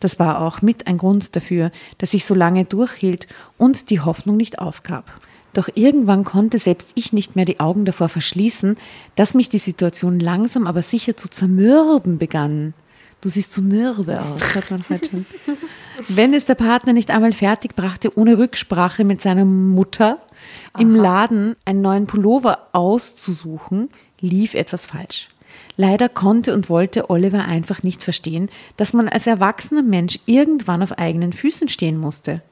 Das 0.00 0.18
war 0.18 0.42
auch 0.42 0.62
mit 0.62 0.86
ein 0.86 0.98
Grund 0.98 1.34
dafür, 1.34 1.70
dass 1.98 2.14
ich 2.14 2.24
so 2.24 2.34
lange 2.34 2.64
durchhielt 2.64 3.26
und 3.56 3.90
die 3.90 4.00
Hoffnung 4.00 4.36
nicht 4.36 4.58
aufgab. 4.58 5.20
Doch 5.54 5.68
irgendwann 5.74 6.24
konnte 6.24 6.58
selbst 6.58 6.90
ich 6.94 7.12
nicht 7.12 7.34
mehr 7.34 7.44
die 7.44 7.60
Augen 7.60 7.84
davor 7.84 8.08
verschließen, 8.08 8.76
dass 9.16 9.34
mich 9.34 9.48
die 9.48 9.58
Situation 9.58 10.20
langsam 10.20 10.66
aber 10.66 10.82
sicher 10.82 11.16
zu 11.16 11.28
zermürben 11.28 12.18
begann. 12.18 12.74
Du 13.20 13.28
siehst 13.28 13.52
so 13.52 13.62
mürbe 13.62 14.22
aus, 14.22 14.54
hört 14.54 14.70
man 14.70 14.84
heute 14.88 15.10
schon. 15.10 15.26
Wenn 16.08 16.32
es 16.32 16.44
der 16.44 16.54
Partner 16.54 16.92
nicht 16.92 17.10
einmal 17.10 17.32
fertig 17.32 17.74
brachte, 17.74 18.16
ohne 18.16 18.38
Rücksprache 18.38 19.04
mit 19.04 19.20
seiner 19.20 19.44
Mutter 19.44 20.18
im 20.78 20.94
Laden 20.94 21.56
einen 21.64 21.80
neuen 21.80 22.06
Pullover 22.06 22.68
auszusuchen, 22.72 23.90
lief 24.20 24.54
etwas 24.54 24.86
falsch. 24.86 25.28
Leider 25.80 26.08
konnte 26.08 26.54
und 26.54 26.68
wollte 26.68 27.08
Oliver 27.08 27.44
einfach 27.44 27.84
nicht 27.84 28.02
verstehen, 28.02 28.50
dass 28.76 28.92
man 28.94 29.08
als 29.08 29.28
erwachsener 29.28 29.82
Mensch 29.82 30.18
irgendwann 30.26 30.82
auf 30.82 30.98
eigenen 30.98 31.32
Füßen 31.32 31.68
stehen 31.68 31.98
musste, 31.98 32.42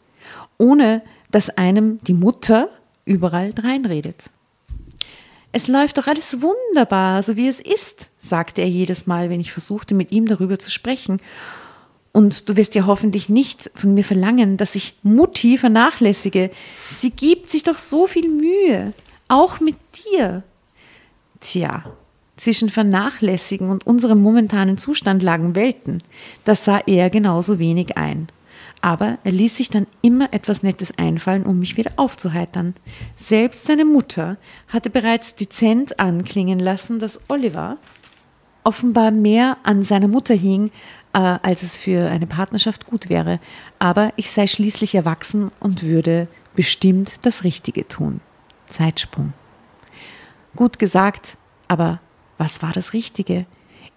ohne 0.58 1.02
dass 1.32 1.50
einem 1.50 1.98
die 2.04 2.14
Mutter 2.14 2.68
überall 3.04 3.52
dreinredet. 3.52 4.30
Es 5.50 5.66
läuft 5.66 5.98
doch 5.98 6.06
alles 6.06 6.40
wunderbar, 6.40 7.20
so 7.24 7.36
wie 7.36 7.48
es 7.48 7.60
ist, 7.60 8.12
sagte 8.20 8.60
er 8.60 8.68
jedes 8.68 9.08
Mal, 9.08 9.28
wenn 9.28 9.40
ich 9.40 9.50
versuchte, 9.50 9.96
mit 9.96 10.12
ihm 10.12 10.28
darüber 10.28 10.60
zu 10.60 10.70
sprechen. 10.70 11.20
Und 12.12 12.48
du 12.48 12.56
wirst 12.56 12.76
ja 12.76 12.86
hoffentlich 12.86 13.28
nicht 13.28 13.72
von 13.74 13.92
mir 13.92 14.04
verlangen, 14.04 14.56
dass 14.56 14.76
ich 14.76 14.94
Mutti 15.02 15.58
vernachlässige. 15.58 16.50
Sie 16.92 17.10
gibt 17.10 17.50
sich 17.50 17.64
doch 17.64 17.78
so 17.78 18.06
viel 18.06 18.28
Mühe, 18.28 18.92
auch 19.26 19.58
mit 19.58 19.74
dir. 20.12 20.44
Tja, 21.40 21.84
zwischen 22.36 22.68
Vernachlässigen 22.68 23.70
und 23.70 23.86
unserem 23.86 24.22
momentanen 24.22 24.78
Zustand 24.78 25.22
lagen 25.22 25.54
Welten. 25.54 26.02
Das 26.44 26.64
sah 26.64 26.80
er 26.86 27.10
genauso 27.10 27.58
wenig 27.58 27.96
ein. 27.96 28.28
Aber 28.82 29.18
er 29.24 29.32
ließ 29.32 29.56
sich 29.56 29.70
dann 29.70 29.86
immer 30.02 30.32
etwas 30.32 30.62
Nettes 30.62 30.96
einfallen, 30.98 31.44
um 31.44 31.58
mich 31.58 31.76
wieder 31.76 31.92
aufzuheitern. 31.96 32.74
Selbst 33.16 33.64
seine 33.64 33.84
Mutter 33.84 34.36
hatte 34.68 34.90
bereits 34.90 35.34
dezent 35.34 35.98
anklingen 35.98 36.58
lassen, 36.58 36.98
dass 36.98 37.18
Oliver 37.28 37.78
offenbar 38.64 39.12
mehr 39.12 39.56
an 39.62 39.82
seiner 39.82 40.08
Mutter 40.08 40.34
hing, 40.34 40.70
äh, 41.14 41.18
als 41.18 41.62
es 41.62 41.76
für 41.76 42.08
eine 42.08 42.26
Partnerschaft 42.26 42.86
gut 42.86 43.08
wäre. 43.08 43.40
Aber 43.78 44.12
ich 44.16 44.30
sei 44.30 44.46
schließlich 44.46 44.94
erwachsen 44.94 45.50
und 45.60 45.82
würde 45.82 46.28
bestimmt 46.54 47.24
das 47.24 47.44
Richtige 47.44 47.88
tun. 47.88 48.20
Zeitsprung. 48.66 49.32
Gut 50.54 50.78
gesagt, 50.78 51.38
aber 51.68 52.00
was 52.38 52.62
war 52.62 52.72
das 52.72 52.92
Richtige? 52.92 53.46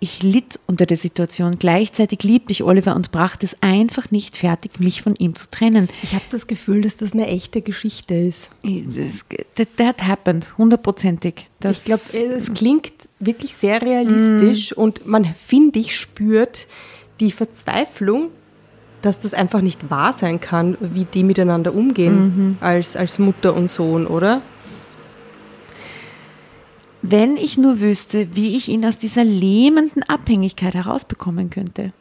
Ich 0.02 0.24
litt 0.24 0.62
unter 0.66 0.86
der 0.86 0.96
Situation. 0.96 1.60
Gleichzeitig 1.60 2.24
liebte 2.24 2.54
ich 2.54 2.64
Oliver 2.64 2.96
und 2.96 3.12
brachte 3.12 3.46
es 3.46 3.58
einfach 3.60 4.12
nicht 4.12 4.38
fertig, 4.38 4.80
mich 4.80 5.02
von 5.02 5.14
ihm 5.16 5.36
zu 5.36 5.50
trennen. 5.50 5.90
Ich 6.04 6.14
habe 6.14 6.24
das 6.30 6.48
Gefühl, 6.48 6.82
dass 6.82 6.96
das 6.96 7.12
eine 7.12 7.28
echte 7.28 7.62
Geschichte 7.62 8.14
ist. 8.14 8.50
That, 9.56 9.68
that 9.76 10.08
happened, 10.08 10.58
hundertprozentig. 10.58 11.50
Ich 11.70 11.84
glaube, 11.84 12.02
es 12.14 12.54
klingt 12.54 12.94
wirklich 13.20 13.56
sehr 13.56 13.82
realistisch 13.82 14.72
mm. 14.72 14.80
und 14.80 15.06
man, 15.06 15.26
finde 15.26 15.80
ich, 15.80 15.98
spürt 15.98 16.68
die 17.20 17.32
Verzweiflung, 17.32 18.30
dass 19.02 19.20
das 19.20 19.34
einfach 19.34 19.62
nicht 19.62 19.90
wahr 19.90 20.14
sein 20.14 20.40
kann, 20.40 20.78
wie 20.80 21.06
die 21.06 21.24
miteinander 21.24 21.74
umgehen 21.74 22.16
mhm. 22.16 22.58
als, 22.62 22.96
als 22.96 23.20
Mutter 23.20 23.54
und 23.54 23.70
Sohn, 23.70 24.08
oder? 24.08 24.42
Wenn 27.02 27.38
ich 27.38 27.58
nur 27.58 27.80
wüsste, 27.80 28.36
wie 28.36 28.58
ich 28.58 28.68
ihn 28.68 28.86
aus 28.86 28.98
dieser 28.98 29.24
lähmenden 29.24 30.04
Abhängigkeit 30.04 30.74
herausbekommen 30.74 31.50
könnte. 31.50 31.94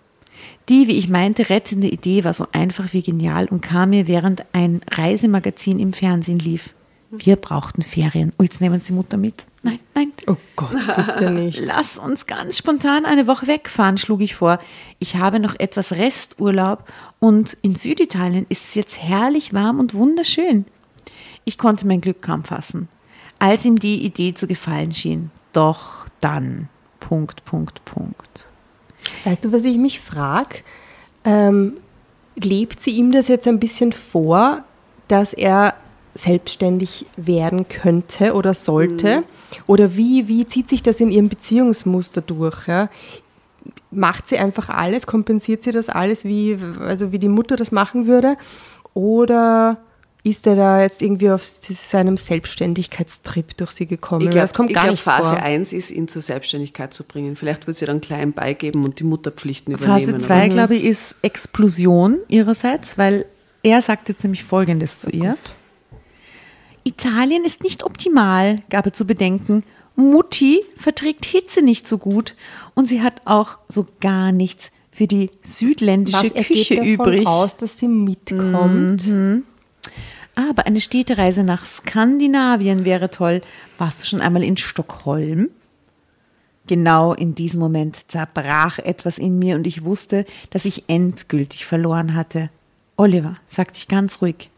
Die, 0.68 0.86
wie 0.86 0.98
ich 0.98 1.08
meinte, 1.08 1.50
rettende 1.50 1.88
Idee 1.88 2.24
war 2.24 2.32
so 2.32 2.46
einfach 2.52 2.92
wie 2.92 3.02
genial 3.02 3.46
und 3.46 3.60
kam 3.60 3.90
mir, 3.90 4.06
während 4.06 4.44
ein 4.52 4.80
Reisemagazin 4.90 5.78
im 5.78 5.92
Fernsehen 5.92 6.38
lief. 6.38 6.74
Wir 7.10 7.36
brauchten 7.36 7.82
Ferien. 7.82 8.32
Oh, 8.38 8.42
jetzt 8.42 8.60
nehmen 8.60 8.80
Sie 8.80 8.92
Mutter 8.92 9.16
mit. 9.16 9.46
Nein, 9.62 9.78
nein. 9.94 10.12
Oh 10.26 10.36
Gott, 10.56 10.76
bitte 10.94 11.30
nicht. 11.32 11.60
Lass 11.64 11.96
uns 11.96 12.26
ganz 12.26 12.58
spontan 12.58 13.06
eine 13.06 13.26
Woche 13.26 13.46
wegfahren, 13.46 13.96
schlug 13.96 14.20
ich 14.20 14.34
vor. 14.34 14.58
Ich 14.98 15.16
habe 15.16 15.40
noch 15.40 15.58
etwas 15.58 15.92
Resturlaub 15.92 16.84
und 17.18 17.56
in 17.62 17.74
Süditalien 17.76 18.46
ist 18.50 18.68
es 18.68 18.74
jetzt 18.74 19.02
herrlich 19.02 19.54
warm 19.54 19.80
und 19.80 19.94
wunderschön. 19.94 20.66
Ich 21.44 21.56
konnte 21.56 21.86
mein 21.86 22.02
Glück 22.02 22.20
kaum 22.20 22.44
fassen 22.44 22.88
als 23.38 23.64
ihm 23.64 23.78
die 23.78 24.04
Idee 24.04 24.34
zu 24.34 24.46
gefallen 24.46 24.92
schien. 24.92 25.30
Doch 25.52 26.06
dann. 26.20 26.68
Punkt, 27.00 27.44
Punkt, 27.44 27.84
Punkt. 27.84 28.46
Weißt 29.24 29.44
du, 29.44 29.52
was 29.52 29.64
ich 29.64 29.78
mich 29.78 30.00
frage? 30.00 30.58
Ähm, 31.24 31.74
lebt 32.36 32.80
sie 32.80 32.90
ihm 32.90 33.12
das 33.12 33.28
jetzt 33.28 33.46
ein 33.46 33.60
bisschen 33.60 33.92
vor, 33.92 34.64
dass 35.08 35.32
er 35.32 35.74
selbstständig 36.14 37.06
werden 37.16 37.68
könnte 37.68 38.34
oder 38.34 38.54
sollte? 38.54 39.18
Mhm. 39.18 39.24
Oder 39.66 39.96
wie, 39.96 40.28
wie 40.28 40.46
zieht 40.46 40.68
sich 40.68 40.82
das 40.82 41.00
in 41.00 41.10
ihrem 41.10 41.28
Beziehungsmuster 41.28 42.20
durch? 42.20 42.66
Ja? 42.66 42.90
Macht 43.90 44.28
sie 44.28 44.38
einfach 44.38 44.68
alles, 44.68 45.06
kompensiert 45.06 45.62
sie 45.62 45.70
das 45.70 45.88
alles, 45.88 46.24
wie, 46.24 46.58
also 46.80 47.12
wie 47.12 47.18
die 47.18 47.28
Mutter 47.28 47.56
das 47.56 47.72
machen 47.72 48.06
würde? 48.06 48.36
Oder 48.94 49.78
ist 50.24 50.46
er 50.46 50.56
da 50.56 50.82
jetzt 50.82 51.00
irgendwie 51.00 51.30
auf 51.30 51.42
seinem 51.44 52.16
Selbstständigkeitstrip 52.16 53.56
durch 53.56 53.70
sie 53.70 53.86
gekommen? 53.86 54.26
Ich 54.26 54.30
glaube, 54.30 54.72
glaub, 54.72 54.98
Phase 54.98 55.30
vor. 55.30 55.42
1 55.42 55.72
ist, 55.72 55.90
ihn 55.90 56.08
zur 56.08 56.22
Selbstständigkeit 56.22 56.92
zu 56.92 57.04
bringen. 57.04 57.36
Vielleicht 57.36 57.66
wird 57.66 57.76
sie 57.76 57.86
dann 57.86 58.00
klein 58.00 58.32
beigeben 58.32 58.84
und 58.84 58.98
die 58.98 59.04
Mutterpflichten 59.04 59.74
übernehmen. 59.74 60.12
Phase 60.12 60.18
2, 60.18 60.48
glaube 60.48 60.74
ich, 60.74 60.84
ist 60.84 61.16
Explosion 61.22 62.18
ihrerseits, 62.28 62.98
weil 62.98 63.26
er 63.62 63.80
sagte 63.80 64.16
ziemlich 64.16 64.44
Folgendes 64.44 64.98
zu 64.98 65.08
oh 65.08 65.16
ihr. 65.16 65.30
Gott. 65.30 65.54
Italien 66.84 67.44
ist 67.44 67.62
nicht 67.62 67.84
optimal, 67.84 68.62
gab 68.70 68.86
er 68.86 68.92
zu 68.92 69.06
bedenken. 69.06 69.62
Mutti 69.94 70.62
verträgt 70.76 71.26
Hitze 71.26 71.60
nicht 71.60 71.88
so 71.88 71.98
gut 71.98 72.34
und 72.74 72.88
sie 72.88 73.02
hat 73.02 73.20
auch 73.24 73.58
so 73.68 73.86
gar 74.00 74.32
nichts 74.32 74.70
für 74.90 75.06
die 75.06 75.30
südländische 75.42 76.34
Was, 76.34 76.46
Küche 76.46 76.74
er 76.74 76.82
geht 76.84 76.98
davon 77.00 77.12
übrig. 77.12 77.26
aus, 77.26 77.56
dass 77.56 77.78
sie 77.78 77.88
mitkommt. 77.88 79.06
Mhm. 79.06 79.44
Aber 80.34 80.66
eine 80.66 80.80
Städtereise 80.80 81.42
nach 81.42 81.66
Skandinavien 81.66 82.84
wäre 82.84 83.10
toll. 83.10 83.42
Warst 83.76 84.02
du 84.02 84.06
schon 84.06 84.20
einmal 84.20 84.44
in 84.44 84.56
Stockholm? 84.56 85.50
Genau 86.68 87.14
in 87.14 87.34
diesem 87.34 87.60
Moment 87.60 88.10
zerbrach 88.10 88.78
etwas 88.78 89.18
in 89.18 89.38
mir 89.38 89.56
und 89.56 89.66
ich 89.66 89.84
wusste, 89.84 90.26
dass 90.50 90.64
ich 90.64 90.84
endgültig 90.88 91.66
verloren 91.66 92.14
hatte. 92.14 92.50
Oliver, 92.96 93.36
sagte 93.48 93.78
ich 93.78 93.88
ganz 93.88 94.20
ruhig. 94.20 94.50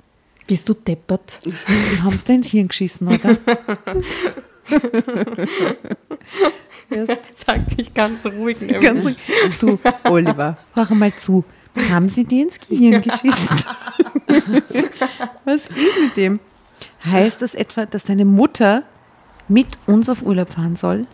Bist 0.47 0.69
du 0.69 0.75
deppert? 0.75 1.39
Du 1.45 1.53
haben 2.03 2.15
es 2.15 2.23
ins 2.29 2.49
Hirn 2.49 2.69
geschissen, 2.69 3.07
oder? 3.07 3.39
Sagt 7.35 7.75
ich 7.79 7.95
ganz 7.95 8.27
ruhig. 8.27 8.59
Ganz 8.81 9.05
ruhig. 9.05 9.17
Du, 9.61 9.79
Oliver, 10.05 10.59
hör 10.75 10.95
mal 10.95 11.15
zu. 11.15 11.45
Haben 11.91 12.09
Sie 12.09 12.25
dir 12.25 12.45
ins 12.45 12.59
Gehirn 12.59 13.03
geschissen? 13.03 13.65
Was 15.45 15.67
ist 15.67 16.01
mit 16.03 16.17
dem? 16.17 16.41
Heißt 17.05 17.43
das 17.43 17.55
etwa, 17.55 17.87
dass 17.87 18.05
deine 18.05 18.25
Mutter 18.25 18.85
mit 19.49 19.69
uns 19.87 20.09
auf 20.09 20.23
Urlaub 20.23 20.51
fahren 20.51 20.77
soll? 20.77 21.07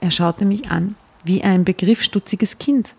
Er 0.00 0.10
schaute 0.10 0.44
mich 0.44 0.70
an, 0.70 0.96
wie 1.24 1.42
ein 1.42 1.64
begriffsstutziges 1.64 2.58
Kind. 2.58 2.94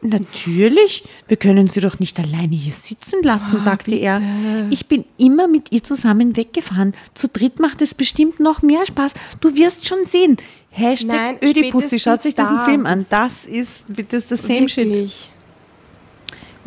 Natürlich, 0.00 1.04
wir 1.26 1.36
können 1.36 1.68
sie 1.68 1.80
doch 1.80 1.98
nicht 1.98 2.18
alleine 2.18 2.54
hier 2.54 2.72
sitzen 2.72 3.22
lassen, 3.22 3.56
oh, 3.56 3.60
sagte 3.60 3.90
bitte. 3.90 4.02
er. 4.04 4.22
Ich 4.70 4.86
bin 4.86 5.04
immer 5.16 5.48
mit 5.48 5.72
ihr 5.72 5.82
zusammen 5.82 6.36
weggefahren. 6.36 6.94
Zu 7.14 7.28
dritt 7.28 7.58
macht 7.58 7.82
es 7.82 7.94
bestimmt 7.94 8.40
noch 8.40 8.62
mehr 8.62 8.86
Spaß. 8.86 9.12
Du 9.40 9.54
wirst 9.54 9.86
schon 9.86 10.06
sehen. 10.06 10.36
Hashtag 10.70 11.42
Ödipussi, 11.42 11.98
schaut 11.98 12.22
sich 12.22 12.34
diesen 12.34 12.60
Film 12.64 12.86
an. 12.86 13.06
Das 13.08 13.44
ist, 13.44 13.84
das 13.88 14.24
ist 14.24 14.28
the 14.28 14.36
same 14.36 14.68
Wirklich? 14.68 15.12
shit. 15.12 15.30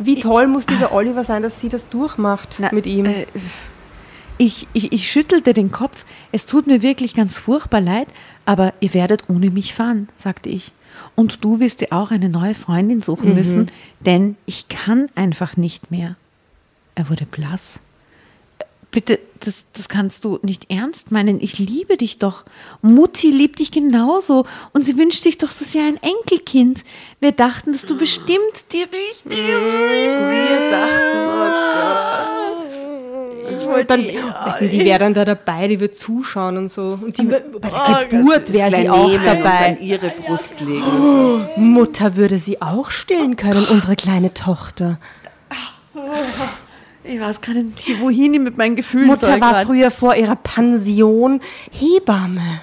Wie 0.04 0.20
toll 0.20 0.46
muss 0.46 0.66
dieser 0.66 0.92
Oliver 0.92 1.24
sein, 1.24 1.42
dass 1.42 1.60
sie 1.60 1.68
das 1.68 1.88
durchmacht 1.88 2.56
Na, 2.58 2.68
mit 2.72 2.86
ihm? 2.86 3.06
Äh, 3.06 3.26
ich, 4.38 4.66
ich, 4.72 4.92
ich 4.92 5.10
schüttelte 5.10 5.54
den 5.54 5.70
Kopf. 5.70 6.04
Es 6.32 6.46
tut 6.46 6.66
mir 6.66 6.82
wirklich 6.82 7.14
ganz 7.14 7.38
furchtbar 7.38 7.80
leid, 7.80 8.08
aber 8.44 8.72
ihr 8.80 8.94
werdet 8.94 9.28
ohne 9.28 9.50
mich 9.50 9.74
fahren, 9.74 10.08
sagte 10.18 10.48
ich. 10.48 10.72
Und 11.14 11.44
du 11.44 11.60
wirst 11.60 11.80
dir 11.80 11.92
auch 11.92 12.10
eine 12.10 12.28
neue 12.28 12.54
Freundin 12.54 13.02
suchen 13.02 13.30
mhm. 13.30 13.34
müssen, 13.34 13.70
denn 14.00 14.36
ich 14.46 14.68
kann 14.68 15.08
einfach 15.14 15.56
nicht 15.56 15.90
mehr. 15.90 16.16
Er 16.94 17.08
wurde 17.08 17.24
blass 17.24 17.80
bitte, 18.92 19.18
das, 19.40 19.64
das 19.72 19.88
kannst 19.88 20.24
du 20.24 20.38
nicht 20.42 20.70
ernst 20.70 21.10
meinen. 21.10 21.40
Ich 21.40 21.58
liebe 21.58 21.96
dich 21.96 22.18
doch. 22.18 22.44
Mutti 22.80 23.30
liebt 23.30 23.58
dich 23.58 23.72
genauso. 23.72 24.46
Und 24.72 24.84
sie 24.84 24.96
wünscht 24.96 25.24
sich 25.24 25.38
doch 25.38 25.50
so 25.50 25.64
sehr 25.64 25.82
ein 25.82 25.98
Enkelkind. 26.00 26.84
Wir 27.18 27.32
dachten, 27.32 27.72
dass 27.72 27.84
du 27.84 27.98
bestimmt 27.98 28.38
die 28.72 28.82
richtige. 28.82 29.34
Wir 29.34 30.70
dachten, 30.70 31.18
oh 31.18 31.42
Gott. 31.42 31.72
Ich 33.50 33.66
wollte 33.66 33.86
dann, 33.86 34.02
die 34.70 34.84
wäre 34.84 34.98
dann 35.00 35.14
da 35.14 35.24
dabei, 35.24 35.66
die 35.66 35.80
wird 35.80 35.96
zuschauen 35.96 36.56
und 36.56 36.70
so. 36.70 36.98
Und 37.02 37.18
die, 37.18 37.24
bei 37.24 37.40
der 37.70 38.06
Geburt 38.08 38.52
wäre 38.52 38.70
sie 38.70 38.88
auch 38.88 39.12
dabei. 39.12 39.76
Und 39.78 39.84
ihre 39.84 40.08
Brust 40.08 40.60
legen. 40.60 40.84
Oh, 40.84 41.40
so. 41.56 41.60
Mutter 41.60 42.16
würde 42.16 42.38
sie 42.38 42.62
auch 42.62 42.90
stillen 42.90 43.36
können, 43.36 43.64
unsere 43.64 43.96
kleine 43.96 44.32
Tochter. 44.32 44.98
Ich 47.04 47.18
weiß 47.18 47.40
gar 47.40 47.54
nicht, 47.54 48.00
wohin 48.00 48.32
ich 48.34 48.40
mit 48.40 48.56
meinen 48.56 48.76
Gefühlen 48.76 49.08
Mutter 49.08 49.40
war 49.40 49.52
grad. 49.52 49.66
früher 49.66 49.90
vor 49.90 50.14
ihrer 50.14 50.36
Pension 50.36 51.40
Hebamme. 51.72 52.62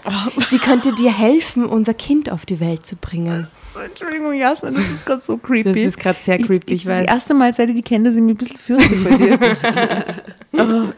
Sie 0.50 0.60
könnte 0.60 0.94
dir 0.96 1.12
helfen, 1.12 1.66
unser 1.66 1.94
Kind 1.94 2.32
auf 2.32 2.46
die 2.46 2.62
Welt 2.62 2.86
zu 2.86 2.96
bringen. 2.96 3.48
So, 3.74 3.80
Entschuldigung, 3.80 4.34
Jasna, 4.34 4.72
das 4.72 4.90
ist 4.90 5.06
gerade 5.06 5.22
so 5.22 5.38
creepy. 5.38 5.74
Das 5.74 5.78
ist 5.78 6.00
grad 6.00 6.20
sehr 6.22 6.38
creepy, 6.38 6.74
ich 6.74 6.86
weiß. 6.86 7.06
Das 7.06 7.16
erste 7.16 7.34
Mal, 7.34 7.54
seit 7.54 7.70
ich 7.70 7.76
die 7.76 7.82
kenne, 7.82 8.06
dass 8.10 8.16
ich 8.16 8.22
mich 8.22 8.36
ein 8.36 8.38
bisschen 8.38 8.58
fürchte 8.58 8.96
vor 8.96 9.18
dir. 9.18 10.94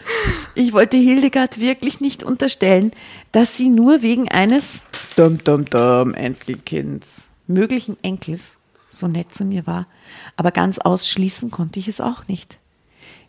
Ich 0.55 0.71
wollte 0.71 0.97
Hildegard 0.97 1.59
wirklich 1.59 1.99
nicht 1.99 2.23
unterstellen, 2.23 2.91
dass 3.31 3.57
sie 3.57 3.69
nur 3.69 4.01
wegen 4.03 4.29
eines 4.29 4.83
dum 5.15 5.43
dum 5.43 5.65
dum 5.65 6.13
Enkelkinds, 6.13 7.31
möglichen 7.47 7.97
Enkels, 8.03 8.53
so 8.87 9.07
nett 9.07 9.33
zu 9.33 9.43
mir 9.45 9.67
war. 9.67 9.87
Aber 10.37 10.51
ganz 10.51 10.77
ausschließen 10.77 11.51
konnte 11.51 11.79
ich 11.79 11.87
es 11.87 11.99
auch 11.99 12.27
nicht. 12.27 12.59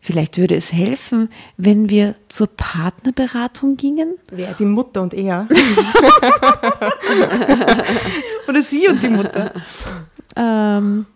Vielleicht 0.04 0.36
würde 0.36 0.56
es 0.56 0.72
helfen, 0.72 1.28
wenn 1.56 1.88
wir 1.88 2.16
zur 2.26 2.48
Partnerberatung 2.48 3.76
gingen? 3.76 4.16
Wer? 4.32 4.52
Die 4.54 4.64
Mutter 4.64 5.00
und 5.00 5.14
er. 5.14 5.46
Oder 8.48 8.62
sie 8.64 8.88
und 8.88 9.00
die 9.00 9.08
Mutter. 9.08 9.52
ähm, 10.34 11.06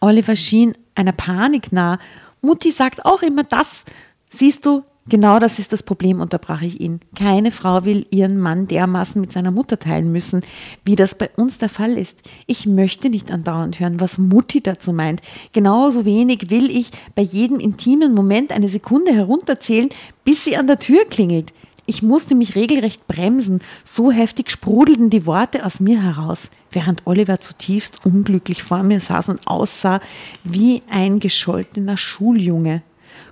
Oliver 0.00 0.34
schien 0.34 0.76
einer 0.96 1.12
Panik 1.12 1.70
nah. 1.70 2.00
Mutti 2.40 2.72
sagt 2.72 3.04
auch 3.04 3.22
immer 3.22 3.44
das. 3.44 3.84
Siehst 4.28 4.66
du, 4.66 4.82
genau 5.08 5.38
das 5.38 5.58
ist 5.58 5.72
das 5.72 5.82
Problem, 5.82 6.20
unterbrach 6.20 6.62
ich 6.62 6.80
ihn. 6.80 7.00
Keine 7.16 7.50
Frau 7.50 7.84
will 7.84 8.06
ihren 8.10 8.38
Mann 8.38 8.66
dermaßen 8.66 9.20
mit 9.20 9.32
seiner 9.32 9.50
Mutter 9.50 9.78
teilen 9.78 10.12
müssen, 10.12 10.42
wie 10.84 10.96
das 10.96 11.14
bei 11.14 11.30
uns 11.36 11.58
der 11.58 11.68
Fall 11.68 11.98
ist. 11.98 12.18
Ich 12.46 12.66
möchte 12.66 13.10
nicht 13.10 13.30
andauernd 13.30 13.80
hören, 13.80 14.00
was 14.00 14.18
Mutti 14.18 14.62
dazu 14.62 14.92
meint. 14.92 15.22
Genauso 15.52 16.04
wenig 16.04 16.50
will 16.50 16.70
ich 16.70 16.90
bei 17.14 17.22
jedem 17.22 17.60
intimen 17.60 18.14
Moment 18.14 18.52
eine 18.52 18.68
Sekunde 18.68 19.12
herunterzählen, 19.12 19.88
bis 20.24 20.44
sie 20.44 20.56
an 20.56 20.66
der 20.66 20.78
Tür 20.78 21.04
klingelt. 21.04 21.52
Ich 21.90 22.02
musste 22.02 22.36
mich 22.36 22.54
regelrecht 22.54 23.08
bremsen, 23.08 23.58
so 23.82 24.12
heftig 24.12 24.48
sprudelten 24.48 25.10
die 25.10 25.26
Worte 25.26 25.66
aus 25.66 25.80
mir 25.80 26.00
heraus, 26.00 26.48
während 26.70 27.04
Oliver 27.04 27.40
zutiefst 27.40 28.06
unglücklich 28.06 28.62
vor 28.62 28.84
mir 28.84 29.00
saß 29.00 29.28
und 29.28 29.48
aussah 29.48 30.00
wie 30.44 30.82
ein 30.88 31.18
gescholtener 31.18 31.96
Schuljunge. 31.96 32.82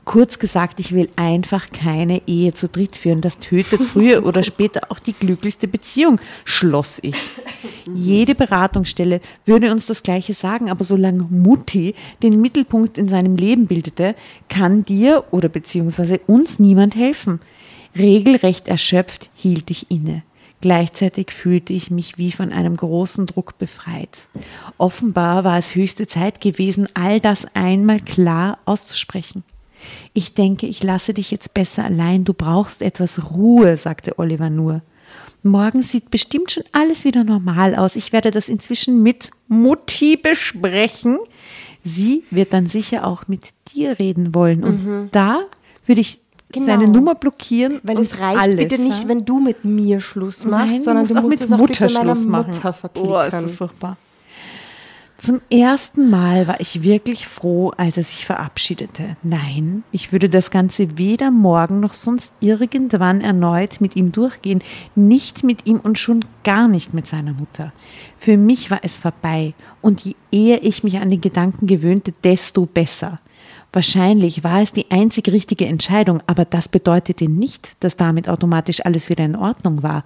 Kurz 0.09 0.39
gesagt, 0.39 0.81
ich 0.81 0.93
will 0.93 1.11
einfach 1.17 1.69
keine 1.69 2.23
Ehe 2.27 2.55
zu 2.55 2.67
dritt 2.67 2.97
führen. 2.97 3.21
Das 3.21 3.37
tötet 3.37 3.85
früher 3.85 4.25
oder 4.27 4.43
später 4.43 4.91
auch 4.91 5.01
die 5.01 5.13
glücklichste 5.13 5.69
Beziehung, 5.69 6.19
schloss 6.47 6.99
ich. 7.03 7.15
Jede 7.93 8.35
Beratungsstelle 8.35 9.21
würde 9.45 9.71
uns 9.71 9.85
das 9.85 10.03
Gleiche 10.03 10.33
sagen, 10.33 10.71
aber 10.71 10.83
solange 10.83 11.25
Mutti 11.25 11.95
den 12.23 12.41
Mittelpunkt 12.41 12.97
in 12.97 13.07
seinem 13.09 13.37
Leben 13.37 13.67
bildete, 13.67 14.15
kann 14.49 14.83
dir 14.83 15.25
oder 15.31 15.51
beziehungsweise 15.51 16.21
uns 16.27 16.59
niemand 16.59 16.97
helfen. 16.97 17.41
Regelrecht 17.95 18.67
erschöpft 18.67 19.29
hielt 19.35 19.71
ich 19.71 19.91
inne. 19.91 20.23
Gleichzeitig 20.63 21.33
fühlte 21.33 21.75
ich 21.75 21.91
mich 21.91 22.17
wie 22.17 22.33
von 22.33 22.51
einem 22.51 22.79
großen 22.79 23.27
Druck 23.27 23.59
befreit. 23.59 24.27
Offenbar 24.79 25.45
war 25.45 25.59
es 25.59 25.75
höchste 25.75 26.07
Zeit 26.07 26.41
gewesen, 26.41 26.89
all 26.95 27.21
das 27.21 27.47
einmal 27.53 28.01
klar 28.01 28.57
auszusprechen. 28.65 29.45
Ich 30.13 30.35
denke, 30.35 30.67
ich 30.67 30.83
lasse 30.83 31.15
dich 31.15 31.31
jetzt 31.31 31.55
besser 31.55 31.85
allein. 31.85 32.25
Du 32.25 32.35
brauchst 32.35 32.83
etwas 32.83 33.31
Ruhe, 33.33 33.77
sagte 33.77 34.19
Oliver 34.19 34.51
nur. 34.51 34.83
Morgen 35.43 35.83
sieht 35.83 36.11
bestimmt 36.11 36.51
schon 36.51 36.65
alles 36.73 37.05
wieder 37.05 37.23
normal 37.25 37.75
aus. 37.77 37.97
Ich 37.97 38.13
werde 38.13 38.31
das 38.31 38.49
inzwischen 38.49 39.03
mit 39.03 39.31
Mutti 39.47 40.17
besprechen. 40.17 41.19
Sie 41.85 42.25
wird 42.31 42.53
dann 42.53 42.67
sicher 42.67 43.07
auch 43.07 43.29
mit 43.29 43.43
dir 43.73 43.99
reden 43.99 44.35
wollen. 44.35 44.65
Und 44.65 45.11
da 45.13 45.41
würde 45.87 46.01
ich 46.01 46.21
Genau. 46.51 46.65
seine 46.67 46.89
Nummer 46.89 47.15
blockieren. 47.15 47.79
Weil 47.83 47.99
es 48.01 48.19
reicht 48.21 48.41
alles, 48.41 48.57
bitte 48.57 48.79
nicht, 48.81 49.07
wenn 49.07 49.27
du 49.27 49.39
mit 49.39 49.67
mir 49.67 50.01
Schluss 50.01 50.47
machst, 50.47 50.71
Nein, 50.71 50.83
sondern 50.83 51.03
musst 51.03 51.11
du 51.11 51.19
auch 51.19 51.23
musst 51.23 51.31
mit 51.33 51.41
es 51.43 51.53
auch 51.53 51.59
Mutter 51.59 51.85
bitte 51.85 51.95
meiner 51.99 52.15
Schluss 52.15 52.27
machen. 52.27 52.47
Mutter 52.55 52.65
Oh, 52.65 52.71
ist 52.71 52.77
verklickern. 52.81 53.43
das 53.43 53.55
furchtbar. 53.55 53.97
Zum 55.21 55.41
ersten 55.51 56.11
Mal 56.11 56.47
war 56.47 56.61
ich 56.61 56.85
wirklich 56.85 57.27
froh, 57.27 57.73
als 57.77 57.97
er 57.97 58.05
sich 58.05 58.25
verabschiedete. 58.25 59.17
Nein, 59.25 59.83
ich 59.91 60.13
würde 60.13 60.29
das 60.29 60.53
Ganze 60.53 60.97
weder 60.97 61.33
morgen 61.33 61.81
noch 61.81 61.93
sonst 61.93 62.33
irgendwann 62.39 63.21
erneut 63.21 63.81
mit 63.81 63.97
ihm 63.97 64.13
durchgehen. 64.13 64.63
Nicht 64.95 65.43
mit 65.43 65.67
ihm 65.67 65.81
und 65.81 65.99
schon 65.99 66.25
gar 66.45 66.69
nicht 66.69 66.95
mit 66.95 67.09
seiner 67.09 67.33
Mutter. 67.33 67.73
Für 68.17 68.37
mich 68.37 68.71
war 68.71 68.79
es 68.85 68.97
vorbei. 68.97 69.55
Und 69.83 70.03
je 70.03 70.15
eher 70.31 70.63
ich 70.63 70.85
mich 70.85 70.99
an 70.99 71.11
den 71.11 71.21
Gedanken 71.21 71.67
gewöhnte, 71.67 72.13
desto 72.23 72.67
besser. 72.67 73.19
Wahrscheinlich 73.73 74.45
war 74.45 74.63
es 74.63 74.73
die 74.73 74.89
einzig 74.93 75.33
richtige 75.33 75.67
Entscheidung, 75.67 76.23
aber 76.29 76.45
das 76.45 76.69
bedeutete 76.69 77.29
nicht, 77.29 77.77
dass 77.81 77.97
damit 77.97 78.29
automatisch 78.29 78.87
alles 78.87 79.09
wieder 79.09 79.25
in 79.25 79.35
Ordnung 79.35 79.83
war. 79.83 80.05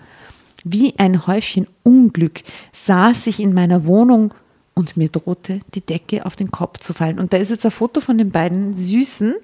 Wie 0.64 0.98
ein 0.98 1.26
Häufchen 1.26 1.66
Unglück 1.82 2.42
saß 2.72 3.26
ich 3.26 3.40
in 3.40 3.52
meiner 3.52 3.84
Wohnung 3.84 4.32
und 4.74 4.96
mir 4.96 5.08
drohte 5.08 5.60
die 5.74 5.80
Decke 5.80 6.24
auf 6.26 6.36
den 6.36 6.50
Kopf 6.50 6.78
zu 6.78 6.94
fallen. 6.94 7.18
Und 7.18 7.32
da 7.32 7.36
ist 7.36 7.50
jetzt 7.50 7.64
ein 7.64 7.70
Foto 7.70 8.00
von 8.00 8.18
den 8.18 8.30
beiden 8.30 8.74
Süßen 8.74 9.34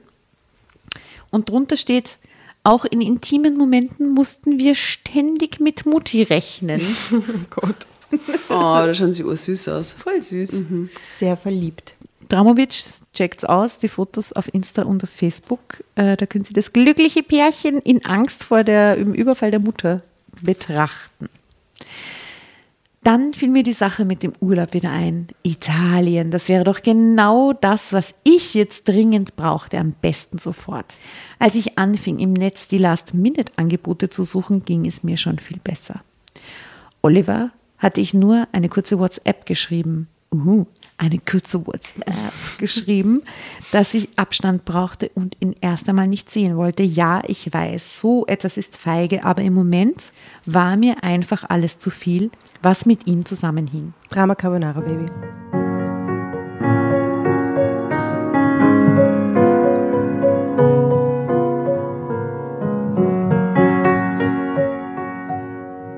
und 1.31 1.49
drunter 1.49 1.76
steht, 1.76 2.18
auch 2.64 2.85
in 2.85 3.01
intimen 3.01 3.57
Momenten 3.57 4.12
mussten 4.12 4.59
wir 4.59 4.74
ständig 4.74 5.61
mit 5.61 5.87
Mutti 5.87 6.22
rechnen. 6.22 6.83
Gott. 7.51 7.87
Oh, 8.49 8.81
da 8.87 8.95
schauen 8.95 9.12
sie 9.12 9.22
ursüß 9.22 9.68
aus. 9.68 9.93
Voll 9.93 10.22
süß. 10.22 10.64
Sehr 11.18 11.37
verliebt. 11.37 11.95
Dramovic, 12.31 12.74
checkt's 13.12 13.45
aus, 13.45 13.76
die 13.76 13.89
Fotos 13.89 14.33
auf 14.33 14.53
Insta 14.53 14.83
und 14.83 15.03
auf 15.03 15.11
Facebook. 15.11 15.85
Äh, 15.95 16.16
da 16.16 16.24
können 16.24 16.45
Sie 16.45 16.55
das 16.55 16.72
glückliche 16.72 17.22
Pärchen 17.22 17.81
in 17.81 18.05
Angst 18.07 18.45
vor 18.45 18.64
der, 18.64 18.97
dem 18.97 19.12
Überfall 19.12 19.51
der 19.51 19.61
Mutter 19.61 20.03
betrachten. 20.41 21.29
Dann 23.05 23.33
fiel 23.33 23.49
mir 23.49 23.63
die 23.63 23.73
Sache 23.73 24.05
mit 24.05 24.23
dem 24.23 24.33
Urlaub 24.41 24.75
wieder 24.75 24.91
ein. 24.91 25.29
Italien, 25.43 26.31
das 26.31 26.49
wäre 26.49 26.65
doch 26.65 26.83
genau 26.83 27.53
das, 27.53 27.93
was 27.93 28.15
ich 28.25 28.55
jetzt 28.55 28.89
dringend 28.89 29.37
brauchte, 29.37 29.79
am 29.79 29.93
besten 29.93 30.39
sofort. 30.39 30.95
Als 31.39 31.55
ich 31.55 31.79
anfing, 31.79 32.19
im 32.19 32.33
Netz 32.33 32.67
die 32.67 32.79
Last-Minute-Angebote 32.79 34.11
zu 34.11 34.25
suchen, 34.25 34.65
ging 34.65 34.85
es 34.87 35.05
mir 35.05 35.17
schon 35.17 35.39
viel 35.39 35.59
besser. 35.63 36.03
Oliver 37.01 37.51
hatte 37.79 38.01
ich 38.01 38.15
nur 38.15 38.49
eine 38.53 38.69
kurze 38.69 38.99
WhatsApp 38.99 39.47
geschrieben. 39.47 40.09
Uh, 40.33 40.67
eine 40.99 41.19
kurze 41.19 41.67
WhatsApp 41.67 42.33
geschrieben, 42.59 43.23
dass 43.73 43.95
ich 43.95 44.09
Abstand 44.17 44.65
brauchte 44.65 45.11
und 45.15 45.37
ihn 45.41 45.55
erst 45.61 45.89
einmal 45.89 46.09
nicht 46.09 46.31
sehen 46.31 46.57
wollte. 46.57 46.83
Ja, 46.83 47.23
ich 47.27 47.53
weiß, 47.53 48.01
so 48.01 48.27
etwas 48.27 48.57
ist 48.57 48.77
feige, 48.77 49.25
aber 49.25 49.43
im 49.43 49.55
Moment 49.55 50.13
war 50.45 50.77
mir 50.77 51.03
einfach 51.03 51.45
alles 51.49 51.79
zu 51.79 51.91
viel, 51.91 52.31
was 52.63 52.85
mit 52.85 53.07
ihm 53.07 53.25
zusammenhing. 53.25 53.95
Drama 54.11 54.35
Carbonara 54.35 54.81
Baby. 54.81 55.09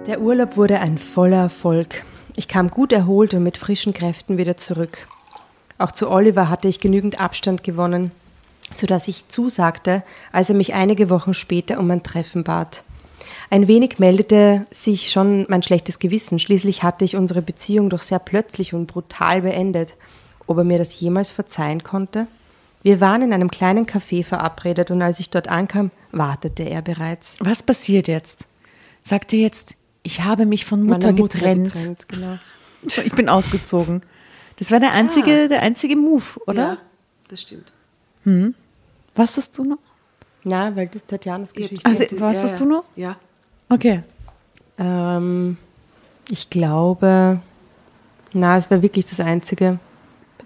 Der 0.07 0.21
Urlaub 0.21 0.57
wurde 0.57 0.81
ein 0.81 0.99
voller 0.99 1.43
Erfolg. 1.43 2.05
Ich 2.41 2.49
kam 2.49 2.71
gut 2.71 2.91
erholt 2.91 3.35
und 3.35 3.43
mit 3.43 3.59
frischen 3.59 3.93
Kräften 3.93 4.39
wieder 4.39 4.57
zurück. 4.57 5.07
Auch 5.77 5.93
zu 5.93 6.11
Oliver 6.11 6.49
hatte 6.49 6.69
ich 6.69 6.81
genügend 6.81 7.21
Abstand 7.21 7.63
gewonnen, 7.65 8.13
sodass 8.71 9.09
ich 9.09 9.29
zusagte, 9.29 10.03
als 10.33 10.49
er 10.49 10.55
mich 10.55 10.73
einige 10.73 11.11
Wochen 11.11 11.35
später 11.35 11.79
um 11.79 11.91
ein 11.91 12.03
Treffen 12.03 12.43
bat. 12.43 12.83
Ein 13.51 13.69
wenig 13.69 13.99
meldete 13.99 14.65
sich 14.71 15.11
schon 15.11 15.45
mein 15.51 15.63
schlechtes 15.63 15.99
Gewissen. 15.99 16.39
Schließlich 16.39 16.83
hatte 16.83 17.05
ich 17.05 17.15
unsere 17.15 17.43
Beziehung 17.43 17.91
doch 17.91 18.01
sehr 18.01 18.19
plötzlich 18.19 18.73
und 18.73 18.87
brutal 18.87 19.43
beendet. 19.43 19.93
Ob 20.47 20.57
er 20.57 20.65
mir 20.65 20.79
das 20.79 20.99
jemals 20.99 21.31
verzeihen 21.31 21.83
konnte? 21.83 22.27
Wir 22.83 23.03
waren 23.03 23.21
in 23.21 23.35
einem 23.35 23.51
kleinen 23.51 23.85
Café 23.85 24.25
verabredet 24.25 24.91
und 24.91 25.03
als 25.03 25.21
ich 25.21 25.29
dort 25.29 25.49
ankam, 25.49 25.91
wartete 26.11 26.63
er 26.63 26.81
bereits. 26.81 27.37
Was 27.41 27.63
passiert 27.63 28.09
jetzt? 28.09 28.47
Sagt 29.05 29.35
er 29.35 29.41
jetzt, 29.41 29.77
ich 30.03 30.23
habe 30.23 30.47
mich 30.47 30.65
von 30.65 30.83
Mutter, 30.83 31.13
Meiner 31.13 31.23
getrennt. 31.23 31.73
getrennt, 31.73 32.09
genau. 32.09 32.39
Ich 33.05 33.13
bin 33.13 33.29
ausgezogen. 33.29 34.01
Das 34.57 34.71
war 34.71 34.81
der 34.81 34.93
einzige, 34.93 35.49
der 35.49 35.61
einzige 35.63 35.97
Move, 35.97 36.25
oder? 36.47 36.63
Ja, 36.63 36.79
das 37.29 37.43
stimmt. 37.43 37.73
Was 39.15 39.37
hast 39.37 39.59
du 39.59 39.65
noch? 39.65 39.79
Na, 40.45 40.75
weil 40.75 40.87
das 40.89 41.05
Tatjanas 41.07 41.53
Geschichte. 41.53 41.85
Also, 41.85 42.05
was 42.19 42.37
ja, 42.37 42.43
hast 42.43 42.53
ja. 42.53 42.59
du 42.59 42.65
noch? 42.65 42.85
Ja. 42.97 43.17
Okay. 43.69 44.03
Ähm, 44.79 45.59
ich 46.31 46.49
glaube, 46.49 47.41
na, 48.33 48.57
es 48.57 48.71
war 48.71 48.81
wirklich 48.83 49.07
das 49.07 49.21
Einzige. 49.21 49.79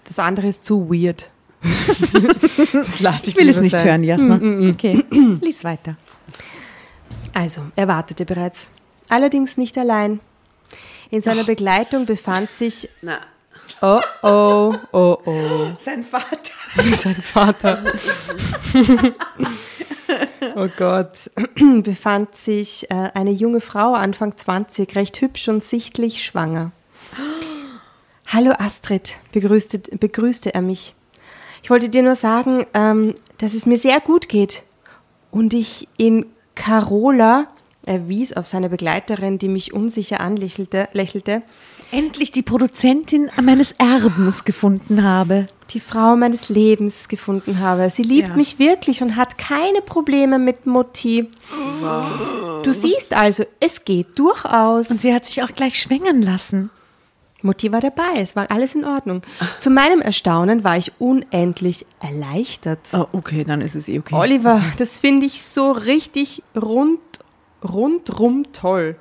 Das 0.05 0.19
andere 0.19 0.49
ist 0.49 0.65
zu 0.65 0.91
weird. 0.91 1.31
das 2.73 3.01
lasse 3.01 3.29
Ich 3.29 3.37
will 3.37 3.49
es 3.49 3.61
nicht 3.61 3.73
sein. 3.73 3.87
hören, 3.87 4.05
Jasna. 4.05 4.37
Okay, 4.71 5.05
lies 5.41 5.65
weiter. 5.65 5.97
Also, 7.33 7.63
er 7.77 7.89
wartete 7.89 8.25
bereits. 8.25 8.69
Allerdings 9.09 9.57
nicht 9.57 9.77
allein. 9.79 10.21
In 11.11 11.23
seiner 11.23 11.45
Begleitung 11.45 12.07
befand 12.07 12.51
sich 12.51 12.89
Na, 13.03 13.21
Oh, 13.81 14.01
oh, 14.23 14.75
oh, 14.93 15.19
oh. 15.27 15.73
Sein 15.79 16.03
Vater. 16.03 16.53
Sein 16.97 17.15
Vater. 17.17 17.85
oh 20.57 20.69
Gott. 20.77 21.31
Befand 21.83 22.35
sich 22.37 22.91
äh, 22.91 23.11
eine 23.15 23.31
junge 23.31 23.61
Frau, 23.61 23.95
Anfang 23.95 24.37
20, 24.37 24.97
recht 24.97 25.21
hübsch 25.21 25.49
und 25.49 25.63
sichtlich 25.63 26.25
schwanger. 26.25 26.73
Hallo 28.27 28.53
Astrid, 28.59 29.17
begrüßte, 29.33 29.79
begrüßte 29.99 30.55
er 30.55 30.63
mich. 30.63 30.95
Ich 31.63 31.71
wollte 31.71 31.89
dir 31.89 32.03
nur 32.03 32.17
sagen, 32.17 32.67
ähm, 32.75 33.15
dass 33.39 33.55
es 33.55 33.67
mir 33.67 33.79
sehr 33.79 34.01
gut 34.01 34.29
geht 34.29 34.63
und 35.31 35.53
ich 35.53 35.89
in 35.97 36.27
Carola, 36.55 37.49
er 37.87 38.09
wies 38.09 38.33
auf 38.33 38.47
seine 38.47 38.69
Begleiterin, 38.69 39.39
die 39.39 39.49
mich 39.49 39.73
unsicher 39.73 40.21
anlächelte, 40.21 40.89
lächelte, 40.93 41.43
Endlich 41.91 42.33
die 42.33 42.43
Produzentin 42.43 43.31
meines 43.41 43.73
Erbens 43.73 44.45
gefunden 44.45 45.05
habe. 45.05 45.47
die 45.73 45.79
Frau 45.81 46.17
meines 46.17 46.49
Lebens 46.49 47.07
gefunden 47.09 47.61
habe. 47.61 47.89
Sie 47.89 48.03
liebt 48.03 48.29
Ja. 48.31 48.37
mich 48.37 48.59
wirklich 48.59 49.01
und 49.03 49.15
hat 49.17 49.39
keine 49.39 49.81
Probleme 49.81 50.39
mit 50.41 50.67
Mutti. 50.67 51.29
Du 52.63 52.73
siehst 52.73 53.15
also, 53.15 53.45
es 53.61 53.85
geht 53.85 54.19
durchaus. 54.19 54.91
Und 54.91 54.97
sie 54.97 55.15
hat 55.15 55.25
sich 55.25 55.43
auch 55.43 55.53
gleich 55.53 55.79
schwängern 55.81 56.21
lassen. 56.23 56.71
Mutti 57.43 57.71
war 57.71 57.81
dabei, 57.81 58.17
es 58.21 58.35
war 58.35 58.51
alles 58.51 58.75
in 58.75 58.85
Ordnung. 58.85 59.23
Zu 59.59 59.69
meinem 59.71 60.01
Erstaunen 60.01 60.65
war 60.65 60.77
ich 60.79 60.93
unendlich 60.99 61.85
erleichtert. 62.01 62.81
Oh, 62.95 63.07
okay, 63.13 63.45
dann 63.45 63.61
ist 63.61 63.75
es 63.75 63.87
eh 63.89 63.99
okay. 63.99 64.15
Oliver, 64.15 64.63
das 64.79 64.99
finde 64.99 65.27
ich 65.27 65.43
so 65.45 65.71
richtig 65.73 66.43
rund, 66.57 67.01
rundrum 67.65 68.45
toll. 68.53 68.97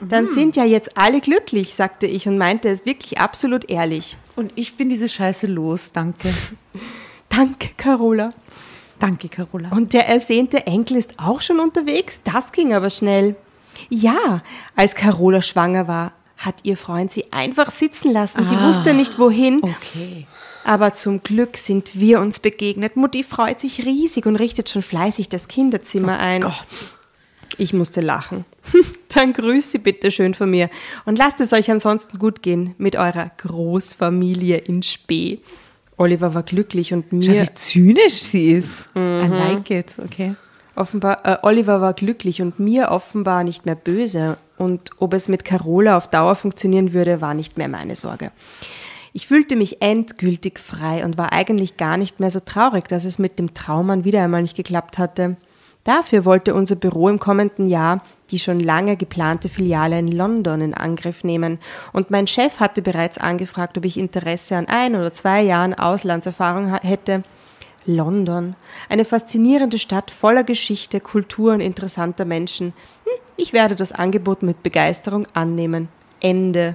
Dann 0.00 0.26
sind 0.26 0.56
ja 0.56 0.64
jetzt 0.64 0.96
alle 0.98 1.20
glücklich, 1.20 1.74
sagte 1.74 2.06
ich 2.06 2.28
und 2.28 2.36
meinte 2.36 2.68
es 2.68 2.84
wirklich 2.84 3.18
absolut 3.18 3.70
ehrlich. 3.70 4.18
Und 4.36 4.52
ich 4.54 4.76
bin 4.76 4.90
diese 4.90 5.08
Scheiße 5.08 5.46
los, 5.46 5.92
danke. 5.92 6.28
Danke, 7.28 7.70
Carola. 7.76 8.28
Danke, 8.98 9.28
Carola. 9.28 9.70
Und 9.70 9.92
der 9.92 10.08
ersehnte 10.08 10.66
Enkel 10.66 10.96
ist 10.96 11.14
auch 11.18 11.40
schon 11.40 11.60
unterwegs? 11.60 12.20
Das 12.24 12.52
ging 12.52 12.72
aber 12.72 12.88
schnell. 12.90 13.36
Ja, 13.90 14.42
als 14.74 14.94
Carola 14.94 15.42
schwanger 15.42 15.86
war, 15.88 16.12
hat 16.38 16.56
ihr 16.62 16.76
Freund 16.76 17.10
sie 17.10 17.32
einfach 17.32 17.70
sitzen 17.70 18.12
lassen. 18.12 18.44
Sie 18.46 18.54
Ah. 18.54 18.68
wusste 18.68 18.94
nicht 18.94 19.18
wohin. 19.18 19.60
okay. 19.62 20.26
Aber 20.64 20.92
zum 20.94 21.22
Glück 21.22 21.56
sind 21.56 21.98
wir 21.98 22.20
uns 22.20 22.38
begegnet. 22.38 22.96
Mutti 22.96 23.22
freut 23.22 23.60
sich 23.60 23.84
riesig 23.84 24.26
und 24.26 24.36
richtet 24.36 24.68
schon 24.70 24.82
fleißig 24.82 25.28
das 25.28 25.46
Kinderzimmer 25.48 26.18
ein. 26.18 26.42
Gott. 26.42 26.54
Ich 27.58 27.72
musste 27.72 28.00
lachen. 28.00 28.44
Dann 29.14 29.32
grüßt 29.32 29.70
sie 29.70 29.78
bitte 29.78 30.10
schön 30.10 30.34
von 30.34 30.50
mir 30.50 30.68
und 31.04 31.18
lasst 31.18 31.40
es 31.40 31.52
euch 31.52 31.70
ansonsten 31.70 32.18
gut 32.18 32.42
gehen 32.42 32.74
mit 32.78 32.96
eurer 32.96 33.30
Großfamilie 33.38 34.58
in 34.58 34.82
Spee. 34.82 35.40
Oliver 35.96 36.34
war 36.34 36.42
glücklich 36.42 36.92
und 36.92 37.06
Schau, 37.10 37.16
mir 37.16 37.42
wie 37.42 37.54
zynisch 37.54 38.22
sie 38.22 38.52
ist. 38.52 38.88
I 38.94 39.26
like 39.28 39.70
it, 39.70 39.94
okay. 40.04 40.34
offenbar 40.74 41.24
äh, 41.24 41.38
Oliver 41.42 41.80
war 41.80 41.94
glücklich 41.94 42.42
und 42.42 42.58
mir 42.58 42.90
offenbar 42.90 43.44
nicht 43.44 43.64
mehr 43.64 43.76
böse 43.76 44.36
und 44.58 44.90
ob 44.98 45.14
es 45.14 45.28
mit 45.28 45.44
Carola 45.44 45.96
auf 45.96 46.08
Dauer 46.08 46.34
funktionieren 46.34 46.92
würde, 46.92 47.20
war 47.20 47.34
nicht 47.34 47.56
mehr 47.56 47.68
meine 47.68 47.96
Sorge. 47.96 48.30
Ich 49.12 49.26
fühlte 49.28 49.56
mich 49.56 49.80
endgültig 49.80 50.58
frei 50.58 51.02
und 51.02 51.16
war 51.16 51.32
eigentlich 51.32 51.78
gar 51.78 51.96
nicht 51.96 52.20
mehr 52.20 52.30
so 52.30 52.40
traurig, 52.40 52.86
dass 52.86 53.06
es 53.06 53.18
mit 53.18 53.38
dem 53.38 53.54
Traummann 53.54 54.04
wieder 54.04 54.22
einmal 54.22 54.42
nicht 54.42 54.56
geklappt 54.56 54.98
hatte. 54.98 55.36
Dafür 55.86 56.26
wollte 56.26 56.54
unser 56.54 56.76
Büro 56.76 57.08
im 57.08 57.18
kommenden 57.18 57.66
Jahr 57.66 58.02
die 58.30 58.38
schon 58.38 58.60
lange 58.60 58.96
geplante 58.96 59.48
Filiale 59.48 59.98
in 59.98 60.10
London 60.10 60.60
in 60.60 60.74
Angriff 60.74 61.24
nehmen. 61.24 61.58
Und 61.92 62.10
mein 62.10 62.26
Chef 62.26 62.60
hatte 62.60 62.82
bereits 62.82 63.18
angefragt, 63.18 63.78
ob 63.78 63.84
ich 63.84 63.98
Interesse 63.98 64.56
an 64.56 64.66
ein 64.68 64.96
oder 64.96 65.12
zwei 65.12 65.42
Jahren 65.42 65.74
Auslandserfahrung 65.74 66.74
hätte. 66.76 67.22
London, 67.88 68.56
eine 68.88 69.04
faszinierende 69.04 69.78
Stadt 69.78 70.10
voller 70.10 70.42
Geschichte, 70.42 70.98
Kultur 70.98 71.52
und 71.52 71.60
interessanter 71.60 72.24
Menschen. 72.24 72.72
Hm, 73.04 73.12
ich 73.36 73.52
werde 73.52 73.76
das 73.76 73.92
Angebot 73.92 74.42
mit 74.42 74.64
Begeisterung 74.64 75.26
annehmen. 75.34 75.88
Ende. 76.18 76.74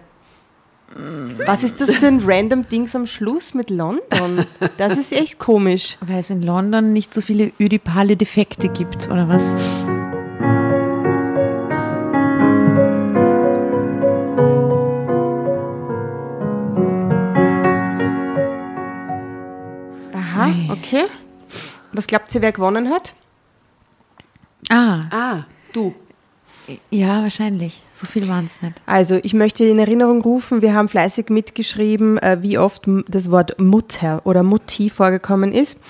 Was 1.46 1.64
ist 1.64 1.80
das 1.80 1.96
für 1.96 2.08
ein 2.08 2.20
random 2.26 2.68
Dings 2.68 2.96
am 2.96 3.06
Schluss 3.06 3.54
mit 3.54 3.70
London? 3.70 4.46
Das 4.78 4.98
ist 4.98 5.14
echt 5.14 5.40
komisch. 5.40 5.98
Weil 6.02 6.20
es 6.20 6.30
in 6.30 6.42
London 6.42 6.92
nicht 6.94 7.14
so 7.14 7.22
viele 7.22 7.52
ödipale 7.60 8.18
Defekte 8.18 8.68
gibt, 8.70 9.08
oder 9.10 9.28
was? 9.30 9.44
Aha, 20.14 20.52
okay. 20.72 21.06
Was 21.94 22.08
glaubt 22.08 22.34
ihr, 22.36 22.42
wer 22.42 22.52
gewonnen 22.52 22.90
hat? 22.90 23.14
Ah, 24.70 25.06
Ah, 25.12 25.44
du. 25.74 25.94
Ja, 26.90 27.22
wahrscheinlich. 27.22 27.82
So 27.94 28.08
viel 28.08 28.28
waren 28.28 28.46
es 28.46 28.62
nicht. 28.62 28.76
Also, 28.86 29.20
ich 29.24 29.34
möchte 29.34 29.66
in 29.66 29.80
Erinnerung 29.80 30.22
rufen, 30.22 30.62
wir 30.62 30.74
haben 30.74 30.88
fleißig 30.88 31.30
mitgeschrieben, 31.30 32.18
äh, 32.18 32.38
wie 32.42 32.58
oft 32.58 32.84
das 33.08 33.32
Wort 33.32 33.60
Mutter 33.60 34.22
oder 34.26 34.44
Mutti 34.44 34.90
vorgekommen 34.90 35.52
ist. 35.54 35.82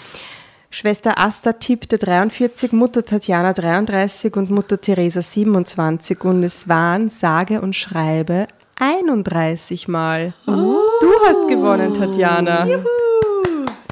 Schwester 0.74 1.20
Asta 1.20 1.54
tippte 1.54 1.98
43, 1.98 2.72
Mutter 2.72 3.04
Tatjana 3.04 3.52
33 3.52 4.36
und 4.38 4.50
Mutter 4.50 4.80
Theresa 4.80 5.22
27 5.22 6.24
und 6.24 6.44
es 6.44 6.70
waren 6.70 7.10
sage 7.10 7.60
und 7.60 7.76
schreibe 7.76 8.48
31 8.80 9.90
Mal. 9.90 10.34
Du 10.46 11.12
hast 11.26 11.48
gewonnen, 11.50 11.94
Tatjana. 11.94 12.66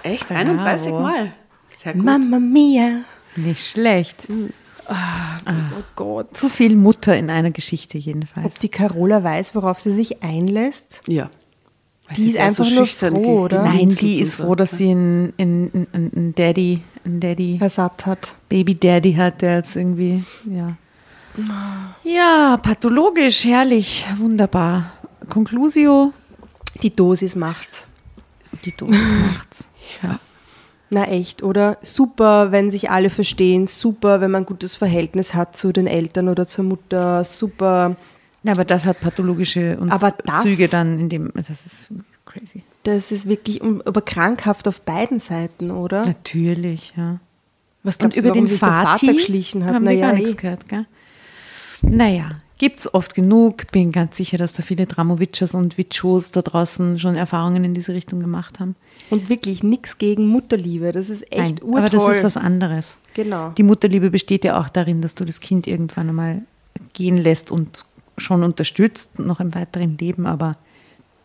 Echt? 0.03 0.31
31 0.31 0.91
Bravo. 0.91 1.03
Mal. 1.03 1.31
Sehr 1.67 1.93
gut. 1.93 2.05
Mamma 2.05 2.39
mia. 2.39 3.01
Nicht 3.35 3.67
schlecht. 3.67 4.27
Oh 4.89 5.83
Gott. 5.95 6.35
Zu 6.37 6.49
viel 6.49 6.75
Mutter 6.75 7.15
in 7.15 7.29
einer 7.29 7.51
Geschichte 7.51 7.97
jedenfalls. 7.97 8.45
Ob 8.45 8.59
die 8.59 8.69
Carola 8.69 9.23
weiß, 9.23 9.55
worauf 9.55 9.79
sie 9.79 9.91
sich 9.91 10.21
einlässt? 10.23 11.01
Ja. 11.07 11.29
Die 12.15 12.21
sie 12.21 12.27
ist 12.29 12.37
da 12.37 12.45
einfach 12.45 12.69
nur 12.69 12.85
schüchtern 12.85 13.13
froh, 13.15 13.41
oder? 13.43 13.63
Nein, 13.63 13.89
die 13.89 14.19
ist 14.19 14.37
so. 14.37 14.43
froh, 14.43 14.55
dass 14.55 14.71
sie 14.71 14.89
einen, 14.91 15.33
einen, 15.37 15.87
einen, 15.93 16.33
Daddy, 16.35 16.81
einen 17.05 17.19
Daddy, 17.19 17.57
Versatt 17.59 18.05
hat. 18.07 18.33
Baby 18.49 18.75
Daddy 18.75 19.13
hat, 19.13 19.41
der 19.43 19.57
jetzt 19.57 19.75
irgendwie, 19.75 20.23
ja. 20.45 20.75
Ja, 22.03 22.57
pathologisch, 22.57 23.45
herrlich, 23.45 24.05
wunderbar. 24.17 24.91
Conclusio, 25.29 26.11
Die 26.81 26.91
Dosis 26.91 27.35
macht's. 27.35 27.87
die 28.65 28.75
Dosis 28.75 28.99
macht's. 29.27 29.69
Ja. 30.03 30.19
Na 30.91 31.05
echt, 31.07 31.43
oder? 31.43 31.77
Super, 31.83 32.51
wenn 32.51 32.71
sich 32.71 32.89
alle 32.89 33.09
verstehen, 33.09 33.67
super, 33.67 34.21
wenn 34.21 34.31
man 34.31 34.43
ein 34.43 34.45
gutes 34.47 34.75
Verhältnis 34.75 35.33
hat 35.35 35.55
zu 35.55 35.71
den 35.71 35.85
Eltern 35.87 36.29
oder 36.29 36.47
zur 36.47 36.65
Mutter, 36.65 37.23
super. 37.23 37.95
Ja, 38.43 38.53
aber 38.53 38.65
das 38.65 38.85
hat 38.85 38.99
pathologische 39.01 39.77
und 39.79 39.91
Aber 39.91 40.11
das- 40.25 40.41
Züge 40.41 40.67
dann 40.67 40.99
in 40.99 41.09
dem, 41.09 41.31
das 41.35 41.49
ist 41.49 41.89
crazy. 42.25 42.63
Das 42.83 43.11
ist 43.11 43.27
wirklich 43.27 43.61
aber 43.61 44.01
krankhaft 44.01 44.67
auf 44.67 44.81
beiden 44.81 45.19
Seiten, 45.19 45.69
oder? 45.69 46.05
Natürlich, 46.05 46.93
ja. 46.97 47.19
Was 47.83 47.95
Und 47.95 47.99
glaubst 47.99 48.17
du, 48.17 48.21
über 48.21 48.29
warum 48.29 48.47
den 48.47 48.57
Vati 48.59 49.05
Vater 49.05 49.13
geschlichen 49.13 49.65
hat? 49.65 49.75
haben 49.75 49.83
wir 49.85 49.91
Naja, 49.93 50.07
gar 50.07 50.13
nichts 50.15 50.31
eh. 50.31 50.35
gehört, 50.35 50.67
gell? 50.69 50.85
Naja, 51.81 52.29
gibt's 52.59 52.93
oft 52.93 53.15
genug. 53.15 53.71
Bin 53.71 53.91
ganz 53.91 54.17
sicher, 54.17 54.37
dass 54.37 54.53
da 54.53 54.61
viele 54.61 54.85
Dramowitschers 54.85 55.55
und 55.55 55.79
Witschos 55.79 56.29
da 56.29 56.43
draußen 56.43 56.99
schon 56.99 57.15
Erfahrungen 57.15 57.63
in 57.63 57.73
diese 57.73 57.93
Richtung 57.93 58.19
gemacht 58.19 58.59
haben. 58.59 58.75
Und 59.09 59.29
wirklich 59.29 59.63
nichts 59.63 59.97
gegen 59.97 60.27
Mutterliebe. 60.27 60.91
Das 60.91 61.09
ist 61.09 61.23
echt 61.31 61.63
Nein, 61.63 61.77
aber 61.77 61.89
das 61.89 62.07
ist 62.07 62.23
was 62.23 62.37
anderes. 62.37 62.97
Genau. 63.15 63.49
Die 63.57 63.63
Mutterliebe 63.63 64.11
besteht 64.11 64.45
ja 64.45 64.59
auch 64.59 64.69
darin, 64.69 65.01
dass 65.01 65.15
du 65.15 65.25
das 65.25 65.39
Kind 65.39 65.65
irgendwann 65.65 66.09
einmal 66.09 66.43
gehen 66.93 67.17
lässt 67.17 67.49
und 67.49 67.83
schon 68.17 68.43
unterstützt, 68.43 69.17
noch 69.17 69.39
im 69.39 69.55
weiteren 69.55 69.97
Leben, 69.97 70.25
aber 70.27 70.57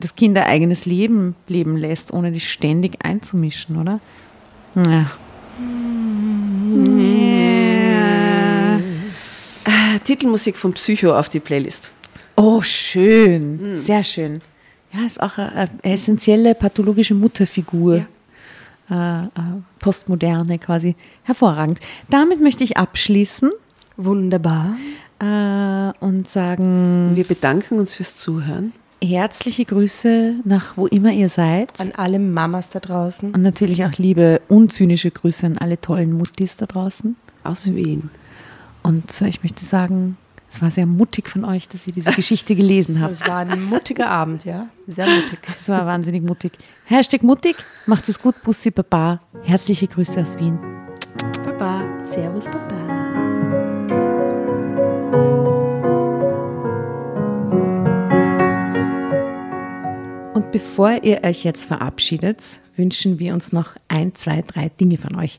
das 0.01 0.15
Kind 0.15 0.37
ein 0.39 0.45
eigenes 0.45 0.87
Leben 0.87 1.35
leben 1.49 1.77
lässt, 1.77 2.13
ohne 2.13 2.33
dich 2.33 2.51
ständig 2.51 3.05
einzumischen, 3.05 3.77
oder? 3.77 4.01
Ja. 4.77 4.83
Ja. 4.83 5.11
Titelmusik 10.05 10.57
von 10.57 10.73
Psycho 10.75 11.15
auf 11.19 11.29
die 11.29 11.41
Playlist. 11.41 11.91
Oh, 12.37 12.61
schön. 12.63 13.79
Sehr 13.81 14.03
schön. 14.03 14.41
Ja, 14.93 15.05
ist 15.07 15.21
auch 15.23 15.39
eine, 15.39 15.53
eine 15.53 15.69
essentielle 15.83 16.55
pathologische 16.55 17.15
Mutterfigur. 17.15 18.07
Äh, 18.91 19.23
äh, 19.25 19.29
Postmoderne 19.79 20.59
quasi. 20.59 20.95
Hervorragend. 21.23 21.79
Damit 22.11 22.41
möchte 22.43 22.63
ich 22.65 22.77
abschließen 22.77 23.51
Wunderbar. 23.97 24.77
äh, 25.21 25.93
und 26.05 26.29
sagen, 26.29 27.13
Wir 27.15 27.25
bedanken 27.25 27.79
uns 27.79 27.95
fürs 27.95 28.17
Zuhören. 28.17 28.73
herzliche 29.03 29.65
Grüße 29.65 30.35
nach 30.45 30.77
wo 30.77 30.87
immer 30.87 31.13
ihr 31.13 31.29
seid. 31.29 31.79
An 31.81 31.93
alle 31.97 32.19
Mamas 32.19 32.69
da 32.71 32.81
draußen. 32.81 33.33
Und 33.33 33.43
natürlich 33.43 33.85
auch 33.85 33.93
liebe, 33.97 34.41
unzynische 34.49 35.11
Grüße 35.11 35.47
an 35.47 35.59
alle 35.59 35.81
tollen 35.81 36.13
Muttis 36.13 36.57
da 36.57 36.67
draußen. 36.67 37.17
Aus 37.43 37.73
Wien. 37.75 38.11
Und 38.85 39.21
äh, 39.23 39.29
ich 39.29 39.43
möchte 39.43 39.65
sagen, 39.65 40.17
Es 40.51 40.63
war 40.63 40.71
sehr 40.71 40.87
mutig 40.87 41.29
von 41.29 41.45
euch, 41.45 41.67
dass 41.67 41.85
ihr 41.89 41.93
diese 41.93 42.13
Geschichte 42.17 42.55
gelesen 42.55 43.01
habt. 43.01 43.15
Es 43.15 43.27
war 43.27 43.39
ein 43.39 43.65
mutiger 43.65 44.09
Abend, 44.09 44.45
ja. 44.45 44.69
Sehr 44.87 45.09
mutig. 45.09 45.41
Es 45.61 45.69
war 45.69 45.85
wahnsinnig 45.87 46.23
mutig. 46.23 46.53
Hashtag 46.85 47.23
mutig, 47.25 47.57
macht 47.87 48.09
es 48.09 48.21
gut, 48.21 48.41
Bussi 48.43 48.71
Baba. 48.71 49.21
Herzliche 49.43 49.89
Grüße 49.89 50.21
aus 50.21 50.39
Wien. 50.39 50.59
Baba. 51.45 51.83
Servus, 52.11 52.45
Baba. 52.45 52.75
Und 60.35 60.53
bevor 60.53 61.03
ihr 61.03 61.25
euch 61.25 61.43
jetzt 61.43 61.65
verabschiedet, 61.65 62.61
wünschen 62.77 63.19
wir 63.19 63.33
uns 63.35 63.53
noch 63.53 63.77
ein, 63.89 64.15
zwei, 64.15 64.43
drei 64.43 64.69
Dinge 64.69 64.99
von 64.99 65.17
euch. 65.17 65.39